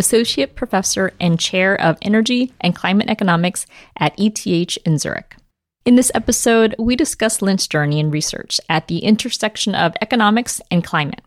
Associate 0.00 0.56
Professor 0.56 1.12
and 1.20 1.38
Chair 1.38 1.78
of 1.80 1.98
Energy 2.00 2.52
and 2.60 2.74
Climate 2.74 3.10
Economics 3.10 3.66
at 3.98 4.18
ETH 4.18 4.78
in 4.78 4.98
Zurich. 4.98 5.36
In 5.84 5.96
this 5.96 6.10
episode, 6.14 6.74
we 6.78 6.96
discuss 6.96 7.42
Lint's 7.42 7.68
journey 7.68 8.00
in 8.00 8.10
research 8.10 8.60
at 8.68 8.88
the 8.88 9.00
intersection 9.00 9.74
of 9.74 9.94
economics 10.00 10.60
and 10.70 10.82
climate, 10.82 11.20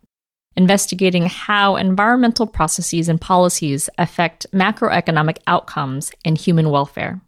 investigating 0.55 1.27
how 1.27 1.75
environmental 1.75 2.47
processes 2.47 3.07
and 3.07 3.21
policies 3.21 3.91
affect 3.99 4.47
macroeconomic 4.51 5.37
outcomes 5.45 6.11
and 6.25 6.35
human 6.35 6.71
welfare. 6.71 7.21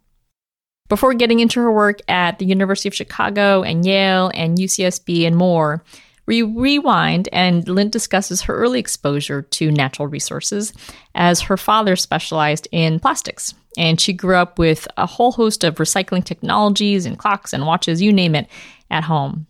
Before 0.88 1.14
getting 1.14 1.38
into 1.38 1.60
her 1.60 1.70
work 1.70 2.00
at 2.08 2.38
the 2.40 2.46
University 2.46 2.88
of 2.88 2.94
Chicago 2.94 3.62
and 3.62 3.86
Yale 3.86 4.30
and 4.34 4.58
UCSB 4.58 5.26
and 5.26 5.36
more, 5.36 5.82
we 6.26 6.42
rewind 6.42 7.28
and 7.32 7.66
Lint 7.68 7.92
discusses 7.92 8.42
her 8.42 8.56
early 8.56 8.80
exposure 8.80 9.42
to 9.42 9.70
natural 9.70 10.08
resources 10.08 10.72
as 11.14 11.42
her 11.42 11.56
father 11.56 11.96
specialized 11.96 12.66
in 12.72 13.00
plastics. 13.00 13.54
And 13.78 14.00
she 14.00 14.12
grew 14.12 14.36
up 14.36 14.58
with 14.58 14.88
a 14.96 15.06
whole 15.06 15.32
host 15.32 15.62
of 15.62 15.76
recycling 15.76 16.24
technologies 16.24 17.06
and 17.06 17.18
clocks 17.18 17.52
and 17.52 17.66
watches, 17.66 18.02
you 18.02 18.12
name 18.12 18.34
it, 18.34 18.48
at 18.90 19.04
home. 19.04 19.46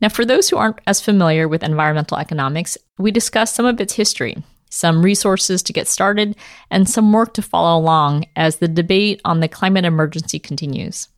Now, 0.00 0.08
for 0.08 0.24
those 0.24 0.48
who 0.48 0.56
aren't 0.56 0.80
as 0.86 1.00
familiar 1.00 1.46
with 1.46 1.62
environmental 1.62 2.16
economics, 2.16 2.78
we 2.98 3.10
discuss 3.10 3.54
some 3.54 3.66
of 3.66 3.80
its 3.80 3.92
history, 3.92 4.42
some 4.70 5.02
resources 5.02 5.62
to 5.64 5.74
get 5.74 5.88
started, 5.88 6.36
and 6.70 6.88
some 6.88 7.12
work 7.12 7.34
to 7.34 7.42
follow 7.42 7.78
along 7.78 8.24
as 8.34 8.56
the 8.56 8.68
debate 8.68 9.20
on 9.24 9.40
the 9.40 9.48
climate 9.48 9.84
emergency 9.84 10.38
continues. 10.38 11.08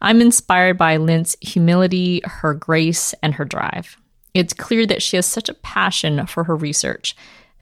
I'm 0.00 0.20
inspired 0.20 0.76
by 0.76 0.96
Lint's 0.96 1.36
humility, 1.40 2.22
her 2.24 2.54
grace, 2.54 3.14
and 3.22 3.34
her 3.34 3.44
drive. 3.44 3.96
It's 4.32 4.52
clear 4.52 4.86
that 4.86 5.02
she 5.02 5.16
has 5.16 5.26
such 5.26 5.48
a 5.48 5.54
passion 5.54 6.24
for 6.26 6.44
her 6.44 6.54
research, 6.54 7.16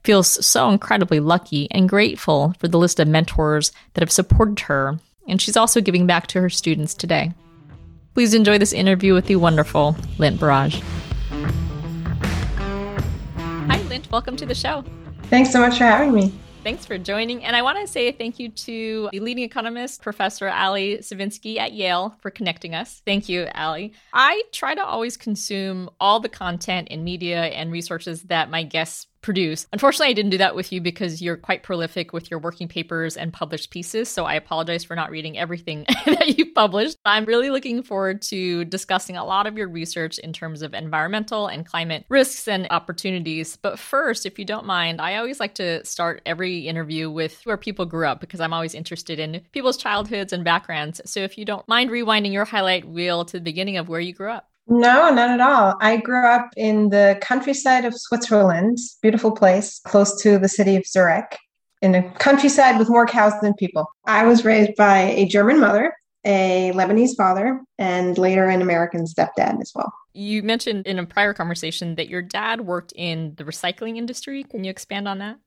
feels 0.04 0.44
so 0.44 0.68
incredibly 0.68 1.18
lucky 1.18 1.66
and 1.70 1.88
grateful 1.88 2.54
for 2.58 2.68
the 2.68 2.78
list 2.78 3.00
of 3.00 3.08
mentors 3.08 3.72
that 3.94 4.02
have 4.02 4.12
supported 4.12 4.60
her, 4.60 4.98
and 5.26 5.40
she's 5.40 5.56
also 5.56 5.80
giving 5.80 6.06
back 6.06 6.26
to 6.28 6.40
her 6.40 6.50
students 6.50 6.92
today. 6.94 7.32
Please 8.14 8.34
enjoy 8.34 8.58
this 8.58 8.72
interview 8.72 9.14
with 9.14 9.26
the 9.26 9.36
wonderful 9.36 9.96
Lint 10.18 10.40
Barrage. 10.40 10.80
Hi, 13.36 13.80
Lint. 13.88 14.10
Welcome 14.10 14.36
to 14.36 14.46
the 14.46 14.54
show. 14.54 14.84
Thanks 15.24 15.50
so 15.52 15.60
much 15.60 15.78
for 15.78 15.84
having 15.84 16.12
me. 16.12 16.32
Thanks 16.64 16.84
for 16.84 16.98
joining. 16.98 17.44
And 17.44 17.54
I 17.54 17.62
want 17.62 17.78
to 17.80 17.86
say 17.86 18.10
thank 18.12 18.38
you 18.38 18.50
to 18.50 19.08
the 19.12 19.20
leading 19.20 19.44
economist, 19.44 20.02
Professor 20.02 20.48
Aleh 20.48 20.98
Tsyvinski 20.98 21.56
at 21.58 21.72
Yale, 21.72 22.16
for 22.20 22.30
connecting 22.30 22.74
us. 22.74 23.00
Thank 23.06 23.28
you, 23.28 23.46
Aleh. 23.54 23.92
I 24.12 24.42
try 24.52 24.74
to 24.74 24.84
always 24.84 25.16
consume 25.16 25.88
all 26.00 26.20
the 26.20 26.28
content 26.28 26.88
in 26.88 27.04
media 27.04 27.44
and 27.44 27.72
resources 27.72 28.24
that 28.24 28.50
my 28.50 28.64
guests 28.64 29.06
produce. 29.28 29.66
Unfortunately, 29.74 30.06
I 30.06 30.14
didn't 30.14 30.30
do 30.30 30.38
that 30.38 30.56
with 30.56 30.72
you 30.72 30.80
because 30.80 31.20
you're 31.20 31.36
quite 31.36 31.62
prolific 31.62 32.14
with 32.14 32.30
your 32.30 32.40
working 32.40 32.66
papers 32.66 33.14
and 33.14 33.30
published 33.30 33.70
pieces. 33.70 34.08
So 34.08 34.24
I 34.24 34.32
apologize 34.32 34.84
for 34.84 34.96
not 34.96 35.10
reading 35.10 35.36
everything 35.36 35.84
that 36.06 36.38
you've 36.38 36.54
published. 36.54 36.96
I'm 37.04 37.26
really 37.26 37.50
looking 37.50 37.82
forward 37.82 38.22
to 38.22 38.64
discussing 38.64 39.18
a 39.18 39.24
lot 39.26 39.46
of 39.46 39.58
your 39.58 39.68
research 39.68 40.18
in 40.18 40.32
terms 40.32 40.62
of 40.62 40.72
environmental 40.72 41.46
and 41.46 41.66
climate 41.66 42.06
risks 42.08 42.48
and 42.48 42.66
opportunities. 42.70 43.58
But 43.58 43.78
first, 43.78 44.24
if 44.24 44.38
you 44.38 44.46
don't 44.46 44.64
mind, 44.64 44.98
I 44.98 45.16
always 45.16 45.40
like 45.40 45.54
to 45.56 45.84
start 45.84 46.22
every 46.24 46.66
interview 46.66 47.10
with 47.10 47.42
where 47.44 47.58
people 47.58 47.84
grew 47.84 48.06
up 48.06 48.20
because 48.20 48.40
I'm 48.40 48.54
always 48.54 48.74
interested 48.74 49.18
in 49.18 49.42
people's 49.52 49.76
childhoods 49.76 50.32
and 50.32 50.42
backgrounds. 50.42 51.02
So 51.04 51.20
if 51.20 51.36
you 51.36 51.44
don't 51.44 51.68
mind 51.68 51.90
rewinding 51.90 52.32
your 52.32 52.46
highlight 52.46 52.86
reel 52.86 53.26
to 53.26 53.36
the 53.36 53.44
beginning 53.44 53.76
of 53.76 53.90
where 53.90 54.00
you 54.00 54.14
grew 54.14 54.30
up. 54.30 54.48
No, 54.68 55.10
not 55.10 55.30
at 55.30 55.40
all. 55.40 55.76
I 55.80 55.96
grew 55.96 56.26
up 56.26 56.50
in 56.56 56.90
the 56.90 57.18
countryside 57.22 57.86
of 57.86 57.98
Switzerland, 57.98 58.76
beautiful 59.00 59.32
place 59.32 59.80
close 59.86 60.20
to 60.22 60.38
the 60.38 60.48
city 60.48 60.76
of 60.76 60.86
Zurich, 60.86 61.38
in 61.80 61.94
a 61.94 62.10
countryside 62.18 62.78
with 62.78 62.90
more 62.90 63.06
cows 63.06 63.32
than 63.40 63.54
people. 63.54 63.86
I 64.06 64.24
was 64.24 64.44
raised 64.44 64.76
by 64.76 64.98
a 64.98 65.26
German 65.26 65.58
mother, 65.58 65.94
a 66.24 66.72
Lebanese 66.74 67.16
father, 67.16 67.62
and 67.78 68.18
later 68.18 68.46
an 68.46 68.60
American 68.60 69.06
stepdad 69.06 69.58
as 69.60 69.72
well. 69.74 69.90
You 70.12 70.42
mentioned 70.42 70.86
in 70.86 70.98
a 70.98 71.06
prior 71.06 71.32
conversation 71.32 71.94
that 71.94 72.08
your 72.08 72.20
dad 72.20 72.60
worked 72.60 72.92
in 72.94 73.34
the 73.36 73.44
recycling 73.44 73.96
industry. 73.96 74.44
Can 74.44 74.64
you 74.64 74.70
expand 74.70 75.08
on 75.08 75.18
that? 75.18 75.38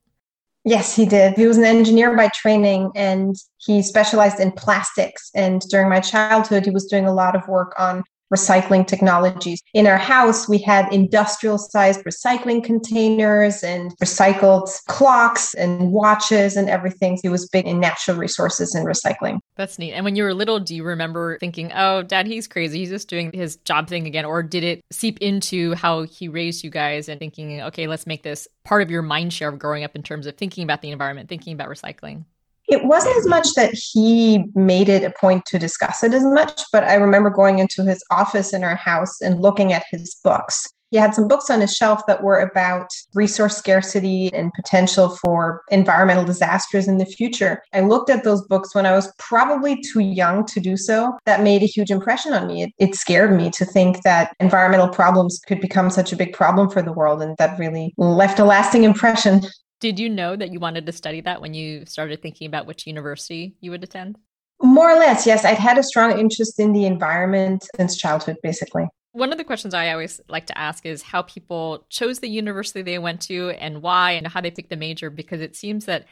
Yes, 0.63 0.95
he 0.95 1.05
did. 1.05 1.33
He 1.33 1.47
was 1.47 1.57
an 1.57 1.65
engineer 1.65 2.15
by 2.15 2.29
training 2.29 2.91
and 2.95 3.35
he 3.57 3.81
specialized 3.81 4.39
in 4.39 4.51
plastics. 4.51 5.31
And 5.35 5.61
during 5.69 5.89
my 5.89 5.99
childhood, 5.99 6.65
he 6.65 6.71
was 6.71 6.85
doing 6.85 7.05
a 7.05 7.13
lot 7.13 7.35
of 7.35 7.47
work 7.47 7.73
on 7.79 8.03
recycling 8.33 8.87
technologies. 8.87 9.61
In 9.73 9.87
our 9.87 9.97
house, 9.97 10.47
we 10.47 10.57
had 10.57 10.91
industrial 10.91 11.57
sized 11.57 12.03
recycling 12.03 12.63
containers 12.63 13.63
and 13.63 13.95
recycled 13.97 14.69
clocks 14.87 15.53
and 15.53 15.91
watches 15.91 16.55
and 16.55 16.69
everything. 16.69 17.19
He 17.21 17.29
was 17.29 17.47
big 17.49 17.67
in 17.67 17.79
natural 17.79 18.17
resources 18.17 18.73
and 18.73 18.85
recycling. 18.87 19.39
That's 19.55 19.77
neat. 19.77 19.93
And 19.93 20.05
when 20.05 20.15
you 20.15 20.23
were 20.23 20.33
little, 20.33 20.59
do 20.59 20.75
you 20.75 20.83
remember 20.83 21.37
thinking, 21.39 21.71
oh, 21.73 22.03
dad, 22.03 22.27
he's 22.27 22.47
crazy. 22.47 22.79
He's 22.79 22.89
just 22.89 23.09
doing 23.09 23.31
his 23.33 23.57
job 23.57 23.87
thing 23.87 24.07
again? 24.07 24.25
Or 24.25 24.41
did 24.43 24.63
it 24.63 24.81
seep 24.91 25.19
into 25.19 25.73
how 25.75 26.03
he 26.03 26.27
raised 26.27 26.63
you 26.63 26.69
guys 26.69 27.09
and 27.09 27.19
thinking, 27.19 27.61
okay, 27.61 27.87
let's 27.87 28.07
make 28.07 28.23
this 28.23 28.47
part 28.63 28.81
of 28.81 28.89
your 28.89 29.01
mind 29.01 29.33
share 29.33 29.49
of 29.49 29.59
growing 29.59 29.83
up 29.83 29.95
in 29.95 30.03
terms 30.03 30.25
of 30.25 30.37
thinking 30.37 30.63
about 30.63 30.81
the 30.81 30.91
environment, 30.91 31.29
thinking 31.29 31.53
about 31.53 31.69
recycling? 31.69 32.25
It 32.71 32.85
wasn't 32.85 33.17
as 33.17 33.27
much 33.27 33.53
that 33.55 33.73
he 33.73 34.45
made 34.55 34.87
it 34.87 35.03
a 35.03 35.11
point 35.11 35.45
to 35.47 35.59
discuss 35.59 36.03
it 36.03 36.13
as 36.13 36.23
much, 36.23 36.63
but 36.71 36.85
I 36.85 36.95
remember 36.95 37.29
going 37.29 37.59
into 37.59 37.83
his 37.83 38.01
office 38.09 38.53
in 38.53 38.63
our 38.63 38.75
house 38.75 39.19
and 39.19 39.41
looking 39.41 39.73
at 39.73 39.83
his 39.91 40.15
books. 40.23 40.65
He 40.89 40.97
had 40.97 41.13
some 41.13 41.27
books 41.27 41.49
on 41.49 41.61
his 41.61 41.73
shelf 41.73 42.05
that 42.07 42.23
were 42.23 42.39
about 42.39 42.87
resource 43.13 43.57
scarcity 43.57 44.29
and 44.33 44.53
potential 44.53 45.17
for 45.23 45.61
environmental 45.69 46.25
disasters 46.25 46.87
in 46.87 46.97
the 46.97 47.05
future. 47.05 47.61
I 47.73 47.81
looked 47.81 48.09
at 48.09 48.23
those 48.25 48.45
books 48.47 48.73
when 48.75 48.85
I 48.85 48.93
was 48.93 49.11
probably 49.17 49.81
too 49.81 50.01
young 50.01 50.45
to 50.47 50.59
do 50.59 50.75
so. 50.75 51.17
That 51.25 51.43
made 51.43 51.63
a 51.63 51.65
huge 51.65 51.91
impression 51.91 52.33
on 52.33 52.47
me. 52.47 52.63
It, 52.63 52.71
it 52.77 52.95
scared 52.95 53.35
me 53.35 53.49
to 53.51 53.65
think 53.65 54.03
that 54.03 54.33
environmental 54.41 54.89
problems 54.89 55.39
could 55.45 55.61
become 55.61 55.89
such 55.89 56.11
a 56.11 56.17
big 56.17 56.33
problem 56.33 56.69
for 56.69 56.81
the 56.81 56.93
world, 56.93 57.21
and 57.21 57.37
that 57.37 57.57
really 57.57 57.93
left 57.97 58.39
a 58.39 58.45
lasting 58.45 58.83
impression. 58.83 59.41
Did 59.81 59.99
you 59.99 60.09
know 60.09 60.35
that 60.35 60.53
you 60.53 60.59
wanted 60.59 60.85
to 60.85 60.91
study 60.91 61.21
that 61.21 61.41
when 61.41 61.55
you 61.55 61.85
started 61.87 62.21
thinking 62.21 62.47
about 62.47 62.67
which 62.67 62.87
university 62.87 63.55
you 63.61 63.71
would 63.71 63.83
attend? 63.83 64.17
More 64.61 64.91
or 64.91 64.99
less, 64.99 65.25
yes. 65.25 65.43
I'd 65.43 65.57
had 65.57 65.79
a 65.79 65.83
strong 65.83 66.19
interest 66.19 66.59
in 66.59 66.71
the 66.71 66.85
environment 66.85 67.67
since 67.75 67.97
childhood, 67.97 68.37
basically. 68.43 68.87
One 69.13 69.31
of 69.31 69.39
the 69.39 69.43
questions 69.43 69.73
I 69.73 69.91
always 69.91 70.21
like 70.29 70.45
to 70.45 70.57
ask 70.57 70.85
is 70.85 71.01
how 71.01 71.23
people 71.23 71.87
chose 71.89 72.19
the 72.19 72.29
university 72.29 72.83
they 72.83 72.99
went 72.99 73.21
to 73.23 73.49
and 73.49 73.81
why 73.81 74.11
and 74.11 74.27
how 74.27 74.39
they 74.39 74.51
picked 74.51 74.69
the 74.69 74.77
major, 74.77 75.09
because 75.09 75.41
it 75.41 75.55
seems 75.55 75.85
that 75.85 76.05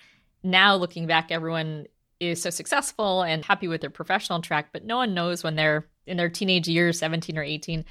now 0.43 0.75
looking 0.75 1.05
back, 1.05 1.31
everyone 1.31 1.85
is 2.19 2.41
so 2.41 2.49
successful 2.49 3.21
and 3.21 3.45
happy 3.45 3.67
with 3.67 3.81
their 3.81 3.91
professional 3.91 4.41
track, 4.41 4.69
but 4.73 4.83
no 4.83 4.97
one 4.97 5.13
knows 5.13 5.43
when 5.43 5.55
they're 5.55 5.87
in 6.07 6.17
their 6.17 6.27
teenage 6.27 6.67
years, 6.67 6.97
17 6.97 7.37
or 7.37 7.43
18, 7.43 7.85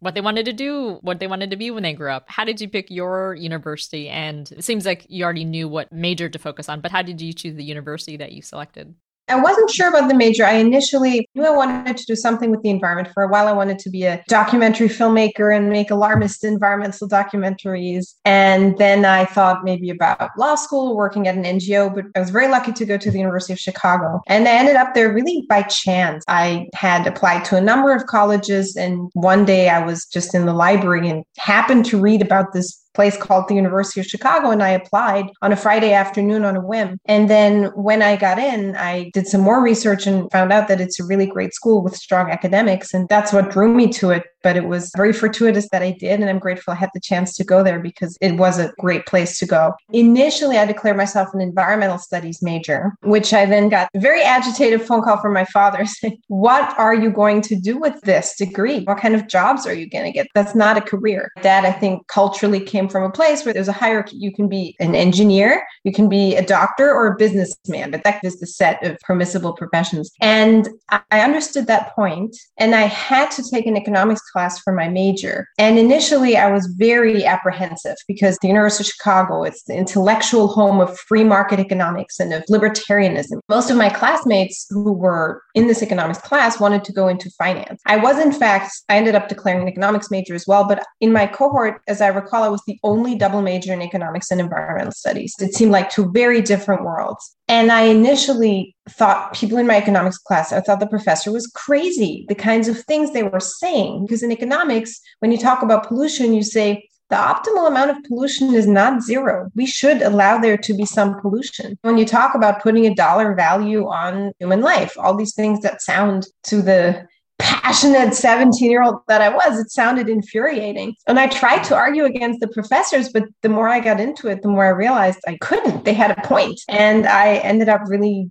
what 0.00 0.14
they 0.14 0.20
wanted 0.20 0.46
to 0.46 0.52
do, 0.52 0.98
what 1.02 1.20
they 1.20 1.26
wanted 1.26 1.50
to 1.50 1.56
be 1.56 1.70
when 1.70 1.82
they 1.82 1.92
grew 1.92 2.10
up. 2.10 2.24
How 2.28 2.44
did 2.44 2.60
you 2.60 2.68
pick 2.68 2.90
your 2.90 3.34
university? 3.34 4.08
And 4.08 4.50
it 4.52 4.64
seems 4.64 4.86
like 4.86 5.06
you 5.08 5.24
already 5.24 5.44
knew 5.44 5.68
what 5.68 5.92
major 5.92 6.28
to 6.28 6.38
focus 6.38 6.68
on, 6.68 6.80
but 6.80 6.90
how 6.90 7.02
did 7.02 7.20
you 7.20 7.32
choose 7.32 7.54
the 7.54 7.64
university 7.64 8.16
that 8.18 8.32
you 8.32 8.42
selected? 8.42 8.94
I 9.28 9.38
wasn't 9.38 9.70
sure 9.70 9.88
about 9.88 10.08
the 10.08 10.14
major. 10.14 10.44
I 10.44 10.54
initially 10.54 11.28
knew 11.34 11.44
I 11.44 11.50
wanted 11.50 11.96
to 11.96 12.06
do 12.06 12.16
something 12.16 12.50
with 12.50 12.62
the 12.62 12.70
environment. 12.70 13.08
For 13.12 13.22
a 13.22 13.28
while, 13.28 13.46
I 13.46 13.52
wanted 13.52 13.78
to 13.80 13.90
be 13.90 14.04
a 14.04 14.22
documentary 14.28 14.88
filmmaker 14.88 15.54
and 15.54 15.68
make 15.68 15.90
alarmist 15.90 16.44
environmental 16.44 17.08
documentaries. 17.08 18.14
And 18.24 18.78
then 18.78 19.04
I 19.04 19.26
thought 19.26 19.64
maybe 19.64 19.90
about 19.90 20.30
law 20.38 20.54
school, 20.54 20.96
working 20.96 21.28
at 21.28 21.34
an 21.34 21.44
NGO, 21.44 21.94
but 21.94 22.04
I 22.16 22.20
was 22.20 22.30
very 22.30 22.48
lucky 22.48 22.72
to 22.72 22.84
go 22.84 22.96
to 22.96 23.10
the 23.10 23.18
University 23.18 23.52
of 23.52 23.58
Chicago. 23.58 24.22
And 24.26 24.48
I 24.48 24.52
ended 24.52 24.76
up 24.76 24.94
there 24.94 25.12
really 25.12 25.44
by 25.48 25.62
chance. 25.62 26.24
I 26.28 26.66
had 26.74 27.06
applied 27.06 27.44
to 27.46 27.56
a 27.56 27.60
number 27.60 27.94
of 27.94 28.06
colleges, 28.06 28.76
and 28.76 29.10
one 29.12 29.44
day 29.44 29.68
I 29.68 29.84
was 29.84 30.06
just 30.06 30.34
in 30.34 30.46
the 30.46 30.54
library 30.54 31.08
and 31.08 31.24
happened 31.36 31.84
to 31.86 32.00
read 32.00 32.22
about 32.22 32.52
this 32.52 32.87
place 32.98 33.16
called 33.16 33.46
the 33.46 33.54
University 33.54 34.00
of 34.00 34.06
Chicago 34.06 34.50
and 34.50 34.60
I 34.60 34.70
applied 34.70 35.26
on 35.40 35.52
a 35.52 35.56
Friday 35.56 35.92
afternoon 35.92 36.44
on 36.44 36.56
a 36.56 36.60
whim. 36.60 36.98
And 37.04 37.30
then 37.30 37.66
when 37.76 38.02
I 38.02 38.16
got 38.16 38.40
in, 38.40 38.74
I 38.74 39.12
did 39.14 39.28
some 39.28 39.40
more 39.40 39.62
research 39.62 40.04
and 40.04 40.28
found 40.32 40.52
out 40.52 40.66
that 40.66 40.80
it's 40.80 40.98
a 40.98 41.04
really 41.04 41.26
great 41.26 41.54
school 41.54 41.80
with 41.80 41.94
strong 41.94 42.28
academics. 42.28 42.92
And 42.92 43.08
that's 43.08 43.32
what 43.32 43.52
drew 43.52 43.72
me 43.72 43.86
to 43.92 44.10
it 44.10 44.24
but 44.42 44.56
it 44.56 44.66
was 44.66 44.90
very 44.96 45.12
fortuitous 45.12 45.68
that 45.70 45.82
I 45.82 45.92
did. 45.92 46.20
And 46.20 46.28
I'm 46.28 46.38
grateful 46.38 46.72
I 46.72 46.76
had 46.76 46.90
the 46.94 47.00
chance 47.00 47.36
to 47.36 47.44
go 47.44 47.62
there 47.62 47.78
because 47.78 48.16
it 48.20 48.32
was 48.32 48.58
a 48.58 48.72
great 48.78 49.06
place 49.06 49.38
to 49.38 49.46
go. 49.46 49.74
Initially, 49.92 50.58
I 50.58 50.64
declared 50.64 50.96
myself 50.96 51.28
an 51.34 51.40
environmental 51.40 51.98
studies 51.98 52.42
major, 52.42 52.92
which 53.02 53.32
I 53.32 53.46
then 53.46 53.68
got 53.68 53.88
a 53.94 54.00
very 54.00 54.22
agitated 54.22 54.82
phone 54.82 55.02
call 55.02 55.20
from 55.20 55.32
my 55.32 55.44
father 55.46 55.84
saying, 55.86 56.18
What 56.28 56.78
are 56.78 56.94
you 56.94 57.10
going 57.10 57.40
to 57.42 57.56
do 57.56 57.78
with 57.78 58.00
this 58.02 58.36
degree? 58.36 58.84
What 58.84 58.98
kind 58.98 59.14
of 59.14 59.28
jobs 59.28 59.66
are 59.66 59.74
you 59.74 59.88
going 59.88 60.04
to 60.04 60.12
get? 60.12 60.26
That's 60.34 60.54
not 60.54 60.76
a 60.76 60.80
career. 60.80 61.30
That 61.42 61.64
I 61.64 61.72
think 61.72 62.06
culturally 62.08 62.60
came 62.60 62.88
from 62.88 63.04
a 63.04 63.10
place 63.10 63.44
where 63.44 63.54
there's 63.54 63.68
a 63.68 63.72
hierarchy. 63.72 64.16
You 64.16 64.32
can 64.32 64.48
be 64.48 64.76
an 64.80 64.94
engineer, 64.94 65.62
you 65.84 65.92
can 65.92 66.08
be 66.08 66.36
a 66.36 66.44
doctor 66.44 66.92
or 66.92 67.06
a 67.08 67.16
businessman, 67.16 67.90
but 67.90 68.04
that 68.04 68.22
is 68.24 68.40
the 68.40 68.46
set 68.46 68.84
of 68.84 68.98
permissible 69.00 69.52
professions. 69.52 70.10
And 70.20 70.68
I 71.10 71.20
understood 71.20 71.66
that 71.66 71.94
point, 71.94 72.36
and 72.58 72.74
I 72.74 72.82
had 72.82 73.30
to 73.32 73.50
take 73.50 73.66
an 73.66 73.76
economics 73.76 74.22
class 74.30 74.37
for 74.62 74.72
my 74.72 74.88
major. 74.88 75.46
And 75.58 75.78
initially, 75.78 76.36
I 76.36 76.50
was 76.50 76.66
very 76.66 77.24
apprehensive 77.24 77.96
because 78.06 78.38
the 78.38 78.48
University 78.48 78.82
of 78.82 78.92
Chicago, 78.92 79.42
it's 79.42 79.64
the 79.64 79.74
intellectual 79.74 80.48
home 80.48 80.80
of 80.80 80.98
free 80.98 81.24
market 81.24 81.58
economics 81.58 82.20
and 82.20 82.32
of 82.32 82.44
libertarianism. 82.44 83.40
Most 83.48 83.70
of 83.70 83.76
my 83.76 83.88
classmates 83.88 84.66
who 84.70 84.92
were 84.92 85.42
in 85.54 85.66
this 85.66 85.82
economics 85.82 86.20
class 86.20 86.60
wanted 86.60 86.84
to 86.84 86.92
go 86.92 87.08
into 87.08 87.30
finance. 87.30 87.80
I 87.86 87.96
was, 87.96 88.18
in 88.18 88.32
fact, 88.32 88.70
I 88.88 88.96
ended 88.96 89.14
up 89.14 89.28
declaring 89.28 89.62
an 89.62 89.68
economics 89.68 90.10
major 90.10 90.34
as 90.34 90.46
well. 90.46 90.66
But 90.66 90.84
in 91.00 91.12
my 91.12 91.26
cohort, 91.26 91.80
as 91.88 92.00
I 92.00 92.08
recall, 92.08 92.42
I 92.42 92.48
was 92.48 92.62
the 92.66 92.78
only 92.82 93.16
double 93.16 93.42
major 93.42 93.72
in 93.72 93.82
economics 93.82 94.30
and 94.30 94.40
environmental 94.40 94.92
studies. 94.92 95.34
It 95.40 95.54
seemed 95.54 95.72
like 95.72 95.90
two 95.90 96.10
very 96.12 96.40
different 96.40 96.84
worlds. 96.84 97.34
And 97.48 97.72
I 97.72 97.82
initially 97.82 98.76
thought 98.90 99.32
people 99.32 99.56
in 99.56 99.66
my 99.66 99.76
economics 99.76 100.18
class, 100.18 100.52
I 100.52 100.60
thought 100.60 100.80
the 100.80 100.86
professor 100.86 101.32
was 101.32 101.46
crazy, 101.46 102.26
the 102.28 102.34
kinds 102.34 102.68
of 102.68 102.78
things 102.80 103.12
they 103.12 103.22
were 103.22 103.40
saying. 103.40 104.04
Because 104.04 104.22
in 104.22 104.30
economics, 104.30 105.00
when 105.20 105.32
you 105.32 105.38
talk 105.38 105.62
about 105.62 105.88
pollution, 105.88 106.34
you 106.34 106.42
say 106.42 106.88
the 107.08 107.16
optimal 107.16 107.66
amount 107.66 107.90
of 107.90 108.04
pollution 108.04 108.54
is 108.54 108.66
not 108.66 109.02
zero. 109.02 109.50
We 109.54 109.64
should 109.64 110.02
allow 110.02 110.36
there 110.38 110.58
to 110.58 110.74
be 110.74 110.84
some 110.84 111.18
pollution. 111.20 111.78
When 111.80 111.96
you 111.96 112.04
talk 112.04 112.34
about 112.34 112.62
putting 112.62 112.84
a 112.84 112.94
dollar 112.94 113.34
value 113.34 113.88
on 113.88 114.32
human 114.38 114.60
life, 114.60 114.94
all 114.98 115.16
these 115.16 115.34
things 115.34 115.60
that 115.62 115.80
sound 115.80 116.26
to 116.44 116.60
the 116.60 117.06
passionate 117.38 118.14
17 118.14 118.70
year 118.70 118.82
old 118.82 119.00
that 119.08 119.20
I 119.20 119.28
was, 119.28 119.58
it 119.58 119.70
sounded 119.70 120.08
infuriating. 120.08 120.94
And 121.06 121.18
I 121.18 121.28
tried 121.28 121.64
to 121.64 121.74
argue 121.74 122.04
against 122.04 122.40
the 122.40 122.48
professors, 122.48 123.08
but 123.10 123.24
the 123.42 123.48
more 123.48 123.68
I 123.68 123.80
got 123.80 124.00
into 124.00 124.28
it, 124.28 124.42
the 124.42 124.48
more 124.48 124.66
I 124.66 124.70
realized 124.70 125.20
I 125.26 125.36
couldn't. 125.40 125.84
They 125.84 125.94
had 125.94 126.10
a 126.10 126.20
point. 126.22 126.60
And 126.68 127.06
I 127.06 127.36
ended 127.36 127.68
up 127.68 127.82
really 127.86 128.30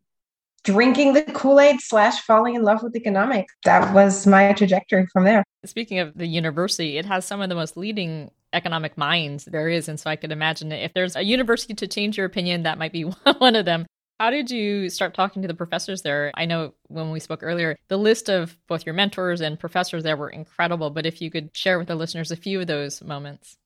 drinking 0.63 1.13
the 1.13 1.23
Kool-Aid 1.23 1.79
slash 1.79 2.19
falling 2.21 2.55
in 2.55 2.63
love 2.63 2.83
with 2.83 2.95
economics. 2.95 3.53
That 3.63 3.93
was 3.93 4.27
my 4.27 4.51
trajectory 4.51 5.07
from 5.13 5.23
there. 5.23 5.43
Speaking 5.65 5.99
of 5.99 6.17
the 6.17 6.27
university, 6.27 6.97
it 6.97 7.05
has 7.05 7.23
some 7.25 7.41
of 7.41 7.47
the 7.47 7.55
most 7.55 7.77
leading 7.77 8.31
economic 8.53 8.97
minds 8.97 9.45
there 9.45 9.69
is. 9.69 9.87
And 9.87 9.99
so 9.99 10.09
I 10.09 10.15
could 10.15 10.31
imagine 10.31 10.71
if 10.71 10.93
there's 10.93 11.15
a 11.15 11.23
university 11.23 11.73
to 11.75 11.87
change 11.87 12.17
your 12.17 12.25
opinion, 12.25 12.63
that 12.63 12.77
might 12.77 12.91
be 12.91 13.03
one 13.37 13.55
of 13.55 13.65
them. 13.65 13.85
How 14.19 14.31
did 14.31 14.49
you 14.49 14.89
start 14.89 15.13
talking 15.13 15.43
to 15.43 15.47
the 15.47 15.53
professors 15.53 16.01
there? 16.01 16.31
I 16.33 16.45
know 16.45 16.73
when 16.87 17.11
we 17.11 17.19
spoke 17.19 17.43
earlier, 17.43 17.77
the 17.87 17.97
list 17.97 18.29
of 18.29 18.57
both 18.67 18.85
your 18.85 18.95
mentors 18.95 19.41
and 19.41 19.59
professors 19.59 20.03
there 20.03 20.17
were 20.17 20.29
incredible, 20.29 20.89
but 20.89 21.05
if 21.05 21.21
you 21.21 21.29
could 21.29 21.55
share 21.55 21.77
with 21.77 21.87
the 21.87 21.95
listeners 21.95 22.31
a 22.31 22.35
few 22.35 22.59
of 22.61 22.67
those 22.67 23.03
moments. 23.03 23.57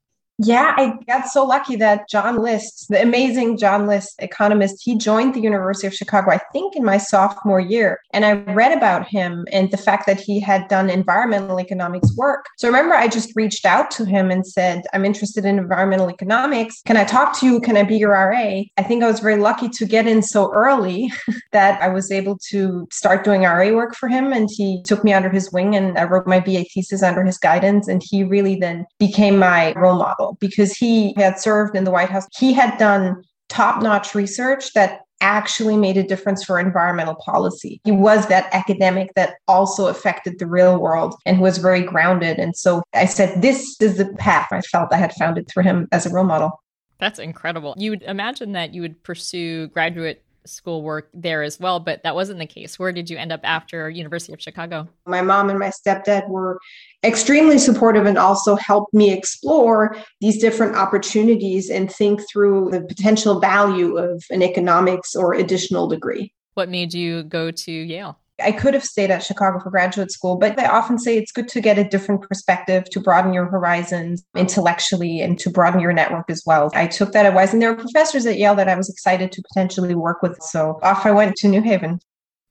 Yeah, 0.43 0.73
I 0.75 0.93
got 1.05 1.27
so 1.27 1.45
lucky 1.45 1.75
that 1.75 2.09
John 2.09 2.41
List, 2.41 2.87
the 2.89 2.99
amazing 2.99 3.57
John 3.57 3.85
List 3.85 4.15
economist, 4.17 4.81
he 4.81 4.97
joined 4.97 5.35
the 5.35 5.39
University 5.39 5.85
of 5.85 5.93
Chicago, 5.93 6.31
I 6.31 6.39
think 6.51 6.75
in 6.75 6.83
my 6.83 6.97
sophomore 6.97 7.59
year. 7.59 7.99
And 8.11 8.25
I 8.25 8.31
read 8.31 8.75
about 8.75 9.07
him 9.07 9.45
and 9.51 9.69
the 9.69 9.77
fact 9.77 10.07
that 10.07 10.19
he 10.19 10.39
had 10.39 10.67
done 10.67 10.89
environmental 10.89 11.59
economics 11.59 12.15
work. 12.17 12.47
So 12.57 12.67
remember 12.67 12.95
I 12.95 13.07
just 13.07 13.35
reached 13.35 13.67
out 13.67 13.91
to 13.91 14.05
him 14.05 14.31
and 14.31 14.47
said, 14.47 14.81
I'm 14.93 15.05
interested 15.05 15.45
in 15.45 15.59
environmental 15.59 16.09
economics. 16.09 16.81
Can 16.87 16.97
I 16.97 17.03
talk 17.03 17.39
to 17.39 17.45
you? 17.45 17.59
Can 17.59 17.77
I 17.77 17.83
be 17.83 17.97
your 17.97 18.09
RA? 18.09 18.63
I 18.77 18.83
think 18.83 19.03
I 19.03 19.07
was 19.07 19.19
very 19.19 19.37
lucky 19.37 19.69
to 19.69 19.85
get 19.85 20.07
in 20.07 20.23
so 20.23 20.51
early 20.53 21.11
that 21.51 21.79
I 21.83 21.89
was 21.89 22.11
able 22.11 22.39
to 22.49 22.87
start 22.91 23.23
doing 23.23 23.43
RA 23.43 23.69
work 23.73 23.93
for 23.93 24.09
him. 24.09 24.33
And 24.33 24.49
he 24.51 24.81
took 24.85 25.03
me 25.03 25.13
under 25.13 25.29
his 25.29 25.51
wing 25.51 25.75
and 25.75 25.99
I 25.99 26.05
wrote 26.05 26.25
my 26.25 26.39
BA 26.39 26.63
thesis 26.73 27.03
under 27.03 27.23
his 27.23 27.37
guidance. 27.37 27.87
And 27.87 28.01
he 28.03 28.23
really 28.23 28.55
then 28.55 28.87
became 28.97 29.37
my 29.37 29.73
role 29.73 29.99
model 29.99 30.30
because 30.39 30.73
he 30.73 31.13
had 31.17 31.39
served 31.39 31.75
in 31.75 31.83
the 31.83 31.91
White 31.91 32.09
House. 32.09 32.27
He 32.37 32.53
had 32.53 32.77
done 32.77 33.23
top 33.49 33.81
notch 33.81 34.15
research 34.15 34.73
that 34.73 35.01
actually 35.21 35.77
made 35.77 35.97
a 35.97 36.03
difference 36.03 36.43
for 36.43 36.59
environmental 36.59 37.15
policy. 37.15 37.79
He 37.83 37.91
was 37.91 38.27
that 38.27 38.49
academic 38.53 39.11
that 39.15 39.35
also 39.47 39.87
affected 39.87 40.39
the 40.39 40.47
real 40.47 40.79
world 40.79 41.15
and 41.25 41.39
was 41.39 41.59
very 41.59 41.83
grounded. 41.83 42.39
And 42.39 42.55
so 42.55 42.81
I 42.93 43.05
said, 43.05 43.41
this 43.41 43.77
is 43.79 43.97
the 43.97 44.07
path 44.17 44.47
I 44.51 44.61
felt 44.61 44.91
I 44.91 44.97
had 44.97 45.13
found 45.13 45.37
it 45.37 45.47
through 45.47 45.63
him 45.63 45.87
as 45.91 46.05
a 46.05 46.09
role 46.09 46.25
model. 46.25 46.59
That's 46.97 47.19
incredible. 47.19 47.75
You 47.77 47.91
would 47.91 48.03
imagine 48.03 48.51
that 48.53 48.73
you 48.73 48.81
would 48.81 49.03
pursue 49.03 49.67
graduate 49.67 50.23
school 50.45 50.83
work 50.83 51.09
there 51.13 51.43
as 51.43 51.59
well, 51.59 51.79
but 51.79 52.03
that 52.03 52.15
wasn't 52.15 52.39
the 52.39 52.45
case. 52.45 52.79
Where 52.79 52.91
did 52.91 53.09
you 53.09 53.17
end 53.17 53.31
up 53.31 53.41
after 53.43 53.89
University 53.89 54.33
of 54.33 54.41
Chicago? 54.41 54.87
My 55.05 55.21
mom 55.21 55.49
and 55.49 55.59
my 55.59 55.69
stepdad 55.69 56.27
were 56.29 56.59
extremely 57.03 57.57
supportive 57.57 58.05
and 58.05 58.17
also 58.17 58.55
helped 58.55 58.93
me 58.93 59.11
explore 59.11 59.97
these 60.19 60.39
different 60.39 60.75
opportunities 60.75 61.69
and 61.69 61.91
think 61.91 62.21
through 62.31 62.69
the 62.71 62.81
potential 62.81 63.39
value 63.39 63.97
of 63.97 64.23
an 64.29 64.41
economics 64.41 65.15
or 65.15 65.33
additional 65.33 65.87
degree. 65.87 66.33
What 66.53 66.69
made 66.69 66.93
you 66.93 67.23
go 67.23 67.51
to 67.51 67.71
Yale? 67.71 68.17
I 68.43 68.51
could 68.51 68.73
have 68.73 68.83
stayed 68.83 69.11
at 69.11 69.23
Chicago 69.23 69.59
for 69.59 69.69
graduate 69.69 70.11
school, 70.11 70.37
but 70.37 70.57
I 70.59 70.67
often 70.67 70.97
say 70.97 71.17
it's 71.17 71.31
good 71.31 71.47
to 71.49 71.61
get 71.61 71.77
a 71.77 71.83
different 71.83 72.21
perspective 72.21 72.85
to 72.91 72.99
broaden 72.99 73.33
your 73.33 73.45
horizons 73.45 74.23
intellectually 74.35 75.21
and 75.21 75.37
to 75.39 75.49
broaden 75.49 75.79
your 75.79 75.93
network 75.93 76.29
as 76.29 76.43
well. 76.45 76.71
I 76.73 76.87
took 76.87 77.11
that 77.13 77.25
advice, 77.25 77.53
and 77.53 77.61
there 77.61 77.73
were 77.73 77.81
professors 77.81 78.25
at 78.25 78.37
Yale 78.37 78.55
that 78.55 78.69
I 78.69 78.75
was 78.75 78.89
excited 78.89 79.31
to 79.31 79.43
potentially 79.53 79.95
work 79.95 80.21
with. 80.21 80.41
So 80.41 80.79
off 80.83 81.05
I 81.05 81.11
went 81.11 81.35
to 81.37 81.47
New 81.47 81.61
Haven. 81.61 81.99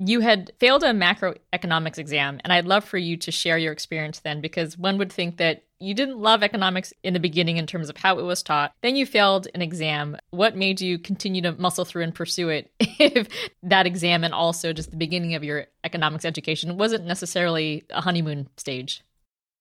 You 0.02 0.20
had 0.20 0.50
failed 0.58 0.82
a 0.82 0.92
macroeconomics 0.92 1.98
exam, 1.98 2.40
and 2.42 2.54
I'd 2.54 2.64
love 2.64 2.84
for 2.84 2.96
you 2.96 3.18
to 3.18 3.30
share 3.30 3.58
your 3.58 3.70
experience 3.70 4.20
then, 4.20 4.40
because 4.40 4.78
one 4.78 4.96
would 4.96 5.12
think 5.12 5.36
that 5.36 5.64
you 5.78 5.92
didn't 5.92 6.18
love 6.18 6.42
economics 6.42 6.94
in 7.02 7.12
the 7.12 7.20
beginning 7.20 7.58
in 7.58 7.66
terms 7.66 7.90
of 7.90 7.98
how 7.98 8.18
it 8.18 8.22
was 8.22 8.42
taught. 8.42 8.72
Then 8.82 8.96
you 8.96 9.04
failed 9.04 9.48
an 9.54 9.60
exam. 9.60 10.16
What 10.30 10.56
made 10.56 10.80
you 10.80 10.98
continue 10.98 11.42
to 11.42 11.52
muscle 11.52 11.84
through 11.84 12.04
and 12.04 12.14
pursue 12.14 12.48
it 12.48 12.72
if 12.80 13.28
that 13.62 13.86
exam 13.86 14.24
and 14.24 14.32
also 14.32 14.72
just 14.72 14.90
the 14.90 14.96
beginning 14.96 15.34
of 15.34 15.44
your 15.44 15.66
economics 15.84 16.24
education 16.24 16.78
wasn't 16.78 17.06
necessarily 17.06 17.84
a 17.90 18.00
honeymoon 18.00 18.48
stage? 18.56 19.02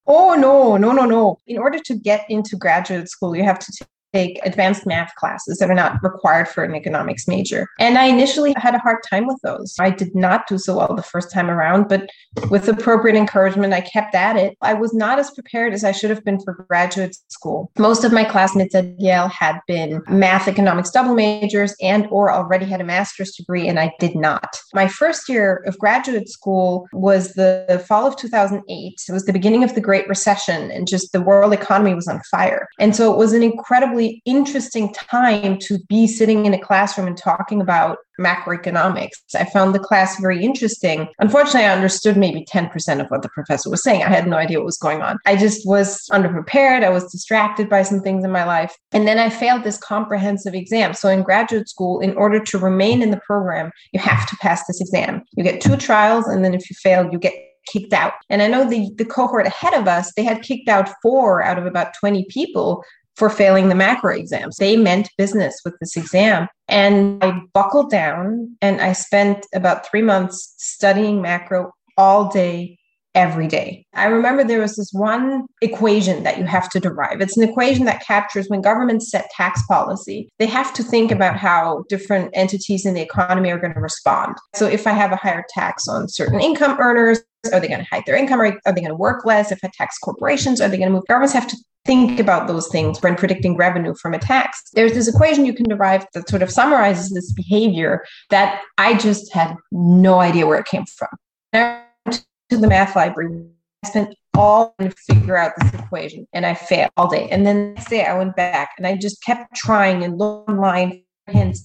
Oh, 0.07 0.35
no, 0.35 0.77
no, 0.77 0.93
no, 0.93 1.05
no. 1.05 1.37
In 1.47 1.57
order 1.57 1.79
to 1.79 1.95
get 1.95 2.25
into 2.29 2.55
graduate 2.55 3.09
school, 3.09 3.35
you 3.35 3.43
have 3.43 3.59
to 3.59 3.85
take 4.13 4.39
advanced 4.43 4.85
math 4.85 5.13
classes 5.15 5.59
that 5.59 5.69
are 5.69 5.75
not 5.75 6.01
required 6.03 6.47
for 6.47 6.63
an 6.63 6.75
economics 6.75 7.27
major. 7.27 7.67
And 7.79 7.97
I 7.97 8.05
initially 8.05 8.53
had 8.57 8.75
a 8.75 8.79
hard 8.79 8.97
time 9.09 9.27
with 9.27 9.39
those. 9.43 9.75
I 9.79 9.89
did 9.89 10.15
not 10.15 10.47
do 10.47 10.57
so 10.57 10.77
well 10.77 10.95
the 10.95 11.03
first 11.03 11.31
time 11.31 11.49
around, 11.49 11.87
but 11.87 12.09
with 12.49 12.67
appropriate 12.67 13.15
encouragement, 13.15 13.73
I 13.73 13.81
kept 13.81 14.15
at 14.15 14.35
it. 14.35 14.57
I 14.61 14.73
was 14.73 14.93
not 14.93 15.19
as 15.19 15.31
prepared 15.31 15.73
as 15.73 15.83
I 15.83 15.91
should 15.91 16.09
have 16.09 16.23
been 16.23 16.39
for 16.41 16.53
graduate 16.69 17.15
school. 17.27 17.71
Most 17.77 18.03
of 18.03 18.11
my 18.11 18.23
classmates 18.23 18.75
at 18.75 18.99
Yale 18.99 19.27
had 19.27 19.59
been 19.67 20.01
math 20.07 20.47
economics 20.47 20.91
double 20.91 21.15
majors 21.15 21.75
and 21.81 22.07
or 22.09 22.31
already 22.31 22.65
had 22.65 22.81
a 22.81 22.85
master's 22.85 23.35
degree 23.35 23.67
and 23.67 23.79
I 23.79 23.93
did 23.99 24.15
not. 24.15 24.57
My 24.73 24.87
first 24.87 25.29
year 25.29 25.63
of 25.65 25.77
graduate 25.77 26.29
school 26.29 26.87
was 26.93 27.33
the 27.33 27.83
fall 27.87 28.07
of 28.07 28.15
2008. 28.15 28.93
It 29.07 29.11
was 29.11 29.25
the 29.25 29.33
beginning 29.33 29.63
of 29.63 29.75
the 29.75 29.81
Great 29.81 30.07
Recession 30.07 30.71
and 30.71 30.87
just 30.87 31.11
the 31.11 31.21
world 31.21 31.53
economy 31.53 31.93
was 31.93 32.07
on 32.07 32.21
fire. 32.31 32.67
And 32.79 32.95
so 32.95 33.11
it 33.11 33.17
was 33.17 33.33
an 33.33 33.43
incredibly 33.43 33.98
incredibly 33.99 34.21
interesting 34.25 34.93
time 34.93 35.57
to 35.59 35.79
be 35.87 36.07
sitting 36.07 36.45
in 36.45 36.53
a 36.53 36.59
classroom 36.59 37.07
and 37.07 37.17
talking 37.17 37.61
about 37.61 37.97
macroeconomics. 38.19 39.11
I 39.35 39.45
found 39.45 39.73
the 39.73 39.79
class 39.79 40.19
very 40.19 40.43
interesting. 40.43 41.07
Unfortunately, 41.19 41.63
I 41.63 41.73
understood 41.73 42.17
maybe 42.17 42.45
10% 42.45 42.99
of 42.99 43.07
what 43.07 43.21
the 43.21 43.29
professor 43.29 43.69
was 43.69 43.81
saying. 43.81 44.03
I 44.03 44.09
had 44.09 44.27
no 44.27 44.35
idea 44.35 44.59
what 44.59 44.65
was 44.65 44.77
going 44.77 45.01
on. 45.01 45.17
I 45.25 45.37
just 45.37 45.65
was 45.65 46.05
underprepared. 46.11 46.83
I 46.83 46.89
was 46.89 47.09
distracted 47.11 47.69
by 47.69 47.83
some 47.83 48.01
things 48.01 48.25
in 48.25 48.31
my 48.31 48.43
life. 48.43 48.75
And 48.91 49.07
then 49.07 49.19
I 49.19 49.29
failed 49.29 49.63
this 49.63 49.77
comprehensive 49.77 50.53
exam. 50.53 50.93
So 50.93 51.07
in 51.09 51.23
graduate 51.23 51.69
school, 51.69 52.01
in 52.01 52.15
order 52.15 52.39
to 52.43 52.57
remain 52.57 53.01
in 53.01 53.11
the 53.11 53.21
program, 53.25 53.71
you 53.93 53.99
have 54.01 54.27
to 54.29 54.35
pass 54.37 54.65
this 54.67 54.81
exam. 54.81 55.23
You 55.33 55.43
get 55.43 55.61
two 55.61 55.77
trials, 55.77 56.27
and 56.27 56.43
then 56.43 56.53
if 56.53 56.69
you 56.69 56.75
fail, 56.81 57.09
you 57.09 57.19
get 57.19 57.33
kicked 57.71 57.93
out. 57.93 58.13
And 58.29 58.41
I 58.41 58.47
know 58.47 58.67
the, 58.67 58.89
the 58.97 59.05
cohort 59.05 59.45
ahead 59.45 59.75
of 59.75 59.87
us, 59.87 60.11
they 60.15 60.23
had 60.23 60.41
kicked 60.41 60.67
out 60.67 60.89
four 61.01 61.43
out 61.43 61.59
of 61.59 61.65
about 61.65 61.93
20 61.99 62.25
people 62.29 62.83
for 63.15 63.29
failing 63.29 63.69
the 63.69 63.75
macro 63.75 64.15
exams. 64.15 64.57
They 64.57 64.77
meant 64.77 65.09
business 65.17 65.59
with 65.65 65.75
this 65.79 65.97
exam. 65.97 66.47
And 66.67 67.23
I 67.23 67.41
buckled 67.53 67.91
down 67.91 68.55
and 68.61 68.79
I 68.81 68.93
spent 68.93 69.45
about 69.53 69.85
three 69.89 70.01
months 70.01 70.53
studying 70.57 71.21
macro 71.21 71.71
all 71.97 72.29
day, 72.29 72.77
every 73.15 73.47
day. 73.47 73.85
I 73.93 74.05
remember 74.05 74.43
there 74.43 74.61
was 74.61 74.75
this 74.75 74.91
one 74.93 75.45
equation 75.61 76.23
that 76.23 76.37
you 76.37 76.45
have 76.45 76.69
to 76.69 76.79
derive. 76.79 77.21
It's 77.21 77.35
an 77.35 77.47
equation 77.47 77.85
that 77.85 78.05
captures 78.05 78.47
when 78.47 78.61
governments 78.61 79.09
set 79.09 79.29
tax 79.35 79.61
policy, 79.67 80.29
they 80.37 80.45
have 80.45 80.73
to 80.75 80.83
think 80.83 81.11
about 81.11 81.35
how 81.35 81.83
different 81.89 82.29
entities 82.33 82.85
in 82.85 82.93
the 82.93 83.01
economy 83.01 83.51
are 83.51 83.59
going 83.59 83.73
to 83.73 83.79
respond. 83.79 84.35
So 84.55 84.67
if 84.67 84.87
I 84.87 84.91
have 84.91 85.11
a 85.11 85.17
higher 85.17 85.43
tax 85.49 85.87
on 85.87 86.07
certain 86.07 86.39
income 86.39 86.77
earners, 86.79 87.19
are 87.51 87.59
they 87.59 87.67
going 87.67 87.79
to 87.79 87.87
hide 87.89 88.03
their 88.05 88.15
income? 88.15 88.41
Are 88.41 88.51
they 88.51 88.81
going 88.81 88.89
to 88.89 88.95
work 88.95 89.25
less? 89.25 89.51
If 89.51 89.59
I 89.63 89.69
tax 89.73 89.97
corporations, 89.97 90.59
are 90.61 90.67
they 90.67 90.77
going 90.77 90.89
to 90.89 90.93
move? 90.93 91.07
Governments 91.07 91.33
have 91.33 91.47
to 91.47 91.57
think 91.85 92.19
about 92.19 92.47
those 92.47 92.67
things 92.67 93.01
when 93.01 93.15
predicting 93.15 93.55
revenue 93.55 93.95
from 93.95 94.13
a 94.13 94.19
tax. 94.19 94.61
There's 94.73 94.93
this 94.93 95.07
equation 95.07 95.45
you 95.45 95.53
can 95.53 95.67
derive 95.67 96.05
that 96.13 96.29
sort 96.29 96.41
of 96.41 96.51
summarizes 96.51 97.11
this 97.11 97.31
behavior 97.31 98.05
that 98.29 98.61
I 98.77 98.97
just 98.97 99.33
had 99.33 99.55
no 99.71 100.19
idea 100.19 100.45
where 100.45 100.59
it 100.59 100.65
came 100.65 100.85
from. 100.85 101.09
I 101.53 101.83
went 102.05 102.25
to 102.49 102.57
the 102.57 102.67
math 102.67 102.95
library. 102.95 103.45
I 103.83 103.87
spent 103.87 104.15
all 104.37 104.75
to 104.79 104.91
figure 104.91 105.37
out 105.37 105.53
this 105.59 105.73
equation 105.73 106.27
and 106.33 106.45
I 106.45 106.53
failed 106.53 106.91
all 106.97 107.07
day. 107.07 107.29
And 107.29 107.45
then 107.45 107.55
the 107.55 107.73
next 107.73 107.89
day 107.89 108.05
I 108.05 108.17
went 108.17 108.35
back 108.35 108.71
and 108.77 108.85
I 108.85 108.97
just 108.97 109.23
kept 109.23 109.55
trying 109.55 110.03
and 110.03 110.17
looking 110.17 110.55
online 110.55 111.03
hints 111.27 111.63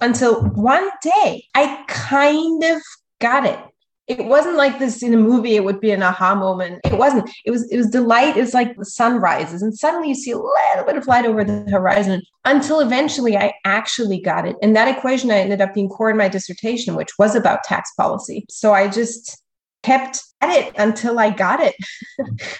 until 0.00 0.42
one 0.50 0.88
day 1.02 1.44
I 1.54 1.84
kind 1.88 2.62
of 2.64 2.82
got 3.20 3.46
it 3.46 3.58
it 4.06 4.24
wasn't 4.26 4.56
like 4.56 4.78
this 4.78 5.02
in 5.02 5.14
a 5.14 5.18
movie 5.18 5.56
it 5.56 5.64
would 5.64 5.80
be 5.80 5.90
an 5.90 6.02
aha 6.02 6.34
moment. 6.34 6.80
It 6.84 6.98
wasn't. 6.98 7.30
It 7.46 7.50
was 7.50 7.70
it 7.70 7.76
was 7.76 7.88
delight 7.88 8.36
it's 8.36 8.52
like 8.52 8.76
the 8.76 8.84
sun 8.84 9.16
rises 9.16 9.62
and 9.62 9.76
suddenly 9.76 10.08
you 10.08 10.14
see 10.14 10.30
a 10.30 10.36
little 10.36 10.84
bit 10.86 10.96
of 10.96 11.06
light 11.06 11.24
over 11.24 11.42
the 11.42 11.64
horizon 11.70 12.22
until 12.44 12.80
eventually 12.80 13.36
i 13.36 13.54
actually 13.64 14.20
got 14.20 14.46
it. 14.46 14.56
And 14.62 14.76
that 14.76 14.94
equation 14.94 15.30
i 15.30 15.38
ended 15.38 15.60
up 15.60 15.74
being 15.74 15.88
core 15.88 16.10
in 16.10 16.16
my 16.16 16.28
dissertation 16.28 16.96
which 16.96 17.10
was 17.18 17.34
about 17.34 17.64
tax 17.64 17.92
policy. 17.94 18.44
So 18.50 18.72
i 18.72 18.88
just 18.88 19.42
kept 19.82 20.22
at 20.40 20.50
it 20.50 20.74
until 20.76 21.18
i 21.18 21.30
got 21.30 21.60
it. 21.60 21.74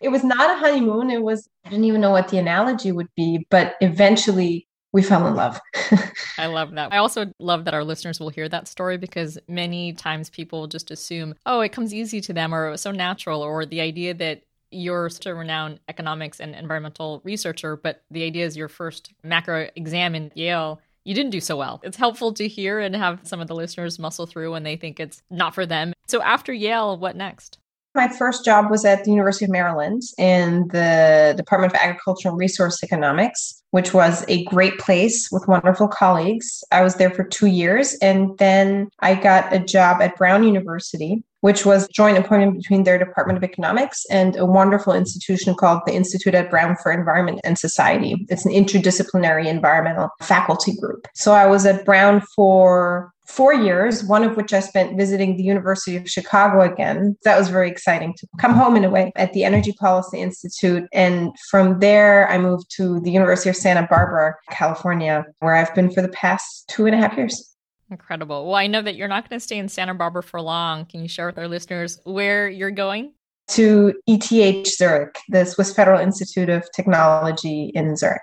It 0.00 0.08
was 0.08 0.24
not 0.24 0.50
a 0.50 0.58
honeymoon 0.58 1.10
it 1.10 1.22
was 1.22 1.48
i 1.64 1.70
didn't 1.70 1.84
even 1.84 2.00
know 2.00 2.10
what 2.10 2.28
the 2.28 2.38
analogy 2.38 2.92
would 2.92 3.08
be 3.16 3.46
but 3.50 3.74
eventually 3.80 4.66
we 4.94 5.02
fell 5.02 5.26
in 5.26 5.34
love. 5.34 5.60
I 6.38 6.46
love 6.46 6.70
that. 6.76 6.92
I 6.92 6.98
also 6.98 7.32
love 7.40 7.64
that 7.64 7.74
our 7.74 7.82
listeners 7.82 8.20
will 8.20 8.28
hear 8.28 8.48
that 8.48 8.68
story 8.68 8.96
because 8.96 9.36
many 9.48 9.92
times 9.92 10.30
people 10.30 10.68
just 10.68 10.92
assume, 10.92 11.34
oh, 11.44 11.60
it 11.60 11.72
comes 11.72 11.92
easy 11.92 12.20
to 12.22 12.32
them 12.32 12.54
or 12.54 12.68
it 12.68 12.70
was 12.70 12.80
so 12.80 12.92
natural, 12.92 13.42
or 13.42 13.66
the 13.66 13.80
idea 13.80 14.14
that 14.14 14.44
you're 14.70 15.10
such 15.10 15.26
a 15.26 15.34
renowned 15.34 15.80
economics 15.88 16.38
and 16.38 16.54
environmental 16.54 17.20
researcher, 17.24 17.76
but 17.76 18.04
the 18.12 18.22
idea 18.22 18.46
is 18.46 18.56
your 18.56 18.68
first 18.68 19.12
macro 19.24 19.68
exam 19.76 20.14
in 20.14 20.30
Yale 20.34 20.80
you 21.06 21.14
didn't 21.14 21.32
do 21.32 21.40
so 21.40 21.54
well. 21.54 21.82
It's 21.84 21.98
helpful 21.98 22.32
to 22.32 22.48
hear 22.48 22.80
and 22.80 22.96
have 22.96 23.20
some 23.24 23.38
of 23.38 23.46
the 23.46 23.54
listeners 23.54 23.98
muscle 23.98 24.24
through 24.24 24.52
when 24.52 24.62
they 24.62 24.76
think 24.76 24.98
it's 24.98 25.22
not 25.30 25.54
for 25.54 25.66
them. 25.66 25.92
So 26.06 26.22
after 26.22 26.50
Yale, 26.50 26.96
what 26.96 27.14
next? 27.14 27.58
My 27.94 28.08
first 28.08 28.44
job 28.44 28.70
was 28.70 28.84
at 28.84 29.04
the 29.04 29.10
University 29.10 29.44
of 29.44 29.52
Maryland 29.52 30.02
in 30.18 30.66
the 30.68 31.34
Department 31.36 31.72
of 31.72 31.78
Agriculture 31.80 32.28
and 32.28 32.38
Resource 32.38 32.82
Economics, 32.82 33.62
which 33.74 33.92
was 33.92 34.24
a 34.28 34.44
great 34.44 34.78
place 34.78 35.28
with 35.32 35.48
wonderful 35.48 35.88
colleagues. 35.88 36.62
I 36.70 36.82
was 36.82 36.94
there 36.94 37.10
for 37.10 37.24
two 37.24 37.48
years, 37.48 37.94
and 38.00 38.38
then 38.38 38.88
I 39.00 39.16
got 39.16 39.52
a 39.52 39.58
job 39.58 40.00
at 40.00 40.16
Brown 40.16 40.44
University, 40.44 41.24
which 41.40 41.66
was 41.66 41.88
joint 41.88 42.16
appointment 42.16 42.56
between 42.56 42.84
their 42.84 42.98
Department 43.00 43.36
of 43.36 43.42
Economics 43.42 44.06
and 44.08 44.36
a 44.36 44.46
wonderful 44.46 44.92
institution 44.92 45.56
called 45.56 45.80
the 45.86 45.92
Institute 45.92 46.36
at 46.36 46.50
Brown 46.50 46.76
for 46.84 46.92
Environment 46.92 47.40
and 47.42 47.58
Society. 47.58 48.24
It's 48.28 48.46
an 48.46 48.52
interdisciplinary 48.52 49.46
environmental 49.46 50.08
faculty 50.22 50.76
group. 50.76 51.08
So 51.16 51.32
I 51.32 51.46
was 51.46 51.66
at 51.66 51.84
Brown 51.84 52.20
for 52.20 53.12
four 53.26 53.54
years, 53.54 54.04
one 54.04 54.22
of 54.22 54.36
which 54.36 54.52
I 54.52 54.60
spent 54.60 54.96
visiting 54.96 55.36
the 55.36 55.42
University 55.42 55.96
of 55.96 56.08
Chicago 56.08 56.60
again. 56.60 57.16
That 57.24 57.38
was 57.38 57.48
very 57.48 57.70
exciting 57.70 58.14
to 58.18 58.26
come 58.38 58.52
home 58.52 58.76
in 58.76 58.84
a 58.84 58.90
way 58.90 59.12
at 59.16 59.32
the 59.32 59.44
Energy 59.44 59.72
Policy 59.72 60.20
Institute. 60.20 60.86
And 60.92 61.32
from 61.50 61.80
there, 61.80 62.28
I 62.28 62.38
moved 62.38 62.66
to 62.76 63.00
the 63.00 63.10
University 63.10 63.50
of 63.50 63.56
Santa 63.56 63.86
Barbara, 63.88 64.34
California, 64.50 65.24
where 65.40 65.54
I've 65.54 65.74
been 65.74 65.90
for 65.90 66.02
the 66.02 66.08
past 66.08 66.68
two 66.68 66.86
and 66.86 66.94
a 66.94 66.98
half 66.98 67.16
years. 67.16 67.54
Incredible. 67.90 68.46
Well, 68.46 68.56
I 68.56 68.66
know 68.66 68.82
that 68.82 68.96
you're 68.96 69.08
not 69.08 69.28
going 69.28 69.38
to 69.38 69.44
stay 69.44 69.58
in 69.58 69.68
Santa 69.68 69.94
Barbara 69.94 70.22
for 70.22 70.40
long. 70.40 70.86
Can 70.86 71.00
you 71.00 71.08
share 71.08 71.26
with 71.26 71.38
our 71.38 71.48
listeners 71.48 72.00
where 72.04 72.48
you're 72.48 72.70
going? 72.70 73.12
To 73.48 73.92
ETH 74.06 74.66
Zurich, 74.66 75.18
the 75.28 75.44
Swiss 75.44 75.74
Federal 75.74 76.00
Institute 76.00 76.48
of 76.48 76.66
Technology 76.74 77.70
in 77.74 77.94
Zurich. 77.94 78.22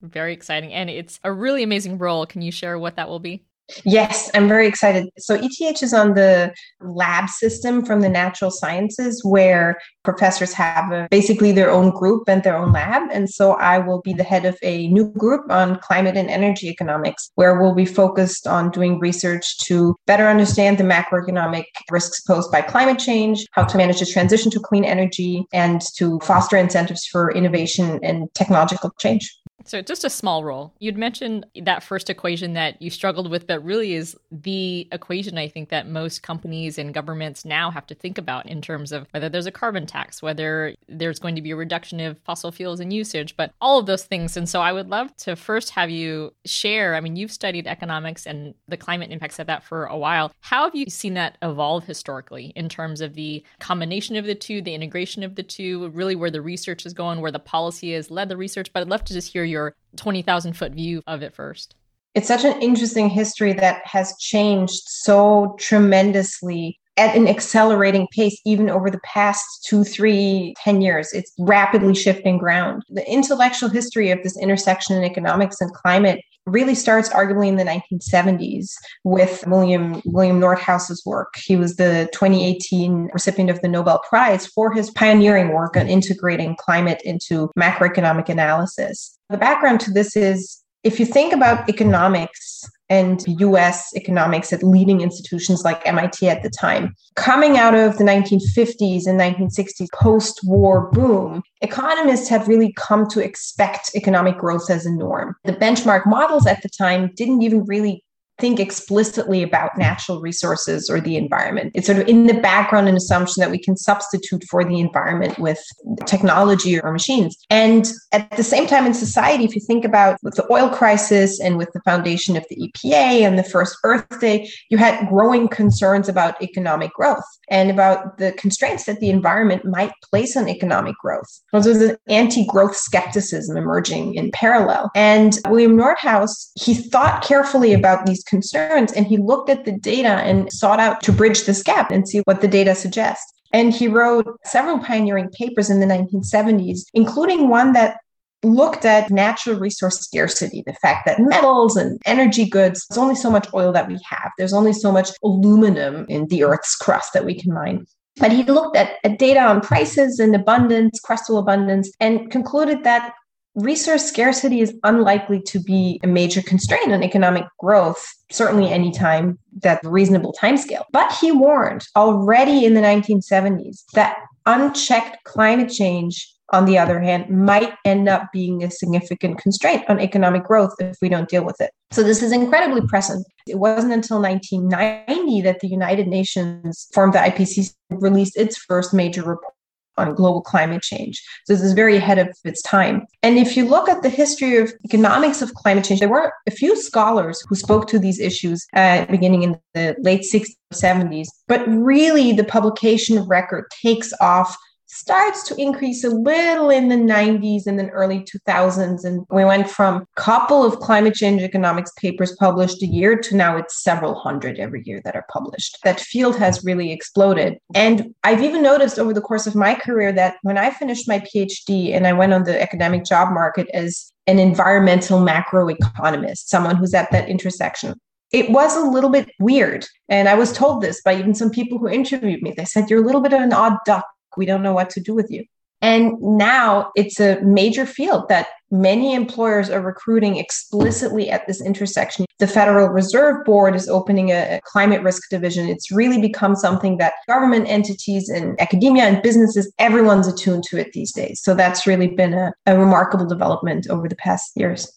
Very 0.00 0.32
exciting. 0.32 0.72
And 0.72 0.88
it's 0.88 1.20
a 1.22 1.32
really 1.32 1.62
amazing 1.62 1.98
role. 1.98 2.26
Can 2.26 2.42
you 2.42 2.50
share 2.50 2.78
what 2.78 2.96
that 2.96 3.08
will 3.08 3.20
be? 3.20 3.44
Yes, 3.84 4.30
I'm 4.34 4.48
very 4.48 4.66
excited. 4.66 5.08
So 5.18 5.34
ETH 5.40 5.82
is 5.82 5.92
on 5.92 6.14
the 6.14 6.52
lab 6.80 7.28
system 7.28 7.84
from 7.84 8.00
the 8.00 8.08
natural 8.08 8.50
sciences 8.50 9.22
where 9.24 9.78
professors 10.04 10.52
have 10.52 10.92
a, 10.92 11.08
basically 11.10 11.52
their 11.52 11.70
own 11.70 11.90
group 11.90 12.28
and 12.28 12.42
their 12.42 12.56
own 12.56 12.72
lab. 12.72 13.10
And 13.12 13.30
so 13.30 13.52
I 13.52 13.78
will 13.78 14.00
be 14.02 14.12
the 14.12 14.24
head 14.24 14.44
of 14.44 14.56
a 14.62 14.88
new 14.88 15.10
group 15.12 15.50
on 15.50 15.78
climate 15.80 16.16
and 16.16 16.28
energy 16.28 16.68
economics, 16.68 17.30
where 17.34 17.60
we'll 17.60 17.74
be 17.74 17.86
focused 17.86 18.46
on 18.46 18.70
doing 18.70 18.98
research 18.98 19.58
to 19.66 19.96
better 20.06 20.26
understand 20.26 20.78
the 20.78 20.84
macroeconomic 20.84 21.64
risks 21.90 22.20
posed 22.22 22.50
by 22.50 22.62
climate 22.62 22.98
change, 22.98 23.46
how 23.52 23.64
to 23.64 23.76
manage 23.76 24.00
the 24.00 24.06
transition 24.06 24.50
to 24.50 24.60
clean 24.60 24.84
energy, 24.84 25.44
and 25.52 25.82
to 25.96 26.18
foster 26.20 26.56
incentives 26.56 27.06
for 27.06 27.30
innovation 27.32 28.00
and 28.02 28.32
technological 28.34 28.90
change. 28.98 29.34
So, 29.66 29.82
just 29.82 30.04
a 30.04 30.10
small 30.10 30.44
role. 30.44 30.72
You'd 30.78 30.96
mentioned 30.96 31.46
that 31.62 31.82
first 31.82 32.10
equation 32.10 32.54
that 32.54 32.80
you 32.80 32.90
struggled 32.90 33.30
with, 33.30 33.46
but 33.46 33.64
really 33.64 33.94
is 33.94 34.16
the 34.30 34.88
equation 34.92 35.38
I 35.38 35.48
think 35.48 35.68
that 35.70 35.88
most 35.88 36.22
companies 36.22 36.78
and 36.78 36.94
governments 36.94 37.44
now 37.44 37.70
have 37.70 37.86
to 37.86 37.94
think 37.94 38.18
about 38.18 38.46
in 38.46 38.60
terms 38.60 38.92
of 38.92 39.06
whether 39.10 39.28
there's 39.28 39.46
a 39.46 39.52
carbon 39.52 39.86
tax, 39.86 40.22
whether 40.22 40.74
there's 40.88 41.18
going 41.18 41.36
to 41.36 41.42
be 41.42 41.50
a 41.50 41.56
reduction 41.56 42.00
of 42.00 42.18
fossil 42.24 42.52
fuels 42.52 42.80
and 42.80 42.92
usage, 42.92 43.36
but 43.36 43.52
all 43.60 43.78
of 43.78 43.86
those 43.86 44.04
things. 44.04 44.36
And 44.36 44.48
so, 44.48 44.60
I 44.60 44.72
would 44.72 44.88
love 44.88 45.16
to 45.18 45.36
first 45.36 45.70
have 45.70 45.90
you 45.90 46.32
share. 46.44 46.94
I 46.94 47.00
mean, 47.00 47.16
you've 47.16 47.32
studied 47.32 47.66
economics 47.66 48.26
and 48.26 48.54
the 48.68 48.76
climate 48.76 49.10
impacts 49.10 49.38
of 49.38 49.46
that 49.46 49.62
for 49.62 49.86
a 49.86 49.96
while. 49.96 50.32
How 50.40 50.64
have 50.64 50.74
you 50.74 50.86
seen 50.86 51.14
that 51.14 51.38
evolve 51.42 51.84
historically 51.84 52.52
in 52.56 52.68
terms 52.68 53.00
of 53.00 53.14
the 53.14 53.44
combination 53.60 54.16
of 54.16 54.24
the 54.24 54.34
two, 54.34 54.62
the 54.62 54.74
integration 54.74 55.22
of 55.22 55.34
the 55.34 55.42
two, 55.42 55.88
really 55.90 56.14
where 56.14 56.30
the 56.30 56.42
research 56.42 56.86
is 56.86 56.92
going, 56.92 57.20
where 57.20 57.30
the 57.30 57.38
policy 57.38 57.92
has 57.92 58.10
led 58.10 58.28
the 58.28 58.36
research? 58.36 58.72
But 58.72 58.80
I'd 58.80 58.88
love 58.88 59.04
to 59.04 59.12
just 59.12 59.32
hear 59.32 59.44
your 59.52 59.76
20,000 59.96 60.54
foot 60.54 60.72
view 60.72 61.02
of 61.06 61.22
it 61.22 61.34
first? 61.34 61.76
It's 62.14 62.28
such 62.28 62.44
an 62.44 62.60
interesting 62.60 63.08
history 63.08 63.52
that 63.54 63.86
has 63.86 64.16
changed 64.18 64.82
so 64.86 65.56
tremendously 65.58 66.78
at 66.96 67.16
an 67.16 67.26
accelerating 67.26 68.06
pace, 68.12 68.38
even 68.44 68.68
over 68.68 68.90
the 68.90 69.00
past 69.04 69.64
two, 69.66 69.84
three, 69.84 70.54
ten 70.62 70.82
years. 70.82 71.12
It's 71.12 71.32
rapidly 71.38 71.94
shifting 71.94 72.38
ground. 72.38 72.82
The 72.90 73.08
intellectual 73.10 73.68
history 73.68 74.10
of 74.10 74.22
this 74.22 74.38
intersection 74.38 74.96
in 74.96 75.04
economics 75.04 75.60
and 75.60 75.72
climate 75.72 76.20
really 76.46 76.74
starts 76.74 77.08
arguably 77.10 77.46
in 77.46 77.56
the 77.56 77.64
1970s 77.64 78.72
with 79.04 79.44
William 79.46 80.02
William 80.04 80.40
Nordhaus's 80.40 81.02
work. 81.06 81.34
He 81.36 81.56
was 81.56 81.76
the 81.76 82.08
2018 82.12 83.10
recipient 83.12 83.50
of 83.50 83.60
the 83.60 83.68
Nobel 83.68 84.00
Prize 84.08 84.46
for 84.46 84.72
his 84.72 84.90
pioneering 84.90 85.50
work 85.50 85.76
on 85.76 85.86
integrating 85.86 86.56
climate 86.56 87.00
into 87.04 87.50
macroeconomic 87.58 88.28
analysis. 88.28 89.16
The 89.30 89.38
background 89.38 89.80
to 89.82 89.92
this 89.92 90.16
is 90.16 90.62
if 90.82 90.98
you 90.98 91.06
think 91.06 91.32
about 91.32 91.68
economics 91.68 92.64
and 92.92 93.24
US 93.40 93.96
economics 93.96 94.52
at 94.52 94.62
leading 94.62 95.00
institutions 95.00 95.64
like 95.64 95.86
MIT 95.86 96.28
at 96.28 96.42
the 96.42 96.50
time. 96.50 96.94
Coming 97.16 97.56
out 97.56 97.74
of 97.74 97.96
the 97.96 98.04
1950s 98.04 99.06
and 99.06 99.18
1960s 99.18 99.88
post 99.94 100.40
war 100.44 100.90
boom, 100.92 101.42
economists 101.62 102.28
had 102.28 102.46
really 102.46 102.70
come 102.74 103.08
to 103.08 103.24
expect 103.24 103.92
economic 103.94 104.36
growth 104.36 104.68
as 104.68 104.84
a 104.84 104.92
norm. 104.92 105.34
The 105.44 105.54
benchmark 105.54 106.04
models 106.04 106.46
at 106.46 106.62
the 106.62 106.68
time 106.68 107.10
didn't 107.16 107.40
even 107.40 107.64
really 107.64 108.04
think 108.42 108.58
explicitly 108.58 109.40
about 109.40 109.78
natural 109.78 110.20
resources 110.20 110.90
or 110.90 111.00
the 111.00 111.16
environment. 111.16 111.70
It's 111.76 111.86
sort 111.86 112.00
of 112.00 112.08
in 112.08 112.26
the 112.26 112.34
background 112.34 112.88
an 112.88 112.96
assumption 112.96 113.40
that 113.40 113.52
we 113.52 113.58
can 113.58 113.76
substitute 113.76 114.42
for 114.50 114.64
the 114.64 114.80
environment 114.80 115.38
with 115.38 115.60
technology 116.06 116.80
or 116.80 116.90
machines. 116.92 117.36
And 117.50 117.86
at 118.10 118.28
the 118.36 118.42
same 118.42 118.66
time 118.66 118.84
in 118.84 118.94
society, 118.94 119.44
if 119.44 119.54
you 119.54 119.62
think 119.64 119.84
about 119.84 120.18
with 120.24 120.34
the 120.34 120.52
oil 120.52 120.68
crisis 120.68 121.38
and 121.38 121.56
with 121.56 121.70
the 121.72 121.80
foundation 121.84 122.36
of 122.36 122.44
the 122.50 122.56
EPA 122.56 123.22
and 123.22 123.38
the 123.38 123.44
first 123.44 123.76
Earth 123.84 124.20
Day, 124.20 124.50
you 124.70 124.76
had 124.76 125.08
growing 125.08 125.46
concerns 125.46 126.08
about 126.08 126.42
economic 126.42 126.92
growth 126.94 127.22
and 127.48 127.70
about 127.70 128.18
the 128.18 128.32
constraints 128.32 128.86
that 128.86 128.98
the 128.98 129.10
environment 129.10 129.64
might 129.64 129.92
place 130.10 130.36
on 130.36 130.48
economic 130.48 130.96
growth. 131.00 131.28
So 131.54 131.60
there's 131.60 131.90
an 131.90 131.96
anti-growth 132.08 132.74
skepticism 132.74 133.56
emerging 133.56 134.14
in 134.16 134.32
parallel. 134.32 134.90
And 134.96 135.38
William 135.46 135.76
Nordhaus, 135.76 136.50
he 136.60 136.74
thought 136.74 137.22
carefully 137.22 137.72
about 137.72 138.04
these 138.04 138.24
concerns 138.32 138.92
and 138.92 139.06
he 139.06 139.18
looked 139.18 139.50
at 139.50 139.66
the 139.66 139.72
data 139.72 140.14
and 140.28 140.50
sought 140.50 140.80
out 140.80 141.02
to 141.02 141.12
bridge 141.12 141.44
this 141.44 141.62
gap 141.62 141.90
and 141.90 142.08
see 142.08 142.20
what 142.20 142.40
the 142.40 142.48
data 142.48 142.74
suggests. 142.74 143.30
And 143.52 143.74
he 143.74 143.88
wrote 143.88 144.26
several 144.44 144.78
pioneering 144.78 145.28
papers 145.38 145.68
in 145.68 145.80
the 145.80 145.86
1970s, 145.86 146.80
including 146.94 147.50
one 147.50 147.74
that 147.74 147.98
looked 148.42 148.86
at 148.86 149.10
natural 149.10 149.58
resource 149.58 149.98
scarcity, 150.00 150.62
the 150.66 150.72
fact 150.84 151.04
that 151.04 151.20
metals 151.20 151.76
and 151.76 152.00
energy 152.06 152.48
goods, 152.48 152.86
there's 152.88 152.98
only 152.98 153.14
so 153.14 153.30
much 153.30 153.46
oil 153.52 153.70
that 153.72 153.86
we 153.86 153.98
have. 154.08 154.30
There's 154.38 154.54
only 154.54 154.72
so 154.72 154.90
much 154.90 155.10
aluminum 155.22 156.06
in 156.08 156.26
the 156.28 156.42
Earth's 156.42 156.74
crust 156.74 157.12
that 157.12 157.26
we 157.26 157.38
can 157.38 157.52
mine. 157.52 157.84
But 158.16 158.32
he 158.32 158.42
looked 158.44 158.76
at, 158.76 158.94
at 159.04 159.18
data 159.18 159.40
on 159.40 159.60
prices 159.60 160.18
and 160.18 160.34
abundance, 160.34 161.00
crustal 161.06 161.38
abundance, 161.38 161.90
and 162.00 162.30
concluded 162.30 162.82
that 162.84 163.14
resource 163.54 164.04
scarcity 164.04 164.60
is 164.60 164.74
unlikely 164.84 165.40
to 165.42 165.60
be 165.60 166.00
a 166.02 166.06
major 166.06 166.42
constraint 166.42 166.92
on 166.92 167.02
economic 167.02 167.44
growth, 167.58 168.04
certainly 168.30 168.70
anytime 168.70 169.38
that 169.62 169.80
reasonable 169.84 170.34
timescale. 170.40 170.84
But 170.92 171.12
he 171.12 171.32
warned 171.32 171.84
already 171.96 172.64
in 172.64 172.74
the 172.74 172.80
1970s 172.80 173.84
that 173.94 174.16
unchecked 174.46 175.24
climate 175.24 175.70
change 175.70 176.32
on 176.52 176.66
the 176.66 176.78
other 176.78 177.00
hand, 177.00 177.28
might 177.30 177.72
end 177.84 178.08
up 178.08 178.30
being 178.32 178.62
a 178.62 178.70
significant 178.70 179.38
constraint 179.38 179.84
on 179.88 179.98
economic 179.98 180.44
growth 180.44 180.74
if 180.78 180.96
we 181.00 181.08
don't 181.08 181.28
deal 181.28 181.44
with 181.44 181.60
it. 181.60 181.70
So 181.90 182.02
this 182.02 182.22
is 182.22 182.30
incredibly 182.30 182.82
present. 182.86 183.26
It 183.46 183.58
wasn't 183.58 183.92
until 183.92 184.20
1990 184.20 185.40
that 185.42 185.60
the 185.60 185.68
United 185.68 186.06
Nations 186.06 186.88
formed 186.92 187.14
the 187.14 187.18
IPCC 187.18 187.74
released 187.90 188.36
its 188.36 188.56
first 188.56 188.92
major 188.92 189.22
report 189.22 189.54
on 189.96 190.14
global 190.14 190.40
climate 190.40 190.82
change. 190.82 191.22
So 191.44 191.52
this 191.52 191.62
is 191.62 191.72
very 191.72 191.96
ahead 191.96 192.18
of 192.18 192.28
its 192.44 192.62
time. 192.62 193.06
And 193.22 193.38
if 193.38 193.56
you 193.56 193.68
look 193.68 193.88
at 193.88 194.02
the 194.02 194.08
history 194.08 194.56
of 194.56 194.72
economics 194.84 195.42
of 195.42 195.54
climate 195.54 195.84
change, 195.84 196.00
there 196.00 196.08
were 196.08 196.32
a 196.46 196.50
few 196.50 196.76
scholars 196.80 197.42
who 197.48 197.54
spoke 197.54 197.86
to 197.88 197.98
these 197.98 198.20
issues 198.20 198.66
uh, 198.74 199.04
beginning 199.06 199.42
in 199.42 199.58
the 199.74 199.96
late 200.00 200.22
60s, 200.22 200.54
70s. 200.72 201.28
But 201.48 201.66
really, 201.68 202.32
the 202.32 202.44
publication 202.44 203.22
record 203.26 203.64
takes 203.82 204.12
off 204.20 204.56
starts 204.92 205.42
to 205.42 205.56
increase 205.56 206.04
a 206.04 206.10
little 206.10 206.68
in 206.68 206.90
the 206.90 206.94
90s 206.94 207.66
and 207.66 207.78
then 207.78 207.88
early 207.90 208.20
2000s 208.20 209.04
and 209.04 209.24
we 209.30 209.42
went 209.42 209.68
from 209.68 210.02
a 210.02 210.06
couple 210.20 210.62
of 210.62 210.78
climate 210.80 211.14
change 211.14 211.40
economics 211.40 211.90
papers 211.96 212.36
published 212.38 212.82
a 212.82 212.86
year 212.86 213.16
to 213.16 213.34
now 213.34 213.56
it's 213.56 213.82
several 213.82 214.14
hundred 214.14 214.58
every 214.58 214.82
year 214.84 215.00
that 215.02 215.16
are 215.16 215.24
published 215.32 215.78
that 215.82 215.98
field 215.98 216.36
has 216.36 216.62
really 216.62 216.92
exploded 216.92 217.56
and 217.74 218.14
i've 218.22 218.42
even 218.42 218.62
noticed 218.62 218.98
over 218.98 219.14
the 219.14 219.20
course 219.22 219.46
of 219.46 219.54
my 219.54 219.74
career 219.74 220.12
that 220.12 220.36
when 220.42 220.58
i 220.58 220.68
finished 220.68 221.08
my 221.08 221.18
phd 221.20 221.94
and 221.94 222.06
i 222.06 222.12
went 222.12 222.34
on 222.34 222.44
the 222.44 222.60
academic 222.60 223.02
job 223.02 223.32
market 223.32 223.66
as 223.72 224.12
an 224.26 224.38
environmental 224.38 225.20
macroeconomist 225.20 226.48
someone 226.48 226.76
who's 226.76 226.92
at 226.92 227.10
that 227.10 227.30
intersection 227.30 227.94
it 228.30 228.50
was 228.50 228.74
a 228.74 228.80
little 228.80 229.10
bit 229.10 229.30
weird. 229.38 229.84
And 230.08 230.26
I 230.26 230.36
was 230.36 230.54
told 230.54 230.80
this 230.80 231.02
by 231.02 231.14
even 231.14 231.34
some 231.34 231.50
people 231.50 231.76
who 231.76 231.86
interviewed 231.86 232.40
me. 232.40 232.54
They 232.56 232.64
said, 232.64 232.88
You're 232.88 233.02
a 233.02 233.04
little 233.04 233.20
bit 233.20 233.34
of 233.34 233.42
an 233.42 233.52
odd 233.52 233.76
duck 233.84 234.06
we 234.36 234.46
don't 234.46 234.62
know 234.62 234.72
what 234.72 234.90
to 234.90 235.00
do 235.00 235.14
with 235.14 235.30
you. 235.30 235.44
And 235.82 236.12
now 236.20 236.92
it's 236.94 237.18
a 237.18 237.40
major 237.40 237.84
field 237.84 238.28
that 238.28 238.46
many 238.70 239.14
employers 239.14 239.68
are 239.68 239.80
recruiting 239.80 240.36
explicitly 240.36 241.28
at 241.28 241.44
this 241.48 241.60
intersection. 241.60 242.24
The 242.38 242.46
Federal 242.46 242.86
Reserve 242.88 243.44
Board 243.44 243.74
is 243.74 243.88
opening 243.88 244.30
a, 244.30 244.60
climate 244.64 245.02
risk 245.02 245.28
division. 245.28 245.68
It's 245.68 245.90
really 245.90 246.20
become 246.20 246.54
something 246.54 246.98
that 246.98 247.14
government 247.26 247.66
entities 247.68 248.28
and 248.28 248.58
academia 248.60 249.04
and 249.04 249.20
businesses, 249.22 249.72
everyone's 249.78 250.28
attuned 250.28 250.62
to 250.70 250.78
it 250.78 250.92
these 250.92 251.12
days. 251.12 251.42
So 251.42 251.52
that's 251.52 251.84
really 251.84 252.08
been 252.08 252.32
a, 252.32 252.52
a 252.66 252.78
remarkable 252.78 253.26
development 253.26 253.88
over 253.90 254.08
the 254.08 254.16
past 254.16 254.52
years. 254.54 254.88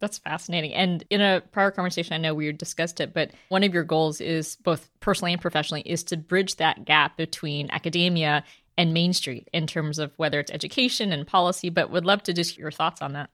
That's 0.00 0.18
fascinating. 0.18 0.74
And 0.74 1.02
in 1.08 1.22
a 1.22 1.42
prior 1.52 1.70
conversation, 1.70 2.12
I 2.12 2.18
know 2.18 2.34
we 2.34 2.52
discussed 2.52 3.00
it, 3.00 3.14
but 3.14 3.30
one 3.48 3.64
of 3.64 3.72
your 3.72 3.84
goals 3.84 4.20
is 4.20 4.56
both 4.56 4.90
personally 5.00 5.32
and 5.32 5.40
professionally 5.40 5.82
is 5.86 6.04
to 6.04 6.18
bridge 6.18 6.56
that 6.56 6.84
gap 6.84 7.16
between 7.16 7.70
academia 7.70 8.44
and 8.76 8.94
Main 8.94 9.12
Street 9.12 9.48
in 9.52 9.66
terms 9.66 9.98
of 9.98 10.12
whether 10.16 10.40
it's 10.40 10.50
education 10.50 11.12
and 11.12 11.26
policy, 11.26 11.70
but 11.70 11.90
would 11.90 12.04
love 12.04 12.22
to 12.24 12.32
just 12.32 12.56
hear 12.56 12.64
your 12.64 12.70
thoughts 12.70 13.02
on 13.02 13.12
that. 13.12 13.30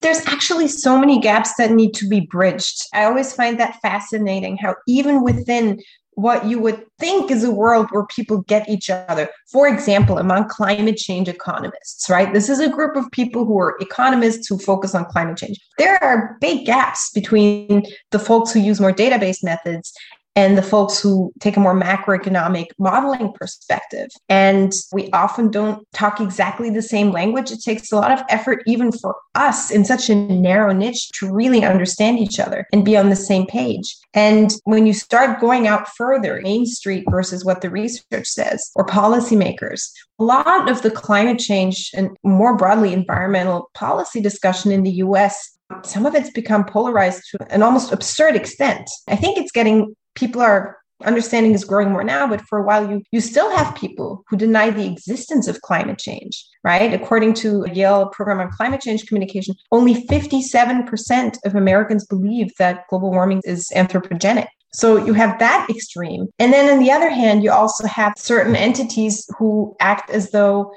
There's 0.00 0.24
actually 0.26 0.68
so 0.68 0.98
many 0.98 1.20
gaps 1.20 1.54
that 1.58 1.72
need 1.72 1.92
to 1.94 2.08
be 2.08 2.20
bridged. 2.20 2.82
I 2.94 3.04
always 3.04 3.32
find 3.32 3.58
that 3.58 3.80
fascinating 3.82 4.56
how, 4.56 4.76
even 4.86 5.24
within 5.24 5.80
what 6.18 6.44
you 6.46 6.58
would 6.58 6.84
think 6.98 7.30
is 7.30 7.44
a 7.44 7.50
world 7.50 7.86
where 7.90 8.04
people 8.06 8.42
get 8.42 8.68
each 8.68 8.90
other. 8.90 9.28
For 9.52 9.68
example, 9.68 10.18
among 10.18 10.48
climate 10.48 10.96
change 10.96 11.28
economists, 11.28 12.10
right? 12.10 12.32
This 12.34 12.48
is 12.48 12.58
a 12.58 12.68
group 12.68 12.96
of 12.96 13.08
people 13.12 13.44
who 13.44 13.56
are 13.60 13.76
economists 13.78 14.48
who 14.48 14.58
focus 14.58 14.96
on 14.96 15.04
climate 15.04 15.36
change. 15.36 15.60
There 15.78 16.02
are 16.02 16.36
big 16.40 16.66
gaps 16.66 17.12
between 17.14 17.84
the 18.10 18.18
folks 18.18 18.52
who 18.52 18.58
use 18.58 18.80
more 18.80 18.92
database 18.92 19.44
methods 19.44 19.92
and 20.38 20.56
the 20.56 20.62
folks 20.62 21.00
who 21.00 21.32
take 21.40 21.56
a 21.56 21.60
more 21.60 21.74
macroeconomic 21.74 22.66
modeling 22.78 23.32
perspective. 23.32 24.08
And 24.28 24.72
we 24.92 25.10
often 25.10 25.50
don't 25.50 25.84
talk 25.92 26.20
exactly 26.20 26.70
the 26.70 26.80
same 26.80 27.10
language. 27.10 27.50
It 27.50 27.60
takes 27.60 27.90
a 27.90 27.96
lot 27.96 28.12
of 28.12 28.22
effort, 28.28 28.62
even 28.64 28.92
for 28.92 29.16
us 29.34 29.72
in 29.72 29.84
such 29.84 30.08
a 30.08 30.14
narrow 30.14 30.72
niche, 30.72 31.08
to 31.14 31.34
really 31.34 31.64
understand 31.64 32.20
each 32.20 32.38
other 32.38 32.68
and 32.72 32.84
be 32.84 32.96
on 32.96 33.10
the 33.10 33.16
same 33.16 33.46
page. 33.46 33.96
And 34.14 34.52
when 34.62 34.86
you 34.86 34.92
start 34.92 35.40
going 35.40 35.66
out 35.66 35.88
further, 35.96 36.40
Main 36.40 36.66
Street 36.66 37.04
versus 37.10 37.44
what 37.44 37.60
the 37.60 37.68
research 37.68 38.28
says, 38.28 38.70
or 38.76 38.86
policymakers, 38.86 39.90
a 40.20 40.24
lot 40.24 40.70
of 40.70 40.82
the 40.82 40.90
climate 40.92 41.40
change 41.40 41.90
and 41.96 42.16
more 42.22 42.56
broadly 42.56 42.92
environmental 42.92 43.70
policy 43.74 44.20
discussion 44.20 44.70
in 44.70 44.84
the 44.84 45.02
US 45.06 45.58
some 45.84 46.06
of 46.06 46.14
it's 46.14 46.30
become 46.30 46.64
polarized 46.64 47.22
to 47.30 47.38
an 47.52 47.62
almost 47.62 47.92
absurd 47.92 48.34
extent. 48.34 48.88
I 49.06 49.16
think 49.16 49.36
it's 49.36 49.52
getting 49.52 49.94
people 50.18 50.42
are 50.42 50.76
understanding 51.04 51.52
is 51.54 51.64
growing 51.64 51.90
more 51.90 52.02
now 52.02 52.26
but 52.26 52.40
for 52.42 52.58
a 52.58 52.62
while 52.62 52.90
you 52.90 53.00
you 53.12 53.20
still 53.20 53.50
have 53.56 53.76
people 53.76 54.24
who 54.28 54.36
deny 54.36 54.68
the 54.68 54.84
existence 54.84 55.46
of 55.46 55.60
climate 55.62 55.98
change 55.98 56.44
right? 56.64 56.92
According 56.92 57.34
to 57.34 57.62
a 57.62 57.72
yale 57.72 58.08
program 58.08 58.40
on 58.40 58.50
climate 58.50 58.80
change 58.80 59.06
communication 59.06 59.54
only 59.70 60.06
57% 60.06 61.38
of 61.44 61.54
americans 61.54 62.04
believe 62.04 62.50
that 62.58 62.84
global 62.88 63.10
warming 63.10 63.42
is 63.44 63.70
anthropogenic. 63.76 64.48
So 64.74 65.02
you 65.06 65.14
have 65.14 65.38
that 65.38 65.66
extreme. 65.70 66.26
And 66.38 66.52
then 66.52 66.68
on 66.70 66.78
the 66.80 66.90
other 66.90 67.10
hand 67.10 67.44
you 67.44 67.52
also 67.52 67.86
have 67.86 68.12
certain 68.16 68.56
entities 68.56 69.24
who 69.38 69.76
act 69.78 70.10
as 70.10 70.32
though 70.32 70.72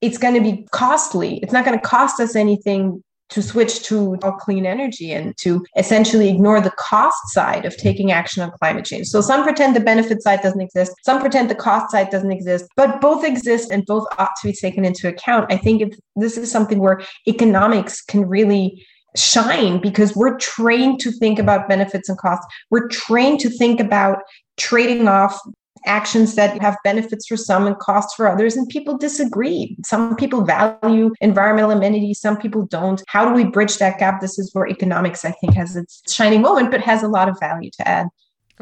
it's 0.00 0.18
going 0.18 0.34
to 0.34 0.40
be 0.40 0.66
costly. 0.72 1.38
It's 1.38 1.52
not 1.52 1.64
going 1.64 1.78
to 1.78 1.86
cost 1.86 2.20
us 2.20 2.36
anything 2.36 3.02
to 3.30 3.42
switch 3.42 3.82
to 3.84 4.16
all 4.22 4.32
clean 4.32 4.66
energy 4.66 5.12
and 5.12 5.36
to 5.38 5.64
essentially 5.76 6.28
ignore 6.28 6.60
the 6.60 6.72
cost 6.78 7.18
side 7.28 7.64
of 7.64 7.76
taking 7.76 8.12
action 8.12 8.42
on 8.42 8.50
climate 8.52 8.84
change. 8.84 9.08
So 9.08 9.20
some 9.20 9.42
pretend 9.42 9.74
the 9.74 9.80
benefit 9.80 10.22
side 10.22 10.42
doesn't 10.42 10.60
exist, 10.60 10.94
some 11.04 11.20
pretend 11.20 11.50
the 11.50 11.54
cost 11.54 11.90
side 11.90 12.10
doesn't 12.10 12.30
exist, 12.30 12.66
but 12.76 13.00
both 13.00 13.24
exist 13.24 13.70
and 13.70 13.84
both 13.86 14.06
ought 14.18 14.30
to 14.40 14.48
be 14.48 14.52
taken 14.52 14.84
into 14.84 15.08
account. 15.08 15.52
I 15.52 15.56
think 15.56 15.82
if 15.82 15.98
this 16.14 16.36
is 16.36 16.50
something 16.50 16.78
where 16.78 17.02
economics 17.26 18.02
can 18.02 18.28
really 18.28 18.84
shine 19.16 19.80
because 19.80 20.14
we're 20.14 20.36
trained 20.38 21.00
to 21.00 21.10
think 21.10 21.38
about 21.38 21.68
benefits 21.68 22.08
and 22.08 22.18
costs. 22.18 22.46
We're 22.70 22.88
trained 22.88 23.40
to 23.40 23.50
think 23.50 23.80
about 23.80 24.18
trading 24.56 25.08
off 25.08 25.38
actions 25.86 26.34
that 26.34 26.60
have 26.60 26.76
benefits 26.84 27.26
for 27.26 27.36
some 27.36 27.66
and 27.66 27.78
costs 27.78 28.14
for 28.14 28.28
others, 28.28 28.56
and 28.56 28.68
people 28.68 28.96
disagree. 28.98 29.76
Some 29.84 30.16
people 30.16 30.44
value 30.44 31.12
environmental 31.20 31.70
amenities, 31.70 32.20
some 32.20 32.36
people 32.36 32.66
don't. 32.66 33.02
How 33.08 33.26
do 33.26 33.34
we 33.34 33.44
bridge 33.44 33.78
that 33.78 33.98
gap? 33.98 34.20
This 34.20 34.38
is 34.38 34.50
where 34.52 34.68
economics, 34.68 35.24
I 35.24 35.32
think, 35.32 35.54
has 35.54 35.76
its 35.76 36.02
shining 36.12 36.42
moment, 36.42 36.70
but 36.70 36.80
has 36.80 37.02
a 37.02 37.08
lot 37.08 37.28
of 37.28 37.38
value 37.40 37.70
to 37.78 37.88
add. 37.88 38.08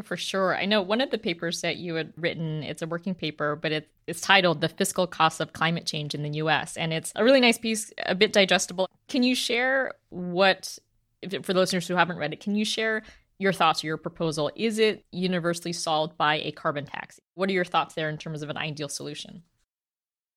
For 0.03 0.17
sure. 0.17 0.57
I 0.57 0.65
know 0.65 0.81
one 0.81 0.99
of 0.99 1.09
the 1.09 1.17
papers 1.17 1.61
that 1.61 1.77
you 1.77 1.95
had 1.95 2.11
written, 2.17 2.63
it's 2.63 2.81
a 2.81 2.87
working 2.87 3.15
paper, 3.15 3.55
but 3.55 3.71
it, 3.71 3.89
it's 4.07 4.19
titled 4.19 4.59
The 4.59 4.67
Fiscal 4.67 5.07
Costs 5.07 5.39
of 5.39 5.53
Climate 5.53 5.85
Change 5.85 6.13
in 6.13 6.21
the 6.21 6.37
US. 6.39 6.75
And 6.75 6.91
it's 6.91 7.13
a 7.15 7.23
really 7.23 7.39
nice 7.39 7.57
piece, 7.57 7.93
a 8.05 8.13
bit 8.13 8.33
digestible. 8.33 8.89
Can 9.07 9.23
you 9.23 9.35
share 9.35 9.93
what, 10.09 10.77
for 11.43 11.53
listeners 11.53 11.87
who 11.87 11.95
haven't 11.95 12.17
read 12.17 12.33
it, 12.33 12.41
can 12.41 12.55
you 12.55 12.65
share 12.65 13.03
your 13.39 13.53
thoughts 13.53 13.83
or 13.83 13.87
your 13.87 13.97
proposal. 13.97 14.51
Is 14.55 14.79
it 14.79 15.05
universally 15.11 15.73
solved 15.73 16.17
by 16.17 16.35
a 16.39 16.51
carbon 16.51 16.85
tax? 16.85 17.19
What 17.35 17.49
are 17.49 17.53
your 17.53 17.65
thoughts 17.65 17.95
there 17.95 18.09
in 18.09 18.17
terms 18.17 18.41
of 18.41 18.49
an 18.49 18.57
ideal 18.57 18.89
solution? 18.89 19.43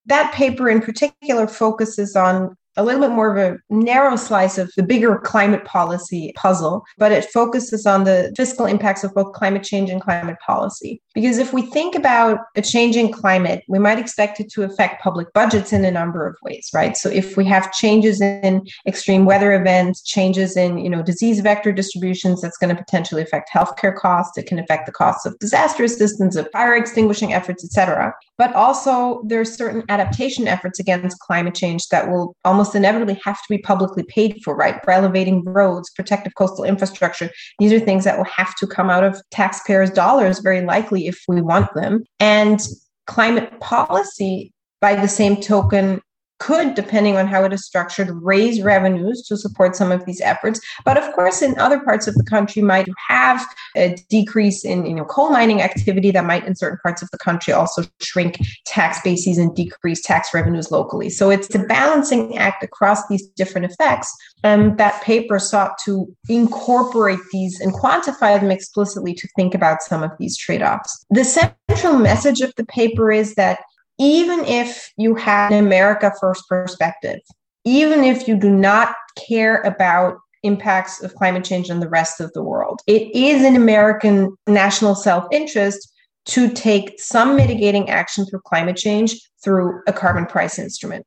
That 0.06 0.32
paper 0.32 0.68
in 0.68 0.80
particular 0.80 1.46
focuses 1.46 2.16
on 2.16 2.56
a 2.78 2.84
little 2.84 3.00
bit 3.00 3.10
more 3.10 3.36
of 3.36 3.38
a 3.38 3.58
narrow 3.68 4.16
slice 4.16 4.56
of 4.56 4.72
the 4.76 4.82
bigger 4.82 5.18
climate 5.18 5.64
policy 5.64 6.32
puzzle, 6.36 6.84
but 6.96 7.12
it 7.12 7.24
focuses 7.26 7.84
on 7.84 8.04
the 8.04 8.32
fiscal 8.36 8.64
impacts 8.64 9.04
of 9.04 9.12
both 9.12 9.32
climate 9.34 9.64
change 9.64 9.90
and 9.90 10.00
climate 10.00 10.36
policy. 10.46 11.02
Because 11.12 11.38
if 11.38 11.52
we 11.52 11.62
think 11.62 11.94
about 11.94 12.38
a 12.56 12.62
changing 12.62 13.10
climate, 13.10 13.64
we 13.68 13.80
might 13.80 13.98
expect 13.98 14.38
it 14.38 14.50
to 14.52 14.62
affect 14.62 15.02
public 15.02 15.30
budgets 15.32 15.72
in 15.72 15.84
a 15.84 15.90
number 15.90 16.26
of 16.26 16.36
ways, 16.42 16.70
right? 16.72 16.96
So 16.96 17.10
if 17.10 17.36
we 17.36 17.44
have 17.46 17.72
changes 17.72 18.20
in 18.20 18.66
extreme 18.86 19.24
weather 19.24 19.52
events, 19.52 20.02
changes 20.02 20.56
in, 20.56 20.78
you 20.78 20.88
know, 20.88 21.02
disease 21.02 21.40
vector 21.40 21.72
distributions, 21.72 22.40
that's 22.40 22.56
going 22.56 22.74
to 22.74 22.80
potentially 22.80 23.22
affect 23.22 23.50
healthcare 23.52 23.94
costs. 23.94 24.38
It 24.38 24.46
can 24.46 24.60
affect 24.60 24.86
the 24.86 24.92
costs 24.92 25.26
of 25.26 25.36
disaster 25.40 25.82
assistance, 25.82 26.36
of 26.36 26.48
fire 26.52 26.76
extinguishing 26.76 27.32
efforts, 27.32 27.64
et 27.64 27.72
cetera. 27.72 28.14
But 28.36 28.54
also 28.54 29.22
there's 29.24 29.52
certain 29.52 29.82
adaptation 29.88 30.46
efforts 30.46 30.78
against 30.78 31.18
climate 31.18 31.56
change 31.56 31.88
that 31.88 32.08
will 32.08 32.36
almost 32.44 32.67
inevitably 32.74 33.20
have 33.24 33.36
to 33.36 33.48
be 33.48 33.58
publicly 33.58 34.02
paid 34.04 34.40
for, 34.44 34.56
right? 34.56 34.82
For 34.84 34.90
elevating 34.90 35.44
roads, 35.44 35.90
protective 35.90 36.34
coastal 36.34 36.64
infrastructure. 36.64 37.30
These 37.58 37.72
are 37.72 37.80
things 37.80 38.04
that 38.04 38.16
will 38.16 38.24
have 38.24 38.54
to 38.56 38.66
come 38.66 38.90
out 38.90 39.04
of 39.04 39.20
taxpayers' 39.30 39.90
dollars, 39.90 40.40
very 40.40 40.62
likely, 40.62 41.06
if 41.06 41.22
we 41.28 41.40
want 41.40 41.72
them. 41.74 42.04
And 42.20 42.60
climate 43.06 43.58
policy, 43.60 44.52
by 44.80 44.94
the 44.94 45.08
same 45.08 45.40
token, 45.40 46.00
could, 46.38 46.74
depending 46.74 47.16
on 47.16 47.26
how 47.26 47.44
it 47.44 47.52
is 47.52 47.64
structured, 47.64 48.10
raise 48.22 48.62
revenues 48.62 49.22
to 49.22 49.36
support 49.36 49.76
some 49.76 49.92
of 49.92 50.04
these 50.04 50.20
efforts. 50.20 50.60
But 50.84 50.96
of 50.96 51.12
course, 51.14 51.42
in 51.42 51.58
other 51.58 51.80
parts 51.80 52.06
of 52.06 52.14
the 52.14 52.24
country, 52.24 52.62
might 52.62 52.88
have 53.08 53.44
a 53.76 53.96
decrease 54.08 54.64
in 54.64 54.86
you 54.86 54.94
know 54.94 55.04
coal 55.04 55.30
mining 55.30 55.62
activity 55.62 56.10
that 56.12 56.24
might, 56.24 56.46
in 56.46 56.54
certain 56.54 56.78
parts 56.82 57.02
of 57.02 57.10
the 57.10 57.18
country, 57.18 57.52
also 57.52 57.82
shrink 58.00 58.38
tax 58.66 59.00
bases 59.02 59.38
and 59.38 59.54
decrease 59.54 60.02
tax 60.02 60.32
revenues 60.32 60.70
locally. 60.70 61.10
So 61.10 61.30
it's 61.30 61.54
a 61.54 61.60
balancing 61.60 62.36
act 62.38 62.62
across 62.62 63.06
these 63.08 63.26
different 63.28 63.70
effects. 63.70 64.14
And 64.44 64.78
that 64.78 65.02
paper 65.02 65.38
sought 65.38 65.78
to 65.84 66.06
incorporate 66.28 67.18
these 67.32 67.60
and 67.60 67.72
quantify 67.72 68.40
them 68.40 68.50
explicitly 68.50 69.14
to 69.14 69.28
think 69.34 69.54
about 69.54 69.82
some 69.82 70.02
of 70.02 70.12
these 70.18 70.36
trade-offs. 70.36 71.04
The 71.10 71.24
central 71.24 71.98
message 71.98 72.40
of 72.40 72.52
the 72.56 72.64
paper 72.64 73.10
is 73.10 73.34
that 73.34 73.60
even 73.98 74.44
if 74.44 74.90
you 74.96 75.14
have 75.14 75.50
an 75.50 75.64
America 75.64 76.12
first 76.20 76.48
perspective, 76.48 77.20
even 77.64 78.04
if 78.04 78.28
you 78.28 78.36
do 78.36 78.50
not 78.50 78.94
care 79.28 79.60
about 79.62 80.18
impacts 80.44 81.02
of 81.02 81.14
climate 81.14 81.44
change 81.44 81.70
on 81.70 81.80
the 81.80 81.88
rest 81.88 82.20
of 82.20 82.32
the 82.32 82.42
world, 82.42 82.80
it 82.86 83.14
is 83.14 83.44
an 83.44 83.56
American 83.56 84.36
national 84.46 84.94
self 84.94 85.24
interest 85.32 85.92
to 86.26 86.50
take 86.50 87.00
some 87.00 87.36
mitigating 87.36 87.88
action 87.88 88.24
through 88.26 88.40
climate 88.44 88.76
change 88.76 89.20
through 89.42 89.80
a 89.86 89.92
carbon 89.92 90.26
price 90.26 90.58
instrument. 90.58 91.04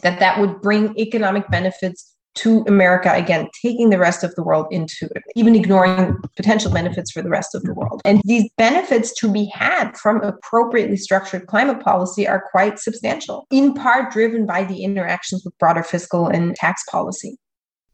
That 0.00 0.18
that 0.18 0.38
would 0.38 0.60
bring 0.60 0.98
economic 0.98 1.48
benefits 1.48 2.13
to 2.34 2.64
America, 2.66 3.12
again, 3.12 3.48
taking 3.62 3.90
the 3.90 3.98
rest 3.98 4.24
of 4.24 4.34
the 4.34 4.42
world 4.42 4.66
into 4.70 5.06
it, 5.14 5.22
even 5.36 5.54
ignoring 5.54 6.16
potential 6.36 6.72
benefits 6.72 7.10
for 7.10 7.22
the 7.22 7.28
rest 7.28 7.54
of 7.54 7.62
the 7.62 7.74
world. 7.74 8.00
And 8.04 8.20
these 8.24 8.50
benefits 8.58 9.14
to 9.20 9.30
be 9.30 9.46
had 9.54 9.96
from 9.96 10.22
appropriately 10.22 10.96
structured 10.96 11.46
climate 11.46 11.80
policy 11.80 12.26
are 12.26 12.44
quite 12.50 12.78
substantial, 12.78 13.46
in 13.50 13.74
part 13.74 14.12
driven 14.12 14.46
by 14.46 14.64
the 14.64 14.82
interactions 14.84 15.44
with 15.44 15.56
broader 15.58 15.82
fiscal 15.82 16.26
and 16.26 16.54
tax 16.56 16.82
policy. 16.90 17.36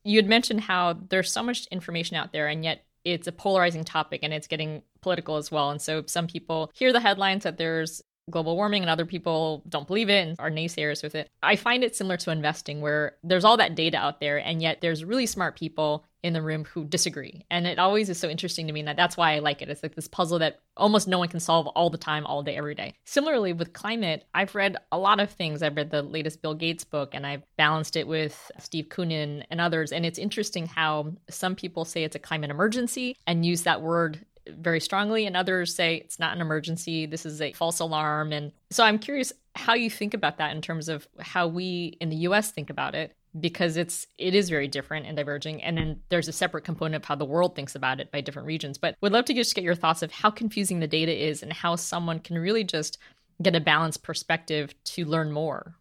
You 0.05 0.16
had 0.16 0.26
mentioned 0.26 0.62
how 0.62 0.98
there's 1.09 1.31
so 1.31 1.42
much 1.42 1.66
information 1.66 2.16
out 2.16 2.33
there, 2.33 2.48
and 2.48 2.64
yet 2.64 2.85
it's 3.05 3.26
a 3.26 3.33
polarizing 3.33 3.85
topic 3.85 4.20
and 4.22 4.33
it's 4.33 4.46
getting 4.46 4.83
political 5.00 5.37
as 5.37 5.50
well. 5.50 5.70
And 5.70 5.81
so 5.81 6.05
some 6.07 6.26
people 6.26 6.70
hear 6.74 6.92
the 6.92 7.00
headlines 7.00 7.44
that 7.44 7.57
there's 7.57 8.03
global 8.31 8.57
warming 8.57 8.83
and 8.83 8.90
other 8.90 9.07
people 9.07 9.62
don't 9.69 9.87
believe 9.87 10.09
it 10.09 10.27
and 10.27 10.37
are 10.38 10.51
naysayers 10.51 11.03
with 11.03 11.14
it. 11.14 11.29
I 11.43 11.57
find 11.57 11.85
it 11.85 11.97
similar 11.97 12.16
to 12.19 12.31
investing 12.31 12.81
where 12.81 13.16
there's 13.23 13.45
all 13.45 13.57
that 13.57 13.75
data 13.75 13.97
out 13.97 14.21
there 14.21 14.38
and 14.38 14.62
yet 14.62 14.81
there's 14.81 15.05
really 15.05 15.27
smart 15.27 15.57
people 15.57 16.05
in 16.23 16.33
the 16.33 16.43
room 16.43 16.64
who 16.64 16.85
disagree. 16.85 17.45
And 17.51 17.66
it 17.66 17.79
always 17.79 18.11
is 18.11 18.19
so 18.19 18.29
interesting 18.29 18.66
to 18.66 18.73
me 18.73 18.83
that 18.83 18.97
that's 18.97 19.16
why 19.16 19.35
I 19.35 19.38
like 19.38 19.62
it. 19.62 19.71
It's 19.71 19.83
like 19.83 19.95
this 19.95 20.09
puzzle 20.09 20.38
that 20.40 20.61
almost 20.77 21.09
no 21.09 21.19
one 21.19 21.29
can 21.29 21.40
solve 21.40 21.66
all 21.69 21.90
the 21.90 21.99
time, 21.99 22.27
all 22.27 22.43
day, 22.43 22.57
every 22.57 22.75
day. 22.75 22.95
Similarly 23.05 23.53
with 23.53 23.73
climate, 23.73 24.27
I've 24.35 24.55
read 24.55 24.77
a 24.93 24.99
lot 24.99 25.21
of 25.21 25.31
things. 25.31 25.62
I've 25.62 25.77
read 25.77 25.90
the 25.90 26.03
latest 26.03 26.43
Bill 26.43 26.55
Gates 26.55 26.85
book 26.85 27.14
and 27.14 27.27
I've 27.27 27.43
balanced 27.57 27.97
it 27.97 28.07
with 28.07 28.51
Steve 28.59 28.88
Koonin 28.88 29.45
and 29.51 29.61
others. 29.61 29.93
And 29.93 30.05
it's 30.05 30.19
interesting 30.19 30.66
how 30.66 31.12
some 31.31 31.55
people 31.55 31.85
say 31.85 32.05
it's 32.05 32.16
a 32.16 32.21
climate 32.21 32.51
emergency 32.51 33.16
and 33.27 33.47
use 33.47 33.62
that 33.62 33.83
word 33.83 34.25
very 34.48 34.81
strongly, 34.81 35.26
and 35.26 35.37
others 35.37 35.74
say 35.74 35.96
it's 35.96 36.18
not 36.18 36.35
an 36.35 36.40
emergency. 36.40 37.07
This 37.07 37.26
is 37.26 37.40
a 37.40 37.53
false 37.53 37.81
alarm. 37.81 38.33
And 38.33 38.53
so 38.70 38.85
I'm 38.85 38.98
curious 38.98 39.33
how 39.55 39.74
you 39.74 39.90
think 39.90 40.14
about 40.14 40.38
that 40.38 40.55
in 40.55 40.62
terms 40.62 40.88
of 40.88 41.09
how 41.18 41.46
we 41.46 41.96
in 42.00 42.09
the 42.09 42.16
US 42.16 42.50
think 42.50 42.70
about 42.70 42.94
it 42.94 43.14
because 43.38 43.76
it's 43.76 44.07
it 44.18 44.35
is 44.35 44.50
very 44.50 44.66
different 44.66 45.07
and 45.07 45.16
diverging 45.16 45.62
and 45.62 45.79
then 45.79 46.00
there's 46.09 46.26
a 46.26 46.33
separate 46.33 46.64
component 46.64 46.96
of 46.96 47.05
how 47.05 47.14
the 47.14 47.24
world 47.24 47.55
thinks 47.55 47.76
about 47.76 48.00
it 48.00 48.11
by 48.11 48.20
different 48.20 48.46
regions 48.46 48.76
but 48.76 48.96
would 49.00 49.12
love 49.12 49.24
to 49.24 49.35
just 49.35 49.55
get 49.55 49.62
your 49.62 49.74
thoughts 49.74 50.03
of 50.03 50.11
how 50.11 50.31
confusing 50.31 50.81
the 50.81 50.87
data 50.88 51.12
is 51.12 51.42
and 51.42 51.53
how 51.53 51.76
someone 51.76 52.18
can 52.18 52.37
really 52.38 52.64
just 52.64 52.98
get 53.40 53.55
a 53.55 53.61
balanced 53.61 54.03
perspective 54.03 54.74
to 54.83 55.05
learn 55.05 55.31
more 55.31 55.76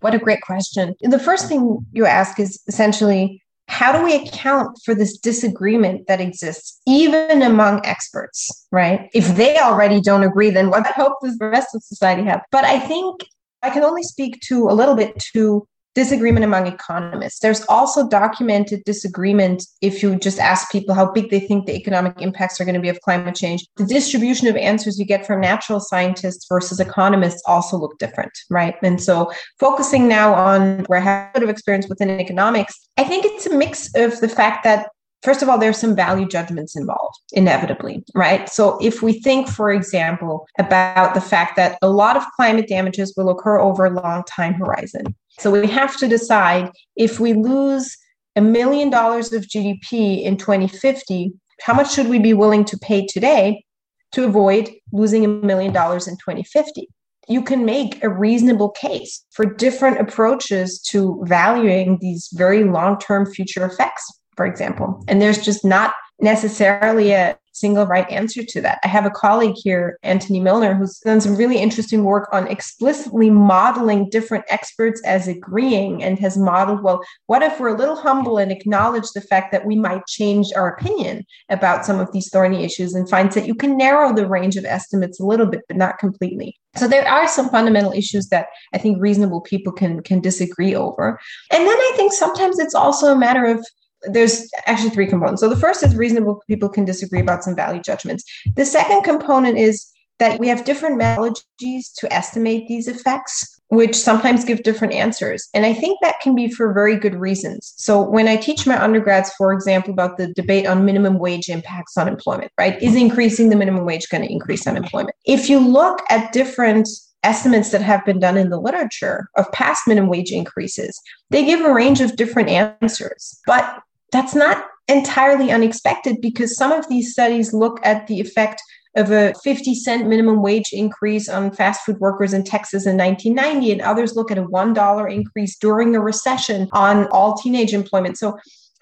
what 0.00 0.14
a 0.14 0.18
great 0.18 0.40
question 0.40 0.94
the 1.02 1.18
first 1.18 1.46
thing 1.46 1.84
you 1.92 2.06
ask 2.06 2.40
is 2.40 2.62
essentially 2.68 3.41
how 3.72 3.90
do 3.90 4.04
we 4.04 4.14
account 4.14 4.78
for 4.84 4.94
this 4.94 5.16
disagreement 5.16 6.06
that 6.06 6.20
exists 6.20 6.78
even 6.86 7.40
among 7.42 7.84
experts 7.86 8.66
right? 8.70 9.08
If 9.14 9.36
they 9.36 9.58
already 9.58 10.00
don't 10.00 10.24
agree 10.24 10.50
then 10.50 10.68
what 10.70 10.86
hope 10.86 11.14
does 11.22 11.38
the 11.38 11.48
rest 11.48 11.74
of 11.74 11.82
society 11.82 12.22
have. 12.24 12.42
But 12.50 12.64
i 12.64 12.78
think 12.78 13.22
i 13.62 13.70
can 13.70 13.82
only 13.82 14.02
speak 14.02 14.40
to 14.48 14.68
a 14.68 14.74
little 14.80 14.94
bit 14.94 15.12
to 15.32 15.66
disagreement 15.94 16.44
among 16.44 16.66
economists. 16.66 17.40
There's 17.40 17.64
also 17.68 18.08
documented 18.08 18.82
disagreement 18.84 19.64
if 19.80 20.02
you 20.02 20.16
just 20.16 20.38
ask 20.38 20.70
people 20.70 20.94
how 20.94 21.10
big 21.12 21.30
they 21.30 21.40
think 21.40 21.66
the 21.66 21.76
economic 21.76 22.20
impacts 22.20 22.60
are 22.60 22.64
going 22.64 22.74
to 22.74 22.80
be 22.80 22.88
of 22.88 23.00
climate 23.00 23.34
change. 23.34 23.66
The 23.76 23.84
distribution 23.84 24.48
of 24.48 24.56
answers 24.56 24.98
you 24.98 25.04
get 25.04 25.26
from 25.26 25.40
natural 25.40 25.80
scientists 25.80 26.46
versus 26.48 26.80
economists 26.80 27.42
also 27.46 27.76
look 27.76 27.98
different, 27.98 28.32
right? 28.50 28.74
And 28.82 29.02
so 29.02 29.32
focusing 29.58 30.08
now 30.08 30.34
on 30.34 30.80
where 30.84 30.98
I 30.98 31.02
have 31.02 31.30
a 31.30 31.40
bit 31.40 31.42
of 31.42 31.50
experience 31.50 31.88
within 31.88 32.08
economics, 32.10 32.74
I 32.96 33.04
think 33.04 33.24
it's 33.24 33.46
a 33.46 33.56
mix 33.56 33.90
of 33.94 34.20
the 34.20 34.28
fact 34.28 34.64
that 34.64 34.88
First 35.22 35.40
of 35.40 35.48
all, 35.48 35.56
there's 35.56 35.78
some 35.78 35.94
value 35.94 36.26
judgments 36.26 36.76
involved, 36.76 37.16
inevitably, 37.32 38.02
right? 38.12 38.48
So, 38.48 38.76
if 38.82 39.02
we 39.02 39.20
think, 39.20 39.48
for 39.48 39.70
example, 39.70 40.46
about 40.58 41.14
the 41.14 41.20
fact 41.20 41.54
that 41.56 41.78
a 41.80 41.88
lot 41.88 42.16
of 42.16 42.24
climate 42.34 42.66
damages 42.66 43.14
will 43.16 43.30
occur 43.30 43.60
over 43.60 43.84
a 43.84 43.90
long 43.90 44.24
time 44.24 44.54
horizon, 44.54 45.14
so 45.38 45.50
we 45.50 45.66
have 45.66 45.96
to 45.98 46.08
decide 46.08 46.70
if 46.96 47.18
we 47.18 47.32
lose 47.32 47.96
a 48.36 48.40
million 48.40 48.90
dollars 48.90 49.32
of 49.32 49.44
GDP 49.44 50.22
in 50.22 50.36
2050, 50.36 51.32
how 51.62 51.74
much 51.74 51.92
should 51.92 52.08
we 52.08 52.18
be 52.18 52.34
willing 52.34 52.64
to 52.66 52.78
pay 52.78 53.06
today 53.06 53.64
to 54.12 54.24
avoid 54.24 54.70
losing 54.92 55.24
a 55.24 55.28
million 55.28 55.72
dollars 55.72 56.06
in 56.06 56.14
2050? 56.16 56.88
You 57.28 57.42
can 57.42 57.64
make 57.64 58.02
a 58.02 58.08
reasonable 58.08 58.70
case 58.70 59.24
for 59.30 59.46
different 59.46 60.00
approaches 60.00 60.80
to 60.90 61.22
valuing 61.24 61.98
these 62.00 62.28
very 62.32 62.64
long 62.64 62.98
term 62.98 63.30
future 63.32 63.64
effects, 63.64 64.04
for 64.36 64.44
example. 64.44 65.02
And 65.06 65.22
there's 65.22 65.42
just 65.42 65.64
not 65.64 65.94
necessarily 66.22 67.12
a 67.12 67.36
single 67.52 67.86
right 67.86 68.10
answer 68.10 68.42
to 68.42 68.60
that. 68.62 68.78
I 68.82 68.88
have 68.88 69.06
a 69.06 69.10
colleague 69.10 69.56
here, 69.56 69.98
Antony 70.02 70.40
Millner, 70.40 70.74
who's 70.74 70.98
done 71.00 71.20
some 71.20 71.36
really 71.36 71.58
interesting 71.58 72.04
work 72.04 72.28
on 72.32 72.48
explicitly 72.48 73.30
modeling 73.30 74.08
different 74.08 74.44
experts 74.48 75.02
as 75.04 75.28
agreeing 75.28 76.02
and 76.02 76.18
has 76.18 76.36
modeled, 76.36 76.82
well, 76.82 77.02
what 77.26 77.42
if 77.42 77.60
we're 77.60 77.74
a 77.74 77.78
little 77.78 77.96
humble 77.96 78.38
and 78.38 78.50
acknowledge 78.50 79.10
the 79.14 79.20
fact 79.20 79.52
that 79.52 79.66
we 79.66 79.76
might 79.76 80.06
change 80.06 80.48
our 80.56 80.68
opinion 80.68 81.24
about 81.50 81.84
some 81.84 82.00
of 82.00 82.10
these 82.12 82.30
thorny 82.30 82.64
issues 82.64 82.94
and 82.94 83.08
finds 83.08 83.34
that 83.34 83.46
you 83.46 83.54
can 83.54 83.76
narrow 83.76 84.14
the 84.14 84.26
range 84.26 84.56
of 84.56 84.64
estimates 84.64 85.20
a 85.20 85.26
little 85.26 85.46
bit, 85.46 85.60
but 85.68 85.76
not 85.76 85.98
completely. 85.98 86.58
So 86.76 86.88
there 86.88 87.06
are 87.06 87.28
some 87.28 87.50
fundamental 87.50 87.92
issues 87.92 88.28
that 88.28 88.46
I 88.72 88.78
think 88.78 88.96
reasonable 88.98 89.42
people 89.42 89.74
can 89.74 90.02
can 90.02 90.20
disagree 90.20 90.74
over. 90.74 91.20
And 91.52 91.66
then 91.66 91.76
I 91.76 91.92
think 91.96 92.14
sometimes 92.14 92.58
it's 92.58 92.74
also 92.74 93.12
a 93.12 93.18
matter 93.18 93.44
of 93.44 93.62
there's 94.04 94.50
actually 94.66 94.90
three 94.90 95.06
components. 95.06 95.40
So 95.40 95.48
the 95.48 95.56
first 95.56 95.82
is 95.82 95.94
reasonable 95.94 96.42
people 96.48 96.68
can 96.68 96.84
disagree 96.84 97.20
about 97.20 97.44
some 97.44 97.56
value 97.56 97.80
judgments. 97.80 98.24
The 98.56 98.64
second 98.64 99.02
component 99.02 99.58
is 99.58 99.88
that 100.18 100.38
we 100.38 100.46
have 100.48 100.64
different 100.64 101.00
methodologies 101.00 101.92
to 101.98 102.12
estimate 102.12 102.68
these 102.68 102.86
effects, 102.86 103.60
which 103.68 103.96
sometimes 103.96 104.44
give 104.44 104.62
different 104.62 104.92
answers. 104.92 105.48
And 105.52 105.66
I 105.66 105.72
think 105.72 105.98
that 106.00 106.20
can 106.20 106.34
be 106.34 106.48
for 106.48 106.72
very 106.72 106.96
good 106.96 107.16
reasons. 107.16 107.74
So 107.76 108.00
when 108.00 108.28
I 108.28 108.36
teach 108.36 108.66
my 108.66 108.80
undergrads, 108.80 109.32
for 109.36 109.52
example, 109.52 109.92
about 109.92 110.18
the 110.18 110.32
debate 110.34 110.66
on 110.66 110.84
minimum 110.84 111.18
wage 111.18 111.48
impacts 111.48 111.96
on 111.96 112.06
employment, 112.06 112.52
right? 112.58 112.80
Is 112.80 112.94
increasing 112.94 113.48
the 113.48 113.56
minimum 113.56 113.84
wage 113.84 114.08
going 114.10 114.22
to 114.22 114.30
increase 114.30 114.66
unemployment? 114.66 115.16
If 115.24 115.48
you 115.48 115.58
look 115.58 116.00
at 116.10 116.32
different 116.32 116.88
estimates 117.24 117.70
that 117.70 117.82
have 117.82 118.04
been 118.04 118.18
done 118.18 118.36
in 118.36 118.50
the 118.50 118.60
literature 118.60 119.28
of 119.36 119.50
past 119.52 119.82
minimum 119.86 120.10
wage 120.10 120.32
increases, 120.32 121.00
they 121.30 121.44
give 121.44 121.64
a 121.64 121.72
range 121.72 122.00
of 122.00 122.16
different 122.16 122.48
answers. 122.48 123.40
But 123.46 123.80
that's 124.12 124.34
not 124.34 124.64
entirely 124.88 125.50
unexpected 125.50 126.20
because 126.20 126.56
some 126.56 126.70
of 126.70 126.88
these 126.88 127.12
studies 127.12 127.52
look 127.52 127.80
at 127.82 128.06
the 128.06 128.20
effect 128.20 128.62
of 128.94 129.10
a 129.10 129.32
50 129.42 129.74
cent 129.74 130.06
minimum 130.06 130.42
wage 130.42 130.70
increase 130.72 131.28
on 131.28 131.50
fast 131.50 131.80
food 131.84 131.98
workers 131.98 132.34
in 132.34 132.44
Texas 132.44 132.84
in 132.86 132.96
1990, 132.98 133.72
and 133.72 133.80
others 133.80 134.14
look 134.14 134.30
at 134.30 134.38
a 134.38 134.44
$1 134.44 135.12
increase 135.12 135.56
during 135.58 135.96
a 135.96 136.00
recession 136.00 136.68
on 136.72 137.06
all 137.06 137.34
teenage 137.34 137.72
employment. 137.72 138.18
So 138.18 138.38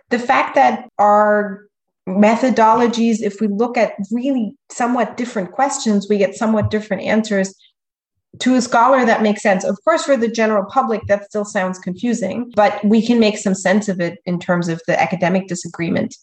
the 0.09 0.19
fact 0.19 0.57
that 0.57 0.89
our 0.99 1.67
methodologies, 2.09 3.21
if 3.21 3.41
we 3.41 3.47
look 3.47 3.77
at 3.77 3.93
really 4.11 4.55
somewhat 4.71 5.17
different 5.17 5.53
questions, 5.53 6.09
we 6.09 6.19
get 6.19 6.35
somewhat 6.35 6.71
different 6.71 7.05
answers. 7.05 7.55
To 8.39 8.55
a 8.55 8.63
scholar, 8.63 9.05
that 9.05 9.23
makes 9.23 9.43
sense. 9.43 9.65
Of 9.65 9.77
course, 9.85 10.05
for 10.05 10.17
the 10.17 10.29
general 10.29 10.65
public, 10.71 11.03
that 11.09 11.25
still 11.25 11.45
sounds 11.45 11.79
confusing, 11.79 12.53
but 12.55 12.83
we 12.85 13.05
can 13.05 13.19
make 13.19 13.37
some 13.37 13.55
sense 13.55 13.89
of 13.89 14.01
it 14.01 14.19
in 14.25 14.39
terms 14.39 14.69
of 14.69 14.81
the 14.87 14.99
academic 15.01 15.49
disagreement. 15.49 16.15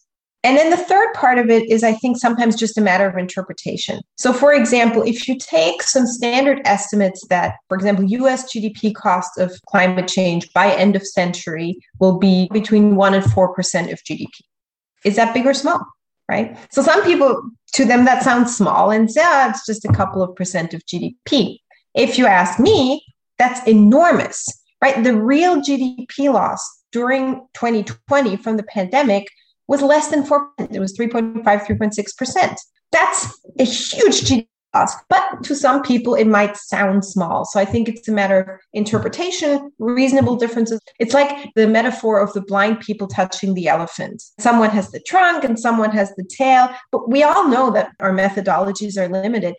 And 0.43 0.55
then 0.55 0.69
the 0.69 0.77
third 0.77 1.13
part 1.13 1.39
of 1.39 1.49
it 1.49 1.69
is, 1.69 1.83
I 1.83 1.93
think, 1.93 2.17
sometimes 2.17 2.55
just 2.55 2.77
a 2.77 2.81
matter 2.81 3.07
of 3.07 3.17
interpretation. 3.17 3.99
So, 4.15 4.31
for 4.31 4.53
example, 4.53 5.01
if 5.01 5.27
you 5.27 5.37
take 5.37 5.81
some 5.83 6.05
standard 6.05 6.61
estimates 6.63 7.25
that, 7.27 7.55
for 7.67 7.75
example, 7.75 8.05
US 8.05 8.53
GDP 8.53 8.93
costs 8.93 9.37
of 9.37 9.51
climate 9.67 10.07
change 10.07 10.51
by 10.53 10.73
end 10.73 10.95
of 10.95 11.05
century 11.05 11.77
will 11.99 12.17
be 12.17 12.47
between 12.53 12.93
1% 12.93 13.13
and 13.15 13.25
4% 13.25 13.91
of 13.91 13.99
GDP. 14.03 14.29
Is 15.03 15.15
that 15.17 15.33
big 15.33 15.45
or 15.45 15.53
small? 15.53 15.81
Right. 16.29 16.57
So, 16.71 16.81
some 16.81 17.03
people, 17.03 17.41
to 17.73 17.83
them, 17.83 18.05
that 18.05 18.23
sounds 18.23 18.55
small 18.55 18.91
and 18.91 19.09
oh, 19.17 19.49
it's 19.49 19.65
just 19.65 19.85
a 19.85 19.91
couple 19.91 20.21
of 20.21 20.35
percent 20.35 20.73
of 20.73 20.85
GDP. 20.85 21.57
If 21.97 22.19
you 22.19 22.27
ask 22.27 22.59
me, 22.59 23.03
that's 23.39 23.67
enormous, 23.67 24.45
right? 24.83 25.03
The 25.03 25.15
real 25.15 25.57
GDP 25.57 26.31
loss 26.31 26.61
during 26.91 27.47
2020 27.55 28.37
from 28.37 28.55
the 28.55 28.63
pandemic 28.63 29.27
was 29.67 29.81
less 29.81 30.09
than 30.09 30.23
4%. 30.23 30.47
It 30.71 30.79
was 30.79 30.95
3.5, 30.95 31.43
3.6%. 31.43 32.57
That's 32.91 33.41
a 33.59 33.63
huge 33.63 34.21
GDP 34.21 34.47
loss. 34.75 34.93
But 35.09 35.43
to 35.43 35.55
some 35.55 35.81
people, 35.81 36.13
it 36.13 36.27
might 36.27 36.55
sound 36.55 37.03
small. 37.03 37.45
So 37.45 37.59
I 37.59 37.65
think 37.65 37.89
it's 37.89 38.07
a 38.07 38.11
matter 38.11 38.41
of 38.41 38.59
interpretation, 38.73 39.71
reasonable 39.79 40.35
differences. 40.35 40.79
It's 40.99 41.15
like 41.15 41.49
the 41.55 41.67
metaphor 41.67 42.19
of 42.19 42.31
the 42.33 42.41
blind 42.41 42.79
people 42.79 43.07
touching 43.07 43.55
the 43.55 43.67
elephant. 43.67 44.21
Someone 44.39 44.69
has 44.69 44.91
the 44.91 44.99
trunk 44.99 45.43
and 45.43 45.59
someone 45.59 45.91
has 45.91 46.13
the 46.15 46.25
tail. 46.25 46.69
But 46.91 47.09
we 47.09 47.23
all 47.23 47.47
know 47.47 47.71
that 47.71 47.91
our 47.99 48.11
methodologies 48.11 48.97
are 48.97 49.09
limited. 49.09 49.55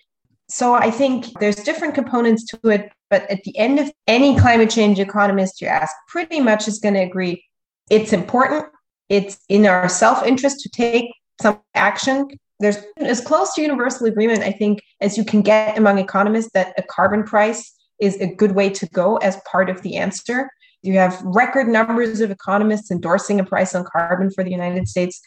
So 0.48 0.74
I 0.74 0.90
think 0.90 1.26
there's 1.40 1.56
different 1.56 1.94
components 1.94 2.44
to 2.46 2.70
it. 2.70 2.92
But 3.10 3.30
at 3.30 3.42
the 3.44 3.56
end 3.56 3.78
of 3.78 3.90
any 4.06 4.38
climate 4.38 4.70
change 4.70 4.98
economist 4.98 5.60
you 5.60 5.68
ask, 5.68 5.94
pretty 6.08 6.40
much 6.40 6.68
is 6.68 6.78
going 6.78 6.94
to 6.94 7.00
agree 7.00 7.42
it's 7.90 8.12
important 8.12 8.66
it's 9.08 9.38
in 9.48 9.66
our 9.66 9.88
self 9.88 10.24
interest 10.26 10.60
to 10.60 10.68
take 10.68 11.10
some 11.40 11.60
action. 11.74 12.28
There's 12.60 12.78
as 12.98 13.20
close 13.20 13.54
to 13.54 13.62
universal 13.62 14.06
agreement, 14.06 14.42
I 14.42 14.52
think, 14.52 14.80
as 15.00 15.16
you 15.16 15.24
can 15.24 15.42
get 15.42 15.78
among 15.78 15.98
economists 15.98 16.50
that 16.54 16.74
a 16.76 16.82
carbon 16.82 17.24
price 17.24 17.74
is 18.00 18.20
a 18.20 18.34
good 18.34 18.52
way 18.52 18.70
to 18.70 18.86
go 18.88 19.16
as 19.18 19.40
part 19.50 19.70
of 19.70 19.82
the 19.82 19.96
answer. 19.96 20.50
You 20.82 20.94
have 20.94 21.20
record 21.24 21.68
numbers 21.68 22.20
of 22.20 22.30
economists 22.30 22.90
endorsing 22.90 23.40
a 23.40 23.44
price 23.44 23.74
on 23.74 23.84
carbon 23.84 24.30
for 24.30 24.44
the 24.44 24.50
United 24.50 24.88
States. 24.88 25.20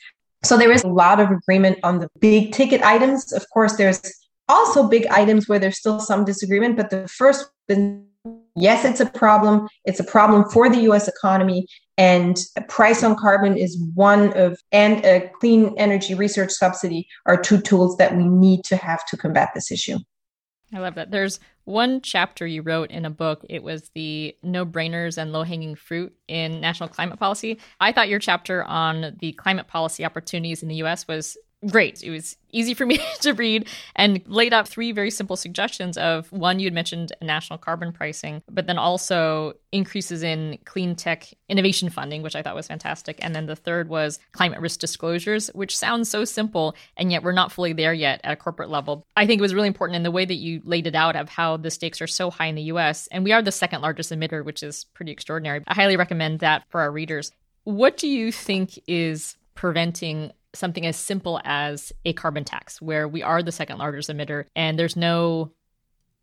So 0.44 0.58
there 0.58 0.72
is 0.72 0.84
a 0.84 0.88
lot 0.88 1.20
of 1.20 1.30
agreement 1.30 1.80
on 1.84 2.00
the 2.00 2.10
big 2.20 2.52
ticket 2.54 2.82
items. 2.82 3.32
Of 3.32 3.46
course, 3.54 3.76
there's 3.76 4.02
also 4.52 4.88
big 4.88 5.08
items 5.08 5.48
where 5.48 5.60
there's 5.60 5.78
still 5.78 6.00
some 6.00 6.26
disagreement, 6.26 6.78
but 6.78 6.90
the 6.90 7.08
first 7.08 7.50
yes, 8.56 8.86
it's 8.86 9.00
a 9.00 9.06
problem. 9.06 9.68
It's 9.86 10.00
a 10.00 10.04
problem 10.04 10.50
for 10.50 10.70
the 10.70 10.82
US 10.92 11.08
economy. 11.08 11.68
And 11.98 12.38
a 12.58 12.62
price 12.62 13.04
on 13.04 13.16
carbon 13.16 13.58
is 13.58 13.82
one 13.94 14.36
of, 14.38 14.60
and 14.72 15.06
a 15.06 15.30
clean 15.40 15.74
energy 15.78 16.16
research 16.16 16.52
subsidy 16.52 17.08
are 17.26 17.40
two 17.40 17.62
tools 17.62 17.98
that 17.98 18.16
we 18.16 18.26
need 18.26 18.64
to 18.66 18.76
have 18.76 19.06
to 19.08 19.18
combat 19.18 19.52
this 19.54 19.72
issue. 19.72 19.98
I 20.74 20.80
love 20.80 20.96
that. 20.96 21.12
There's 21.12 21.40
one 21.66 22.02
chapter 22.02 22.48
you 22.48 22.62
wrote 22.62 22.92
in 22.92 23.06
a 23.06 23.10
book. 23.10 23.46
It 23.50 23.62
was 23.62 23.92
the 23.94 24.36
no 24.42 24.66
brainers 24.66 25.18
and 25.18 25.34
low 25.34 25.44
hanging 25.44 25.76
fruit 25.76 26.14
in 26.28 26.62
national 26.62 26.90
climate 26.90 27.20
policy. 27.20 27.60
I 27.80 27.92
thought 27.92 28.10
your 28.10 28.20
chapter 28.20 28.64
on 28.64 29.18
the 29.20 29.34
climate 29.34 29.68
policy 29.68 30.06
opportunities 30.06 30.64
in 30.64 30.70
the 30.70 30.76
US 30.76 31.08
was 31.08 31.38
great. 31.68 32.04
It 32.04 32.10
was 32.10 32.38
easy 32.52 32.74
for 32.74 32.86
me 32.86 33.00
to 33.22 33.34
read 33.34 33.68
and 33.96 34.22
laid 34.28 34.54
out 34.54 34.68
three 34.68 34.92
very 34.92 35.12
simple 35.12 35.36
suggestions 35.36 35.98
of 35.98 36.32
one 36.32 36.60
you 36.60 36.66
had 36.66 36.74
mentioned 36.74 37.12
national 37.22 37.60
carbon 37.60 37.92
pricing, 37.92 38.42
but 38.50 38.68
then 38.68 38.78
also 38.78 39.54
increases 39.72 40.24
in 40.24 40.58
clean 40.66 40.96
tech 40.96 41.28
innovation 41.48 41.90
funding, 41.90 42.22
which 42.22 42.36
I 42.36 42.42
thought 42.42 42.56
was 42.56 42.68
fantastic. 42.68 43.20
And 43.22 43.36
then 43.36 43.46
the 43.46 43.56
third 43.56 43.90
was 43.90 44.20
climate 44.32 44.60
risk 44.60 44.80
disclosures, 44.80 45.48
which 45.50 45.78
sounds 45.78 46.10
so 46.10 46.26
simple 46.26 46.76
and 46.98 47.12
yet 47.12 47.24
we're 47.24 47.32
not 47.32 47.52
fully 47.52 47.74
there 47.74 47.94
yet 47.94 48.22
at 48.24 48.34
a 48.34 48.38
corporate 48.38 48.70
level. 48.70 49.06
I 49.16 49.28
think 49.28 49.40
it 49.40 49.44
was 49.44 49.54
really 49.54 49.68
important 49.68 49.96
in 49.96 50.04
the 50.04 50.12
way 50.12 50.26
that 50.26 50.36
you 50.36 50.62
laid 50.66 50.88
it 50.88 50.96
out 50.96 51.16
of 51.16 51.30
how 51.30 51.58
the 51.58 51.72
stakes 51.72 52.02
are 52.02 52.08
so 52.08 52.32
high 52.32 52.48
in 52.48 52.56
the 52.56 52.64
US 52.64 53.08
and 53.08 53.24
we 53.24 53.32
are 53.32 53.42
the 53.42 53.52
second 53.52 53.82
largest 53.82 54.12
emitter, 54.12 54.44
which 54.44 54.64
is 54.64 54.86
pretty 54.96 55.12
extraordinary. 55.12 55.62
I 55.68 55.74
highly 55.76 55.98
recommend 55.98 56.40
that 56.40 56.64
for 56.70 56.82
our 56.82 56.92
readers. 56.92 57.32
What 57.64 57.98
do 57.98 58.08
you 58.08 58.32
think 58.32 58.80
is 58.88 59.38
preventing 59.54 60.32
something 60.54 60.86
as 60.86 60.98
simple 60.98 61.40
as 61.44 61.92
a 62.06 62.14
carbon 62.14 62.44
tax, 62.44 62.82
where 62.82 63.08
we 63.08 63.24
are 63.24 63.42
the 63.42 63.52
second 63.52 63.78
largest 63.78 64.10
emitter 64.10 64.46
and 64.56 64.78
there's 64.78 64.96
no 64.96 65.52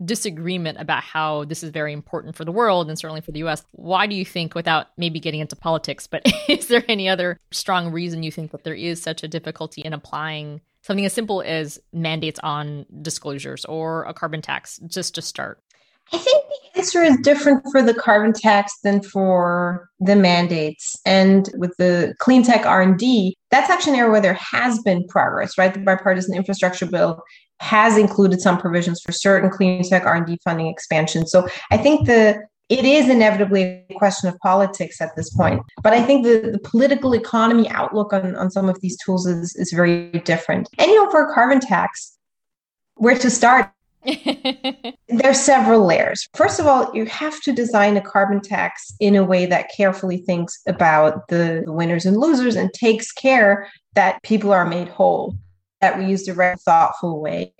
disagreement 0.04 0.78
about 0.80 1.02
how 1.02 1.44
this 1.44 1.62
is 1.62 1.70
very 1.70 1.92
important 1.92 2.36
for 2.36 2.44
the 2.44 2.52
world 2.52 2.88
and 2.88 2.98
certainly 2.98 3.20
for 3.20 3.32
the 3.32 3.40
US. 3.44 3.64
Why 3.72 4.06
do 4.06 4.14
you 4.14 4.24
think, 4.24 4.54
without 4.54 4.88
maybe 4.96 5.18
getting 5.18 5.40
into 5.40 5.56
politics, 5.56 6.06
but 6.06 6.22
is 6.48 6.68
there 6.68 6.84
any 6.88 7.08
other 7.08 7.40
strong 7.50 7.90
reason 7.90 8.22
you 8.22 8.30
think 8.30 8.52
that 8.52 8.64
there 8.64 8.74
is 8.74 9.02
such 9.02 9.22
a 9.22 9.28
difficulty 9.28 9.82
in 9.82 9.92
applying 9.92 10.60
something 10.82 11.04
as 11.04 11.12
simple 11.12 11.42
as 11.42 11.80
mandates 11.92 12.38
on 12.42 12.86
disclosures 13.02 13.64
or 13.64 14.04
a 14.04 14.14
carbon 14.14 14.40
tax 14.40 14.78
just 14.86 15.14
to 15.16 15.22
start? 15.22 15.60
I 16.12 16.18
think 16.18 16.44
the 16.48 16.78
answer 16.78 17.02
is 17.02 17.16
different 17.22 17.64
for 17.70 17.82
the 17.82 17.94
carbon 17.94 18.32
tax 18.32 18.72
than 18.82 19.02
for 19.02 19.88
the 20.00 20.16
mandates. 20.16 20.96
And 21.04 21.48
with 21.54 21.76
the 21.76 22.14
clean 22.18 22.42
tech 22.42 22.64
R&D, 22.64 23.36
that's 23.50 23.70
actually 23.70 23.94
an 23.94 23.98
area 23.98 24.12
where 24.12 24.20
there 24.20 24.34
has 24.34 24.80
been 24.82 25.06
progress, 25.08 25.58
right? 25.58 25.72
The 25.72 25.80
bipartisan 25.80 26.34
infrastructure 26.34 26.86
bill 26.86 27.22
has 27.60 27.98
included 27.98 28.40
some 28.40 28.58
provisions 28.58 29.00
for 29.04 29.12
certain 29.12 29.50
clean 29.50 29.82
tech 29.82 30.04
R&D 30.04 30.38
funding 30.44 30.68
expansion. 30.68 31.26
So 31.26 31.48
I 31.70 31.76
think 31.76 32.06
the 32.06 32.40
it 32.68 32.84
is 32.84 33.08
inevitably 33.08 33.62
a 33.88 33.94
question 33.94 34.28
of 34.28 34.38
politics 34.40 35.00
at 35.00 35.16
this 35.16 35.34
point. 35.34 35.62
But 35.82 35.94
I 35.94 36.02
think 36.02 36.24
the, 36.24 36.50
the 36.52 36.58
political 36.58 37.14
economy 37.14 37.66
outlook 37.70 38.12
on, 38.12 38.36
on 38.36 38.50
some 38.50 38.68
of 38.68 38.78
these 38.82 38.96
tools 39.02 39.26
is, 39.26 39.56
is 39.56 39.72
very 39.72 40.10
different. 40.24 40.68
And 40.78 40.90
you 40.90 41.02
know, 41.02 41.10
for 41.10 41.26
a 41.26 41.32
carbon 41.32 41.60
tax, 41.60 42.18
where 42.96 43.16
to 43.16 43.30
start 43.30 43.70
There's 45.08 45.40
several 45.40 45.84
layers. 45.84 46.28
First 46.34 46.60
of 46.60 46.66
all, 46.66 46.90
you 46.94 47.06
have 47.06 47.40
to 47.42 47.52
design 47.52 47.96
a 47.96 48.00
carbon 48.00 48.40
tax 48.40 48.94
in 49.00 49.16
a 49.16 49.24
way 49.24 49.46
that 49.46 49.70
carefully 49.76 50.18
thinks 50.18 50.60
about 50.66 51.28
the 51.28 51.64
winners 51.66 52.06
and 52.06 52.16
losers 52.16 52.56
and 52.56 52.72
takes 52.72 53.12
care 53.12 53.68
that 53.94 54.22
people 54.22 54.52
are 54.52 54.64
made 54.64 54.88
whole, 54.88 55.36
that 55.80 55.98
we 55.98 56.06
use 56.06 56.24
the 56.24 56.34
right 56.34 56.58
thoughtful 56.60 57.20
way. 57.20 57.52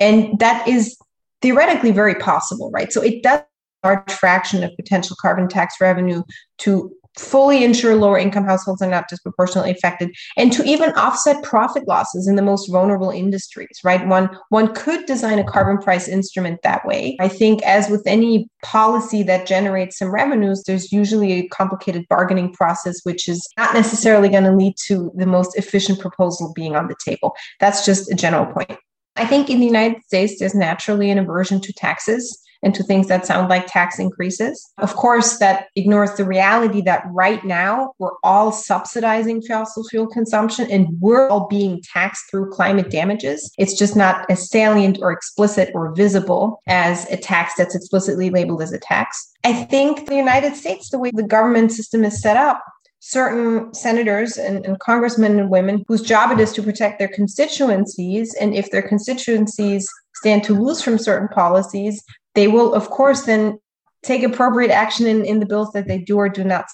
And 0.00 0.38
that 0.38 0.66
is 0.66 0.96
theoretically 1.42 1.92
very 1.92 2.14
possible, 2.14 2.70
right? 2.70 2.92
So 2.92 3.02
it 3.02 3.22
does 3.22 3.42
large 3.84 4.10
fraction 4.12 4.64
of 4.64 4.74
potential 4.76 5.16
carbon 5.20 5.48
tax 5.48 5.76
revenue 5.80 6.22
to 6.58 6.92
fully 7.16 7.64
ensure 7.64 7.96
lower 7.96 8.18
income 8.18 8.44
households 8.44 8.82
are 8.82 8.90
not 8.90 9.08
disproportionately 9.08 9.70
affected 9.70 10.14
and 10.36 10.52
to 10.52 10.62
even 10.64 10.90
offset 10.92 11.42
profit 11.42 11.86
losses 11.88 12.28
in 12.28 12.36
the 12.36 12.42
most 12.42 12.70
vulnerable 12.70 13.10
industries 13.10 13.80
right? 13.84 14.06
One 14.06 14.36
one 14.50 14.74
could 14.74 15.06
design 15.06 15.38
a 15.38 15.44
carbon 15.44 15.78
price 15.78 16.08
instrument 16.08 16.60
that 16.62 16.86
way. 16.86 17.16
I 17.20 17.28
think 17.28 17.62
as 17.62 17.88
with 17.88 18.02
any 18.06 18.48
policy 18.62 19.22
that 19.24 19.46
generates 19.46 19.98
some 19.98 20.12
revenues 20.12 20.62
there's 20.66 20.92
usually 20.92 21.32
a 21.32 21.48
complicated 21.48 22.06
bargaining 22.08 22.52
process 22.52 23.00
which 23.04 23.28
is 23.28 23.46
not 23.56 23.74
necessarily 23.74 24.28
going 24.28 24.44
to 24.44 24.52
lead 24.52 24.74
to 24.86 25.10
the 25.14 25.26
most 25.26 25.56
efficient 25.56 26.00
proposal 26.00 26.52
being 26.54 26.76
on 26.76 26.88
the 26.88 26.96
table. 27.04 27.34
That's 27.60 27.84
just 27.84 28.10
a 28.10 28.14
general 28.14 28.46
point. 28.46 28.78
I 29.16 29.24
think 29.24 29.48
in 29.48 29.60
the 29.60 29.66
United 29.66 30.02
States, 30.04 30.38
there's 30.38 30.54
naturally 30.54 31.10
an 31.10 31.18
aversion 31.18 31.60
to 31.62 31.72
taxes 31.72 32.38
and 32.62 32.74
to 32.74 32.82
things 32.82 33.08
that 33.08 33.26
sound 33.26 33.48
like 33.48 33.66
tax 33.66 33.98
increases. 33.98 34.72
Of 34.78 34.94
course, 34.96 35.38
that 35.38 35.68
ignores 35.76 36.14
the 36.14 36.24
reality 36.24 36.80
that 36.82 37.04
right 37.10 37.44
now 37.44 37.92
we're 37.98 38.16
all 38.22 38.52
subsidizing 38.52 39.42
fossil 39.42 39.84
fuel 39.84 40.06
consumption 40.06 40.70
and 40.70 40.88
we're 41.00 41.28
all 41.28 41.46
being 41.48 41.82
taxed 41.82 42.24
through 42.30 42.50
climate 42.50 42.90
damages. 42.90 43.50
It's 43.58 43.78
just 43.78 43.96
not 43.96 44.28
as 44.30 44.48
salient 44.48 44.98
or 45.00 45.12
explicit 45.12 45.70
or 45.74 45.94
visible 45.94 46.62
as 46.66 47.10
a 47.10 47.16
tax 47.16 47.54
that's 47.56 47.74
explicitly 47.74 48.30
labeled 48.30 48.62
as 48.62 48.72
a 48.72 48.78
tax. 48.78 49.32
I 49.44 49.52
think 49.52 50.06
the 50.06 50.16
United 50.16 50.56
States, 50.56 50.90
the 50.90 50.98
way 50.98 51.10
the 51.12 51.22
government 51.22 51.72
system 51.72 52.04
is 52.04 52.20
set 52.20 52.36
up, 52.36 52.62
certain 53.00 53.72
senators 53.72 54.36
and, 54.36 54.66
and, 54.66 54.80
congressmen 54.80 55.38
and 55.38 55.48
women 55.48 55.84
whose 55.86 56.02
job 56.02 56.32
it 56.32 56.40
is 56.40 56.52
to 56.52 56.62
protect 56.62 56.98
their 56.98 57.08
constituencies. 57.08 58.34
And 58.34 58.54
if 58.54 58.72
their 58.72 58.82
constituencies 58.82 59.88
stand 60.16 60.42
to 60.44 60.54
lose 60.54 60.82
from 60.82 60.98
certain 60.98 61.28
policies, 61.28 62.02
they 62.36 62.46
will, 62.46 62.72
of 62.74 62.90
course, 62.90 63.22
then 63.22 63.58
take 64.04 64.22
appropriate 64.22 64.70
action 64.70 65.06
in, 65.06 65.24
in 65.24 65.40
the 65.40 65.46
bills 65.46 65.72
that 65.72 65.88
they 65.88 65.98
do 65.98 66.16
or 66.16 66.28
do 66.28 66.44
not. 66.44 66.66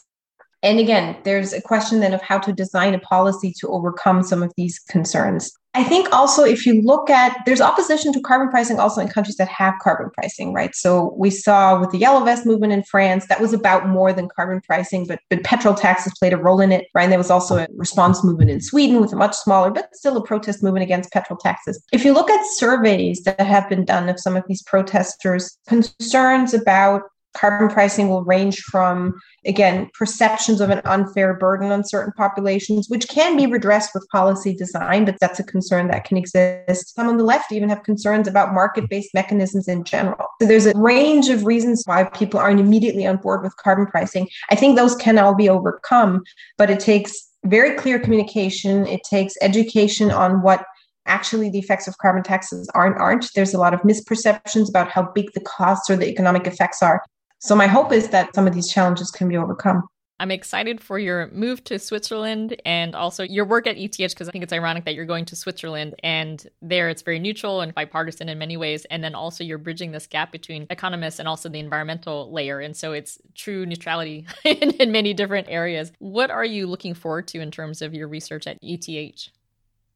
And 0.63 0.79
again, 0.79 1.17
there's 1.25 1.53
a 1.53 1.63
question 1.63 2.01
then 2.01 2.13
of 2.13 2.21
how 2.21 2.39
to 2.41 2.53
design 2.53 2.95
a 2.95 2.99
policy 2.99 3.55
to 3.61 3.69
overcome 3.69 4.23
some 4.23 4.43
of 4.43 4.53
these 4.57 4.79
concerns. 4.79 5.51
I 5.75 5.85
think 5.85 6.13
also 6.13 6.45
if 6.45 6.67
you 6.67 6.83
look 6.83 7.09
at 7.09 7.39
there's 7.47 7.63
opposition 7.63 8.13
to 8.13 8.21
carbon 8.21 8.51
pricing 8.51 8.79
also 8.79 9.01
in 9.01 9.09
countries 9.09 9.37
that 9.37 9.49
have 9.49 9.75
carbon 9.81 10.11
pricing, 10.11 10.53
right? 10.53 10.75
So 10.75 11.15
we 11.17 11.31
saw 11.31 11.81
with 11.81 11.91
the 11.91 11.99
yellow 11.99 12.23
vest 12.25 12.45
movement 12.45 12.75
in 12.75 12.83
France, 12.83 13.27
that 13.29 13.41
was 13.41 13.55
about 13.55 13.89
more 13.89 14.13
than 14.13 14.29
carbon 14.29 14.61
pricing, 14.61 15.07
but 15.07 15.21
but 15.31 15.43
petrol 15.45 15.75
taxes 15.75 16.13
played 16.19 16.35
a 16.35 16.37
role 16.37 16.61
in 16.61 16.73
it, 16.73 16.89
right? 16.95 17.05
And 17.05 17.13
there 17.13 17.19
was 17.19 17.31
also 17.31 17.57
a 17.57 17.67
response 17.75 18.23
movement 18.23 18.51
in 18.51 18.61
Sweden 18.61 19.01
with 19.01 19.15
a 19.15 19.17
much 19.17 19.35
smaller, 19.35 19.71
but 19.71 19.95
still 19.95 20.17
a 20.19 20.23
protest 20.23 20.63
movement 20.63 20.83
against 20.83 21.11
petrol 21.11 21.39
taxes. 21.39 21.83
If 21.91 22.05
you 22.05 22.13
look 22.13 22.29
at 22.29 22.45
surveys 22.47 23.23
that 23.23 23.41
have 23.41 23.69
been 23.71 23.87
done 23.87 24.11
of 24.11 24.21
some 24.21 24.37
of 24.37 24.45
these 24.47 24.63
protesters, 24.63 25.57
concerns 25.67 26.53
about 26.53 27.03
Carbon 27.37 27.69
pricing 27.69 28.09
will 28.09 28.25
range 28.25 28.61
from, 28.61 29.19
again, 29.47 29.89
perceptions 29.95 30.61
of 30.61 30.71
an 30.71 30.81
unfair 30.85 31.35
burden 31.35 31.73
on 31.73 31.85
certain 31.85 32.13
populations, 32.13 32.89
which 32.89 33.09
can 33.09 33.37
be 33.37 33.47
redressed 33.47 33.91
with 33.95 34.07
policy 34.11 34.55
design, 34.55 35.05
but 35.05 35.17
that's 35.21 35.41
a 35.41 35.45
concern 35.45 35.89
that 35.89 36.05
can 36.05 36.17
exist. 36.17 36.95
Some 36.95 37.09
on 37.09 37.17
the 37.17 37.25
left 37.25 37.51
even 37.53 37.69
have 37.69 37.83
concerns 37.83 38.29
about 38.29 38.53
market 38.53 38.89
based 38.89 39.15
mechanisms 39.15 39.69
in 39.69 39.85
general. 39.85 40.27
So 40.41 40.49
there's 40.49 40.67
a 40.67 40.77
range 40.77 41.29
of 41.29 41.45
reasons 41.45 41.83
why 41.87 42.05
people 42.05 42.39
aren't 42.39 42.61
immediately 42.61 43.07
on 43.07 43.17
board 43.17 43.43
with 43.43 43.57
carbon 43.57 43.87
pricing. 43.87 44.29
I 44.51 44.55
think 44.55 44.77
those 44.77 44.95
can 44.95 45.19
all 45.19 45.35
be 45.35 45.49
overcome, 45.49 46.23
but 46.59 46.71
it 46.71 46.81
takes 46.81 47.29
very 47.45 47.77
clear 47.77 47.99
communication, 47.99 48.87
it 48.87 49.03
takes 49.05 49.35
education 49.43 50.11
on 50.11 50.43
what 50.43 50.65
actually 51.07 51.51
the 51.51 51.59
effects 51.59 51.89
of 51.89 51.99
carbon 51.99 52.23
taxes 52.23 52.69
aren't 52.75 52.97
aren't 52.97 53.29
there's 53.35 53.55
a 53.55 53.59
lot 53.59 53.75
of 53.75 53.81
misperceptions 53.81 54.69
about 54.69 54.89
how 54.89 55.03
big 55.15 55.33
the 55.35 55.41
costs 55.41 55.91
or 55.91 55.97
the 55.97 56.09
economic 56.09 56.47
effects 56.47 56.83
are 56.83 57.03
so 57.43 57.57
my 57.57 57.67
hope 57.67 57.91
is 57.93 58.09
that 58.11 58.33
some 58.37 58.47
of 58.47 58.55
these 58.55 58.69
challenges 58.69 59.11
can 59.11 59.29
be 59.29 59.37
overcome. 59.37 59.83
I'm 60.21 60.31
excited 60.31 60.81
for 60.81 61.01
your 61.01 61.29
move 61.33 61.65
to 61.65 61.81
Switzerland 61.81 62.55
and 62.65 62.95
also 62.95 63.25
your 63.25 63.45
work 63.45 63.67
at 63.67 63.77
ETH 63.77 63.97
because 63.99 64.29
I 64.29 64.31
think 64.31 64.45
it's 64.45 64.53
ironic 64.53 64.85
that 64.85 64.95
you're 64.95 65.05
going 65.05 65.25
to 65.25 65.35
Switzerland 65.35 65.97
and 66.05 66.47
there 66.61 66.89
it's 66.89 67.03
very 67.03 67.19
neutral 67.19 67.61
and 67.61 67.75
bipartisan 67.75 68.29
in 68.29 68.39
many 68.39 68.57
ways. 68.57 68.85
And 68.93 69.03
then 69.03 69.17
also 69.17 69.43
you're 69.43 69.59
bridging 69.59 69.91
this 69.91 70.07
gap 70.07 70.31
between 70.31 70.69
economists 70.71 71.19
and 71.19 71.27
also 71.27 71.49
the 71.49 71.59
environmental 71.59 72.33
layer. 72.33 72.61
And 72.61 72.77
so 72.77 72.93
it's 72.93 73.19
true 73.35 73.67
neutrality 73.67 74.25
in, 74.45 74.71
in 74.71 74.93
many 74.93 75.13
different 75.13 75.49
areas. 75.51 75.91
What 75.99 76.31
are 76.31 76.45
you 76.45 76.69
looking 76.69 76.95
forward 76.95 77.27
to 77.29 77.41
in 77.41 77.51
terms 77.51 77.83
of 77.83 77.93
your 77.93 78.07
research 78.07 78.47
at 78.47 78.59
ETH? 78.63 79.31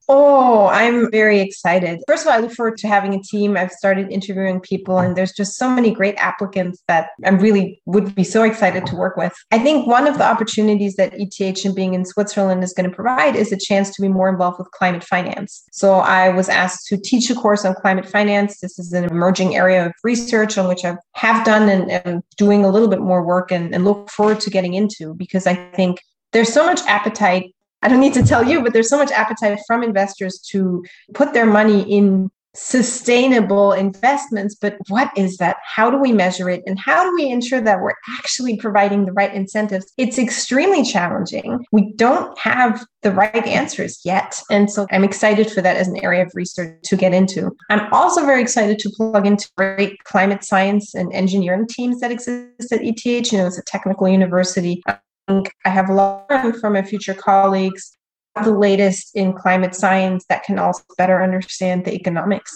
Oh, 0.09 0.69
I'm 0.69 1.11
very 1.11 1.41
excited. 1.41 2.01
First 2.07 2.25
of 2.25 2.29
all, 2.29 2.39
I 2.39 2.41
look 2.41 2.53
forward 2.53 2.77
to 2.79 2.89
having 2.89 3.13
a 3.15 3.21
team. 3.21 3.57
I've 3.57 3.73
started 3.73 4.13
interviewing 4.13 4.61
people, 4.61 4.99
and 4.99 5.17
there's 5.17 5.33
just 5.33 5.57
so 5.57 5.69
many 5.69 5.91
great 5.91 6.15
applicants 6.17 6.81
that 6.87 7.09
I 7.25 7.31
really 7.31 7.83
would 7.87 8.15
be 8.15 8.23
so 8.23 8.45
excited 8.45 8.87
to 8.87 8.97
work 8.97 9.17
with. 9.17 9.35
I 9.51 9.59
think 9.59 9.89
one 9.89 10.07
of 10.07 10.19
the 10.19 10.25
opportunities 10.25 10.95
that 10.95 11.13
ETH 11.15 11.65
and 11.65 11.75
being 11.75 11.95
in 11.95 12.05
Switzerland 12.05 12.63
is 12.63 12.73
going 12.73 12.89
to 12.89 12.95
provide 12.95 13.35
is 13.35 13.51
a 13.51 13.57
chance 13.57 13.91
to 13.97 14.03
be 14.03 14.09
more 14.09 14.29
involved 14.29 14.61
with 14.61 14.71
climate 14.71 15.03
finance. 15.03 15.65
So 15.73 15.95
I 15.95 16.29
was 16.29 16.49
asked 16.49 16.87
to 16.89 16.97
teach 16.97 17.29
a 17.31 17.35
course 17.35 17.65
on 17.65 17.75
climate 17.75 18.09
finance. 18.09 18.61
This 18.61 18.79
is 18.79 18.93
an 18.93 19.05
emerging 19.05 19.57
area 19.57 19.87
of 19.87 19.93
research 20.05 20.57
on 20.57 20.69
which 20.69 20.85
I 20.85 20.97
have 21.17 21.45
done 21.45 21.69
and 21.69 21.91
am 21.91 22.23
doing 22.37 22.65
a 22.65 22.69
little 22.69 22.89
bit 22.89 23.01
more 23.01 23.25
work 23.25 23.51
and, 23.51 23.75
and 23.75 23.85
look 23.85 24.09
forward 24.11 24.39
to 24.41 24.51
getting 24.51 24.75
into 24.75 25.15
because 25.15 25.49
I 25.49 25.55
think 25.73 25.99
there's 26.33 26.53
so 26.53 26.65
much 26.65 26.81
appetite 26.83 27.56
I 27.87 27.89
don't 27.89 28.01
need 28.01 28.15
to 28.15 28.25
tell 28.25 28.43
you, 28.43 28.63
but 28.63 28.73
there's 28.73 28.91
so 28.91 28.99
much 28.99 29.13
appetite 29.13 29.61
from 29.65 29.85
investors 29.85 30.41
to 30.51 30.85
put 31.15 31.33
their 31.35 31.47
money 31.47 31.83
in 31.83 32.33
sustainable 32.53 33.73
investments. 33.73 34.57
But 34.57 34.77
what 34.89 35.17
is 35.17 35.37
that? 35.37 35.59
How 35.65 35.89
do 35.89 35.97
we 35.97 36.11
measure 36.11 36.51
it? 36.51 36.65
And 36.67 36.81
how 36.81 37.05
do 37.05 37.15
we 37.15 37.31
ensure 37.31 37.61
that 37.61 37.81
we're 37.81 37.95
actually 38.19 38.57
providing 38.57 39.05
the 39.05 39.13
right 39.13 39.33
incentives? 39.33 39.93
It's 39.99 40.19
extremely 40.19 40.83
challenging. 40.83 41.65
We 41.71 41.93
don't 41.93 42.37
have 42.41 42.85
the 43.03 43.13
right 43.13 43.47
answers 43.47 44.01
yet. 44.05 44.43
And 44.51 44.69
so 44.69 44.89
I'm 44.91 45.05
excited 45.05 45.49
for 45.53 45.63
that 45.63 45.77
as 45.77 45.87
an 45.87 46.03
area 46.03 46.25
of 46.25 46.33
research 46.35 46.83
to 46.87 46.97
get 46.97 47.15
into. 47.15 47.57
I'm 47.71 47.87
also 47.93 48.27
very 48.27 48.43
excited 48.43 48.81
to 48.81 48.91
plug 48.91 49.29
into 49.29 49.49
great 49.57 50.03
climate 50.03 50.43
science 50.43 50.93
and 50.93 51.13
engineering 51.13 51.69
teams 51.69 52.01
that 52.01 52.11
exist 52.11 52.73
at 52.73 52.81
ETH. 52.83 53.07
You 53.07 53.39
know, 53.39 53.47
it's 53.47 53.59
a 53.59 53.63
technical 53.63 54.09
university. 54.09 54.83
I 55.29 55.45
have 55.65 55.91
learned 55.91 56.57
from 56.61 56.75
my 56.75 56.83
future 56.83 57.15
colleagues 57.15 57.97
the 58.45 58.53
latest 58.53 59.17
in 59.17 59.33
climate 59.33 59.75
science 59.75 60.27
that 60.29 60.45
can 60.45 60.59
also 60.59 60.85
better 60.99 61.23
understand 61.23 61.85
the 61.85 61.95
economics. 61.95 62.55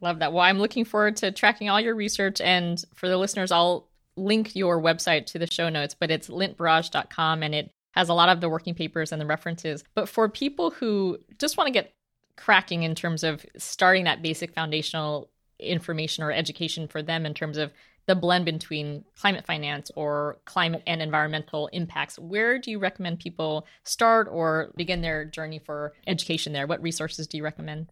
Love 0.00 0.18
that. 0.18 0.32
Well, 0.32 0.42
I'm 0.42 0.58
looking 0.58 0.84
forward 0.84 1.16
to 1.16 1.32
tracking 1.32 1.70
all 1.70 1.80
your 1.80 1.94
research. 1.94 2.40
And 2.40 2.82
for 2.94 3.08
the 3.08 3.16
listeners, 3.16 3.50
I'll 3.50 3.88
link 4.16 4.54
your 4.54 4.80
website 4.80 5.26
to 5.26 5.38
the 5.38 5.50
show 5.50 5.68
notes, 5.68 5.96
but 5.98 6.10
it's 6.10 6.28
lintbarrage.com 6.28 7.42
and 7.42 7.54
it 7.54 7.70
has 7.92 8.08
a 8.10 8.14
lot 8.14 8.28
of 8.28 8.40
the 8.40 8.48
working 8.48 8.74
papers 8.74 9.10
and 9.10 9.20
the 9.20 9.26
references. 9.26 9.82
But 9.94 10.08
for 10.08 10.28
people 10.28 10.70
who 10.70 11.18
just 11.38 11.56
want 11.56 11.68
to 11.68 11.72
get 11.72 11.94
cracking 12.36 12.82
in 12.82 12.94
terms 12.94 13.24
of 13.24 13.44
starting 13.56 14.04
that 14.04 14.22
basic 14.22 14.52
foundational 14.52 15.30
information 15.58 16.22
or 16.22 16.30
education 16.30 16.86
for 16.86 17.02
them 17.02 17.24
in 17.24 17.32
terms 17.32 17.56
of 17.56 17.72
the 18.06 18.14
blend 18.14 18.44
between 18.44 19.04
climate 19.18 19.44
finance 19.46 19.90
or 19.96 20.38
climate 20.44 20.82
and 20.86 21.02
environmental 21.02 21.68
impacts. 21.68 22.18
Where 22.18 22.58
do 22.58 22.70
you 22.70 22.78
recommend 22.78 23.18
people 23.18 23.66
start 23.84 24.28
or 24.30 24.72
begin 24.76 25.02
their 25.02 25.24
journey 25.24 25.58
for 25.58 25.92
education 26.06 26.52
there? 26.52 26.66
What 26.66 26.82
resources 26.82 27.26
do 27.26 27.36
you 27.36 27.44
recommend? 27.44 27.88